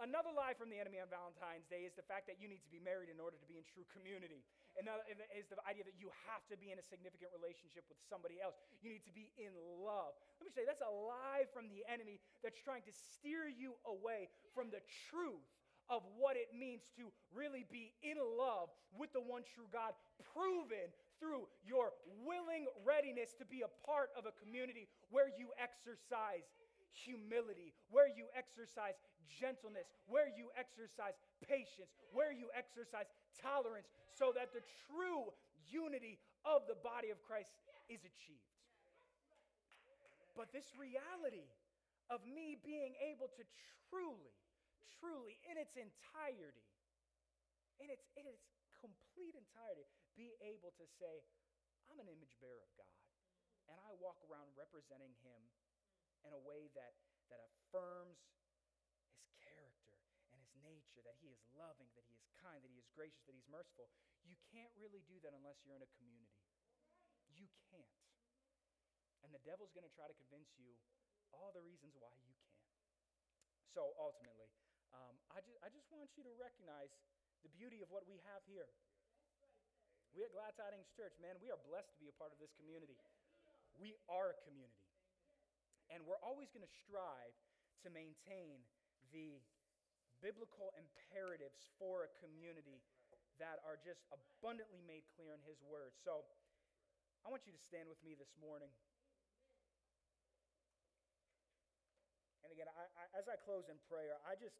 Another 0.00 0.32
lie 0.32 0.56
from 0.56 0.72
the 0.72 0.80
enemy 0.80 0.96
on 0.96 1.12
Valentine's 1.12 1.68
Day 1.68 1.84
is 1.84 1.92
the 1.92 2.06
fact 2.08 2.24
that 2.24 2.40
you 2.40 2.48
need 2.48 2.64
to 2.64 2.72
be 2.72 2.80
married 2.80 3.12
in 3.12 3.20
order 3.20 3.36
to 3.36 3.44
be 3.44 3.60
in 3.60 3.64
true 3.68 3.84
community. 3.92 4.40
Another 4.80 5.04
is 5.36 5.44
the 5.52 5.60
idea 5.68 5.84
that 5.84 6.00
you 6.00 6.08
have 6.24 6.40
to 6.48 6.56
be 6.56 6.72
in 6.72 6.80
a 6.80 6.86
significant 6.88 7.28
relationship 7.36 7.84
with 7.92 8.00
somebody 8.08 8.40
else. 8.40 8.56
You 8.80 8.88
need 8.88 9.04
to 9.04 9.12
be 9.12 9.28
in 9.36 9.52
love. 9.84 10.16
Let 10.40 10.48
me 10.48 10.52
say 10.56 10.64
that's 10.64 10.80
a 10.80 10.88
lie 10.88 11.44
from 11.52 11.68
the 11.68 11.84
enemy 11.84 12.16
that's 12.40 12.56
trying 12.64 12.80
to 12.88 12.94
steer 12.96 13.44
you 13.44 13.76
away 13.84 14.32
from 14.56 14.72
the 14.72 14.80
truth 15.12 15.44
of 15.92 16.00
what 16.16 16.40
it 16.40 16.48
means 16.56 16.88
to 16.96 17.12
really 17.34 17.68
be 17.68 17.92
in 18.00 18.16
love 18.16 18.72
with 18.96 19.12
the 19.12 19.20
one 19.20 19.44
true 19.44 19.68
God, 19.68 19.92
proven 20.32 20.88
through 21.20 21.44
your 21.60 21.92
willing 22.24 22.72
readiness 22.88 23.36
to 23.36 23.44
be 23.44 23.60
a 23.60 23.72
part 23.84 24.08
of 24.16 24.24
a 24.24 24.32
community 24.40 24.88
where 25.12 25.28
you 25.28 25.52
exercise 25.60 26.48
humility, 26.94 27.74
where 27.90 28.08
you 28.08 28.26
exercise 28.34 28.98
gentleness, 29.28 29.88
where 30.06 30.28
you 30.28 30.48
exercise 30.56 31.16
patience, 31.44 31.92
where 32.12 32.32
you 32.32 32.48
exercise 32.56 33.08
tolerance, 33.40 33.88
so 34.12 34.32
that 34.34 34.52
the 34.52 34.64
true 34.88 35.32
unity 35.68 36.18
of 36.44 36.64
the 36.66 36.78
body 36.80 37.10
of 37.10 37.20
Christ 37.24 37.52
is 37.88 38.02
achieved. 38.04 38.48
But 40.36 40.54
this 40.54 40.72
reality 40.78 41.46
of 42.08 42.24
me 42.24 42.56
being 42.58 42.96
able 43.02 43.28
to 43.36 43.42
truly, 43.90 44.34
truly, 44.98 45.38
in 45.46 45.58
its 45.60 45.76
entirety, 45.76 46.66
in 47.78 47.92
its, 47.92 48.06
in 48.16 48.24
its 48.26 48.42
complete 48.78 49.36
entirety, 49.36 49.84
be 50.16 50.34
able 50.42 50.72
to 50.80 50.86
say, 50.98 51.22
I'm 51.90 51.98
an 52.00 52.08
image 52.08 52.34
bearer 52.40 52.62
of 52.62 52.72
God. 52.78 52.98
And 53.70 53.78
I 53.86 53.94
walk 54.02 54.18
around 54.26 54.50
representing 54.58 55.14
Him 55.22 55.40
in 56.26 56.34
a 56.34 56.42
way 56.42 56.68
that, 56.74 56.92
that 57.30 57.40
affirms 57.46 58.18
nature, 60.64 61.02
that 61.04 61.18
He 61.18 61.32
is 61.32 61.40
loving, 61.60 61.92
that 61.92 62.08
He 62.08 62.16
is 62.16 62.32
kind, 62.40 62.64
that 62.64 62.72
He 62.72 62.80
is 62.80 62.88
gracious, 62.96 63.20
that 63.28 63.36
He's 63.36 63.48
merciful. 63.52 63.92
You 64.24 64.32
can't 64.48 64.72
really 64.80 65.04
do 65.04 65.20
that 65.20 65.36
unless 65.36 65.60
you're 65.60 65.76
in 65.76 65.84
a 65.84 65.92
community. 66.00 66.40
You 67.36 67.44
can't. 67.68 68.00
And 69.20 69.36
the 69.36 69.44
devil's 69.44 69.76
going 69.76 69.84
to 69.84 69.92
try 69.92 70.08
to 70.08 70.16
convince 70.16 70.48
you 70.56 70.72
all 71.36 71.52
the 71.52 71.60
reasons 71.60 71.92
why 72.00 72.16
you 72.24 72.32
can't. 72.40 72.64
So 73.76 73.92
ultimately, 74.00 74.48
um, 74.96 75.14
I, 75.30 75.44
ju- 75.44 75.60
I 75.62 75.68
just 75.70 75.86
want 75.92 76.10
you 76.16 76.24
to 76.26 76.32
recognize 76.40 76.90
the 77.44 77.52
beauty 77.52 77.84
of 77.84 77.92
what 77.92 78.08
we 78.08 78.18
have 78.32 78.42
here. 78.48 78.66
We 80.10 80.26
at 80.26 80.34
Glad 80.34 80.58
Tidings 80.58 80.90
Church, 80.98 81.14
man, 81.22 81.38
we 81.38 81.54
are 81.54 81.60
blessed 81.70 81.94
to 81.94 82.00
be 82.02 82.10
a 82.10 82.16
part 82.18 82.34
of 82.34 82.42
this 82.42 82.50
community. 82.58 82.98
We 83.78 83.94
are 84.10 84.34
a 84.34 84.38
community. 84.42 84.82
And 85.86 86.02
we're 86.02 86.18
always 86.18 86.50
going 86.50 86.66
to 86.66 86.74
strive 86.82 87.34
to 87.86 87.88
maintain 87.94 88.58
the 89.14 89.38
biblical 90.20 90.72
imperatives 90.76 91.68
for 91.80 92.08
a 92.08 92.10
community 92.20 92.80
that 93.40 93.60
are 93.64 93.80
just 93.80 94.04
abundantly 94.12 94.84
made 94.84 95.08
clear 95.16 95.32
in 95.32 95.40
His 95.48 95.60
Word. 95.64 95.96
So 96.04 96.24
I 97.24 97.32
want 97.32 97.48
you 97.48 97.52
to 97.56 97.62
stand 97.64 97.88
with 97.88 98.00
me 98.04 98.12
this 98.16 98.32
morning. 98.36 98.68
And 102.44 102.52
again, 102.52 102.68
I, 102.68 102.84
I, 102.84 103.04
as 103.16 103.26
I 103.28 103.40
close 103.40 103.68
in 103.72 103.80
prayer, 103.88 104.20
I 104.28 104.36
just 104.36 104.56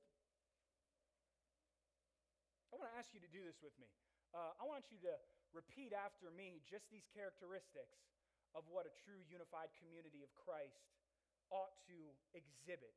I 2.72 2.78
want 2.78 2.88
to 2.88 2.96
ask 2.96 3.10
you 3.10 3.20
to 3.20 3.30
do 3.30 3.42
this 3.42 3.58
with 3.60 3.74
me. 3.82 3.90
Uh, 4.30 4.54
I 4.56 4.64
want 4.64 4.86
you 4.94 4.98
to 5.02 5.14
repeat 5.50 5.90
after 5.90 6.30
me 6.30 6.62
just 6.70 6.86
these 6.88 7.04
characteristics 7.10 7.98
of 8.54 8.62
what 8.70 8.86
a 8.86 8.92
true 9.02 9.18
unified 9.26 9.74
community 9.82 10.22
of 10.22 10.30
Christ 10.38 10.86
ought 11.50 11.74
to 11.90 11.98
exhibit 12.30 12.94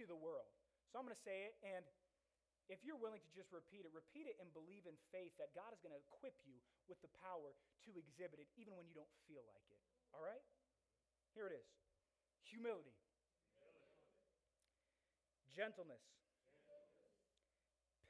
to 0.00 0.08
the 0.08 0.16
world. 0.16 0.48
So 0.92 1.00
I'm 1.00 1.08
going 1.08 1.16
to 1.16 1.24
say 1.24 1.48
it, 1.48 1.56
and 1.64 1.80
if 2.68 2.84
you're 2.84 3.00
willing 3.00 3.24
to 3.24 3.32
just 3.32 3.48
repeat 3.48 3.88
it, 3.88 3.90
repeat 3.96 4.28
it 4.28 4.36
and 4.36 4.52
believe 4.52 4.84
in 4.84 4.92
faith 5.08 5.32
that 5.40 5.56
God 5.56 5.72
is 5.72 5.80
going 5.80 5.96
to 5.96 6.02
equip 6.12 6.36
you 6.44 6.60
with 6.84 7.00
the 7.00 7.08
power 7.24 7.56
to 7.88 7.90
exhibit 7.96 8.44
it 8.44 8.48
even 8.60 8.76
when 8.76 8.84
you 8.84 8.92
don't 8.92 9.08
feel 9.24 9.40
like 9.48 9.64
it. 9.72 9.80
All 10.12 10.20
right? 10.20 10.44
Here 11.32 11.48
it 11.48 11.56
is 11.56 11.64
humility, 12.44 12.92
humility. 13.56 13.88
gentleness, 15.56 16.04
gentleness. 16.68 17.16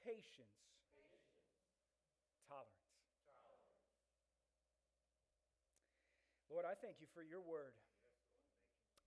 patience, 0.02 0.58
patience. 0.98 1.30
tolerance. 2.50 2.82
tolerance. 3.30 3.78
Lord, 6.50 6.66
I 6.66 6.74
thank 6.74 6.98
you 6.98 7.06
for 7.14 7.22
your 7.22 7.38
word. 7.38 7.78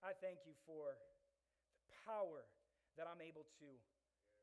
I 0.00 0.16
thank 0.16 0.48
you 0.48 0.56
for 0.64 0.96
the 0.96 1.96
power 2.08 2.48
that 2.96 3.06
I'm 3.08 3.22
able 3.22 3.46
to 3.60 3.68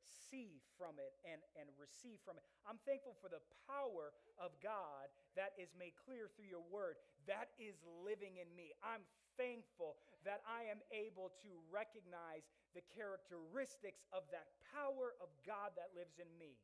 see 0.04 0.60
from 0.76 0.98
it 0.98 1.14
and, 1.24 1.40
and 1.56 1.70
receive 1.78 2.20
from 2.26 2.42
it. 2.42 2.46
I'm 2.66 2.82
thankful 2.84 3.16
for 3.22 3.30
the 3.30 3.44
power 3.70 4.12
of 4.42 4.52
God 4.60 5.08
that 5.38 5.54
is 5.56 5.72
made 5.78 5.94
clear 5.96 6.28
through 6.34 6.50
your 6.50 6.66
word, 6.68 6.98
that 7.30 7.54
is 7.62 7.78
living 8.02 8.42
in 8.42 8.50
me. 8.58 8.74
I'm 8.82 9.06
thankful 9.38 9.98
that 10.26 10.42
I 10.46 10.66
am 10.70 10.82
able 10.90 11.34
to 11.46 11.52
recognize 11.70 12.46
the 12.74 12.86
characteristics 12.94 14.06
of 14.10 14.26
that 14.34 14.50
power 14.74 15.14
of 15.22 15.30
God 15.46 15.74
that 15.78 15.94
lives 15.94 16.18
in 16.18 16.30
me. 16.42 16.58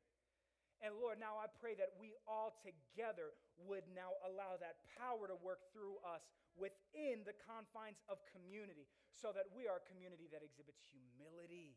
And 0.80 0.95
Lord, 0.95 1.19
now 1.19 1.36
I 1.36 1.51
pray 1.59 1.75
that 1.75 1.91
we 1.99 2.15
all 2.23 2.55
together 2.63 3.36
would 3.67 3.84
now 3.91 4.15
allow 4.23 4.55
that 4.63 4.80
power 4.95 5.27
to 5.27 5.36
work 5.43 5.67
through 5.75 5.99
us 6.07 6.23
within 6.55 7.27
the 7.27 7.36
confines 7.43 7.99
of 8.07 8.23
community 8.32 8.88
so 9.11 9.36
that 9.36 9.51
we 9.51 9.67
are 9.67 9.84
a 9.84 9.86
community 9.91 10.32
that 10.32 10.39
exhibits 10.39 10.80
humility. 10.88 11.75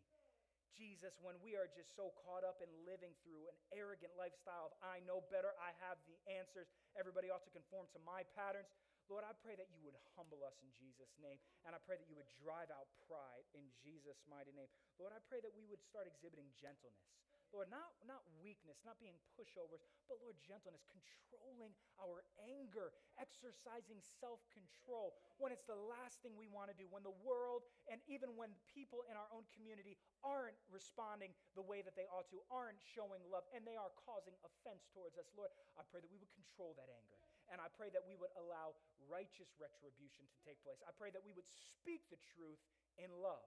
Jesus, 0.72 1.12
when 1.20 1.36
we 1.44 1.52
are 1.58 1.68
just 1.68 1.92
so 1.92 2.14
caught 2.24 2.46
up 2.46 2.64
in 2.64 2.70
living 2.88 3.12
through 3.20 3.50
an 3.50 3.56
arrogant 3.76 4.14
lifestyle 4.16 4.72
of 4.72 4.74
I 4.80 5.04
know 5.04 5.20
better, 5.28 5.52
I 5.60 5.74
have 5.84 6.00
the 6.08 6.16
answers, 6.32 6.70
everybody 6.96 7.28
ought 7.28 7.44
to 7.44 7.52
conform 7.52 7.90
to 7.92 8.00
my 8.06 8.24
patterns. 8.32 8.72
Lord, 9.10 9.26
I 9.26 9.36
pray 9.44 9.58
that 9.58 9.68
you 9.74 9.84
would 9.84 9.98
humble 10.16 10.40
us 10.46 10.56
in 10.64 10.70
Jesus' 10.72 11.12
name. 11.20 11.36
And 11.68 11.76
I 11.76 11.80
pray 11.84 12.00
that 12.00 12.08
you 12.08 12.16
would 12.16 12.30
drive 12.40 12.72
out 12.72 12.88
pride 13.04 13.44
in 13.52 13.68
Jesus' 13.84 14.22
mighty 14.30 14.54
name. 14.56 14.70
Lord, 14.96 15.12
I 15.12 15.20
pray 15.28 15.44
that 15.44 15.52
we 15.52 15.68
would 15.68 15.82
start 15.84 16.08
exhibiting 16.08 16.48
gentleness. 16.56 17.04
Lord, 17.52 17.68
not, 17.68 17.92
not 18.08 18.24
weakness, 18.40 18.80
not 18.82 18.96
being 18.96 19.16
pushovers, 19.36 19.84
but 20.08 20.16
Lord, 20.24 20.40
gentleness, 20.40 20.88
controlling 20.88 21.76
our 22.00 22.24
anger, 22.40 22.96
exercising 23.20 24.00
self 24.00 24.40
control 24.48 25.12
when 25.36 25.52
it's 25.52 25.68
the 25.68 25.76
last 25.76 26.24
thing 26.24 26.32
we 26.34 26.48
want 26.48 26.72
to 26.72 26.76
do, 26.76 26.88
when 26.88 27.04
the 27.04 27.14
world 27.20 27.68
and 27.92 28.00
even 28.08 28.32
when 28.40 28.56
people 28.72 29.04
in 29.12 29.20
our 29.20 29.28
own 29.30 29.44
community 29.52 30.00
aren't 30.24 30.56
responding 30.72 31.36
the 31.52 31.64
way 31.64 31.84
that 31.84 31.92
they 31.92 32.08
ought 32.08 32.26
to, 32.32 32.40
aren't 32.48 32.80
showing 32.80 33.20
love, 33.28 33.44
and 33.52 33.68
they 33.68 33.76
are 33.76 33.92
causing 34.00 34.32
offense 34.42 34.88
towards 34.96 35.20
us. 35.20 35.28
Lord, 35.36 35.52
I 35.76 35.84
pray 35.92 36.00
that 36.00 36.08
we 36.08 36.16
would 36.16 36.32
control 36.32 36.72
that 36.80 36.88
anger. 36.88 37.20
And 37.52 37.60
I 37.60 37.68
pray 37.68 37.92
that 37.92 38.00
we 38.08 38.16
would 38.16 38.32
allow 38.40 38.72
righteous 39.12 39.52
retribution 39.60 40.24
to 40.24 40.36
take 40.40 40.56
place. 40.64 40.80
I 40.88 40.94
pray 40.96 41.12
that 41.12 41.20
we 41.20 41.36
would 41.36 41.44
speak 41.52 42.08
the 42.08 42.16
truth 42.32 42.64
in 42.96 43.12
love 43.20 43.44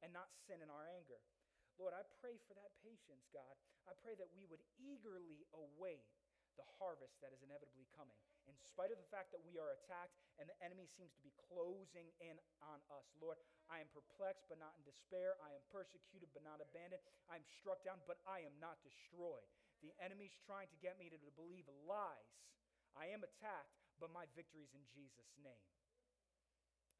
and 0.00 0.08
not 0.08 0.32
sin 0.48 0.64
in 0.64 0.72
our 0.72 0.88
anger. 0.88 1.20
Lord, 1.80 1.96
I 1.96 2.04
pray 2.20 2.36
for 2.48 2.54
that 2.58 2.72
patience, 2.84 3.24
God. 3.32 3.54
I 3.88 3.92
pray 4.04 4.14
that 4.18 4.30
we 4.36 4.46
would 4.46 4.62
eagerly 4.78 5.44
await 5.52 6.04
the 6.60 6.68
harvest 6.76 7.16
that 7.24 7.32
is 7.32 7.40
inevitably 7.40 7.88
coming. 7.96 8.16
In 8.50 8.58
spite 8.58 8.90
of 8.90 8.98
the 8.98 9.08
fact 9.08 9.30
that 9.32 9.40
we 9.46 9.56
are 9.56 9.72
attacked 9.72 10.18
and 10.36 10.50
the 10.50 10.58
enemy 10.60 10.84
seems 10.84 11.14
to 11.14 11.22
be 11.22 11.32
closing 11.48 12.10
in 12.18 12.36
on 12.60 12.82
us, 12.90 13.06
Lord, 13.22 13.38
I 13.70 13.78
am 13.80 13.88
perplexed 13.94 14.50
but 14.50 14.58
not 14.58 14.74
in 14.76 14.82
despair. 14.84 15.38
I 15.40 15.54
am 15.54 15.62
persecuted 15.70 16.28
but 16.34 16.44
not 16.44 16.58
abandoned. 16.60 17.00
I 17.30 17.38
am 17.38 17.46
struck 17.46 17.80
down 17.86 18.02
but 18.04 18.20
I 18.26 18.44
am 18.44 18.52
not 18.58 18.82
destroyed. 18.82 19.46
The 19.80 19.94
enemy's 20.02 20.34
trying 20.44 20.68
to 20.70 20.78
get 20.82 20.98
me 20.98 21.08
to 21.10 21.18
believe 21.38 21.66
lies. 21.86 22.30
I 22.98 23.08
am 23.10 23.24
attacked, 23.24 23.72
but 23.96 24.12
my 24.12 24.28
victory 24.36 24.66
is 24.66 24.74
in 24.76 24.84
Jesus' 24.92 25.32
name. 25.40 25.66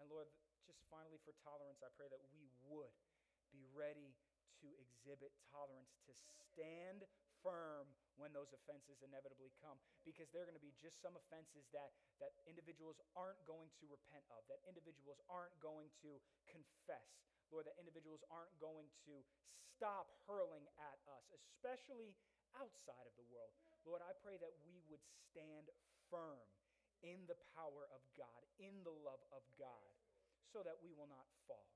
And 0.01 0.09
Lord, 0.09 0.31
just 0.65 0.81
finally 0.89 1.21
for 1.23 1.37
tolerance, 1.45 1.83
I 1.85 1.93
pray 1.95 2.09
that 2.09 2.23
we 2.33 2.49
would 2.71 2.95
be 3.53 3.63
ready 3.77 4.17
to 4.63 4.69
exhibit 4.79 5.35
tolerance, 5.51 5.91
to 6.07 6.15
stand 6.55 7.05
firm 7.43 7.91
when 8.17 8.31
those 8.31 8.55
offenses 8.55 9.03
inevitably 9.03 9.51
come 9.59 9.75
because 10.07 10.31
they're 10.31 10.47
going 10.47 10.57
to 10.57 10.63
be 10.63 10.73
just 10.79 11.03
some 11.03 11.19
offenses 11.19 11.67
that, 11.75 11.91
that 12.23 12.31
individuals 12.47 13.03
aren't 13.19 13.41
going 13.45 13.67
to 13.83 13.85
repent 13.91 14.23
of, 14.31 14.47
that 14.47 14.63
individuals 14.65 15.19
aren't 15.27 15.55
going 15.59 15.91
to 16.07 16.23
confess. 16.47 17.11
Lord, 17.51 17.67
that 17.67 17.77
individuals 17.77 18.23
aren't 18.31 18.55
going 18.63 18.89
to 19.11 19.21
stop 19.77 20.09
hurling 20.31 20.65
at 20.79 20.99
us, 21.11 21.25
especially 21.35 22.15
outside 22.57 23.05
of 23.05 23.15
the 23.19 23.27
world. 23.33 23.53
Lord, 23.83 24.01
I 24.05 24.15
pray 24.23 24.39
that 24.39 24.55
we 24.63 24.79
would 24.87 25.03
stand 25.33 25.67
firm 26.07 26.47
in 27.03 27.27
the 27.27 27.37
power 27.59 27.91
of 27.91 28.01
God, 28.15 28.41
in 28.63 28.73
the 28.87 28.95
love 29.03 29.21
of 29.35 29.43
God, 29.59 29.91
so 30.55 30.63
that 30.63 30.79
we 30.85 30.95
will 30.95 31.11
not 31.11 31.27
fall, 31.51 31.67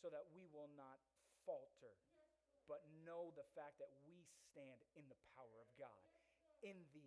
so 0.00 0.08
that 0.08 0.24
we 0.32 0.48
will 0.54 0.70
not 0.78 1.02
falter, 1.44 1.92
but 2.70 2.86
know 3.02 3.34
the 3.34 3.42
fact 3.58 3.82
that 3.82 3.90
we 4.06 4.22
stand 4.54 4.78
in 4.94 5.02
the 5.10 5.18
power 5.34 5.58
of 5.58 5.66
God, 5.74 6.02
in 6.62 6.78
the 6.94 7.02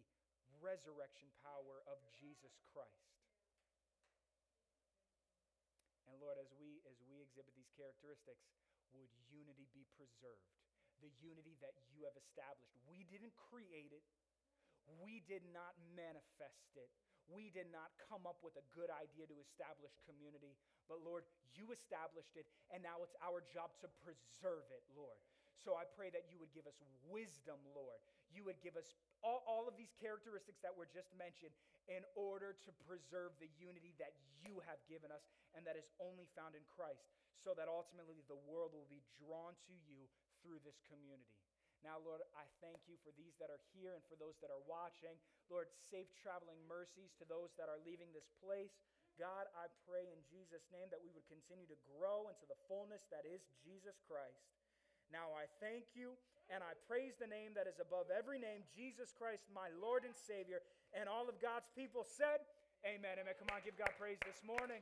resurrection 0.59 1.31
power 1.39 1.79
of 1.87 2.03
Jesus 2.19 2.51
Christ. 2.75 3.15
And 6.11 6.19
Lord, 6.19 6.35
as 6.35 6.51
we 6.59 6.83
as 6.83 6.99
we 7.07 7.23
exhibit 7.23 7.55
these 7.55 7.71
characteristics, 7.79 8.43
would 8.91 9.07
unity 9.31 9.71
be 9.71 9.87
preserved? 9.95 10.51
The 10.99 11.09
unity 11.23 11.55
that 11.63 11.73
you 11.95 12.03
have 12.03 12.15
established. 12.19 12.75
We 12.91 13.07
didn't 13.07 13.33
create 13.49 13.95
it. 13.95 14.03
We 14.99 15.23
did 15.23 15.47
not 15.55 15.79
manifest 15.95 16.75
it. 16.75 16.91
We 17.31 17.47
did 17.55 17.71
not 17.71 17.95
come 18.11 18.27
up 18.27 18.43
with 18.43 18.59
a 18.59 18.65
good 18.75 18.91
idea 18.91 19.31
to 19.31 19.37
establish 19.39 19.95
community, 20.03 20.59
but 20.91 20.99
Lord, 20.99 21.23
you 21.55 21.71
established 21.71 22.35
it, 22.35 22.43
and 22.67 22.83
now 22.83 22.99
it's 22.99 23.15
our 23.23 23.39
job 23.55 23.71
to 23.79 23.87
preserve 24.03 24.67
it, 24.75 24.83
Lord. 24.91 25.15
So 25.61 25.77
I 25.77 25.85
pray 25.85 26.09
that 26.11 26.27
you 26.31 26.41
would 26.41 26.51
give 26.55 26.65
us 26.65 26.77
wisdom, 27.07 27.61
Lord. 27.77 28.01
You 28.33 28.43
would 28.49 28.57
give 28.65 28.73
us 28.73 28.97
all, 29.21 29.45
all 29.45 29.69
of 29.69 29.77
these 29.77 29.93
characteristics 30.01 30.59
that 30.65 30.73
were 30.73 30.89
just 30.89 31.13
mentioned 31.15 31.53
in 31.85 32.03
order 32.17 32.57
to 32.65 32.71
preserve 32.87 33.35
the 33.37 33.51
unity 33.59 33.93
that 34.01 34.17
you 34.41 34.59
have 34.65 34.79
given 34.89 35.11
us 35.13 35.23
and 35.53 35.63
that 35.63 35.77
is 35.77 35.87
only 36.01 36.27
found 36.33 36.57
in 36.57 36.65
Christ, 36.73 37.05
so 37.37 37.53
that 37.53 37.69
ultimately 37.69 38.25
the 38.25 38.39
world 38.49 38.73
will 38.73 38.89
be 38.89 39.03
drawn 39.21 39.53
to 39.69 39.75
you 39.85 40.09
through 40.41 40.59
this 40.65 40.79
community. 40.89 41.37
Now, 41.83 41.99
Lord, 41.99 42.23
I 42.31 42.47
thank 42.63 42.79
you 42.87 42.95
for 43.03 43.11
these 43.19 43.35
that 43.43 43.51
are 43.51 43.59
here 43.75 43.91
and 43.91 44.03
for 44.07 44.15
those 44.15 44.39
that 44.39 44.47
are 44.47 44.63
watching. 44.63 45.19
Lord, 45.51 45.67
safe 45.91 46.07
traveling 46.15 46.59
mercies 46.63 47.11
to 47.19 47.27
those 47.27 47.51
that 47.59 47.67
are 47.67 47.79
leaving 47.83 48.07
this 48.15 48.31
place. 48.39 48.71
God, 49.19 49.51
I 49.51 49.67
pray 49.83 50.07
in 50.07 50.23
Jesus' 50.31 50.63
name 50.71 50.87
that 50.89 51.03
we 51.03 51.11
would 51.11 51.27
continue 51.27 51.67
to 51.67 51.77
grow 51.99 52.31
into 52.31 52.47
the 52.47 52.57
fullness 52.71 53.03
that 53.11 53.27
is 53.27 53.43
Jesus 53.61 53.99
Christ. 54.07 54.41
Now, 55.13 55.29
I 55.37 55.45
thank 55.61 55.93
you 55.93 56.17
and 56.49 56.65
I 56.65 56.73
praise 56.89 57.13
the 57.21 57.29
name 57.29 57.53
that 57.53 57.69
is 57.69 57.77
above 57.77 58.09
every 58.09 58.41
name, 58.41 58.65
Jesus 58.73 59.13
Christ, 59.13 59.45
my 59.53 59.69
Lord 59.77 60.09
and 60.09 60.17
Savior. 60.17 60.65
And 60.97 61.05
all 61.05 61.29
of 61.29 61.37
God's 61.37 61.69
people 61.77 62.01
said, 62.01 62.41
Amen. 62.83 63.21
Amen. 63.21 63.37
Come 63.39 63.53
on, 63.53 63.61
give 63.63 63.77
God 63.77 63.93
praise 63.95 64.19
this 64.27 64.41
morning. 64.43 64.81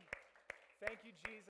Thank 0.81 1.03
you, 1.05 1.13
Jesus. 1.27 1.31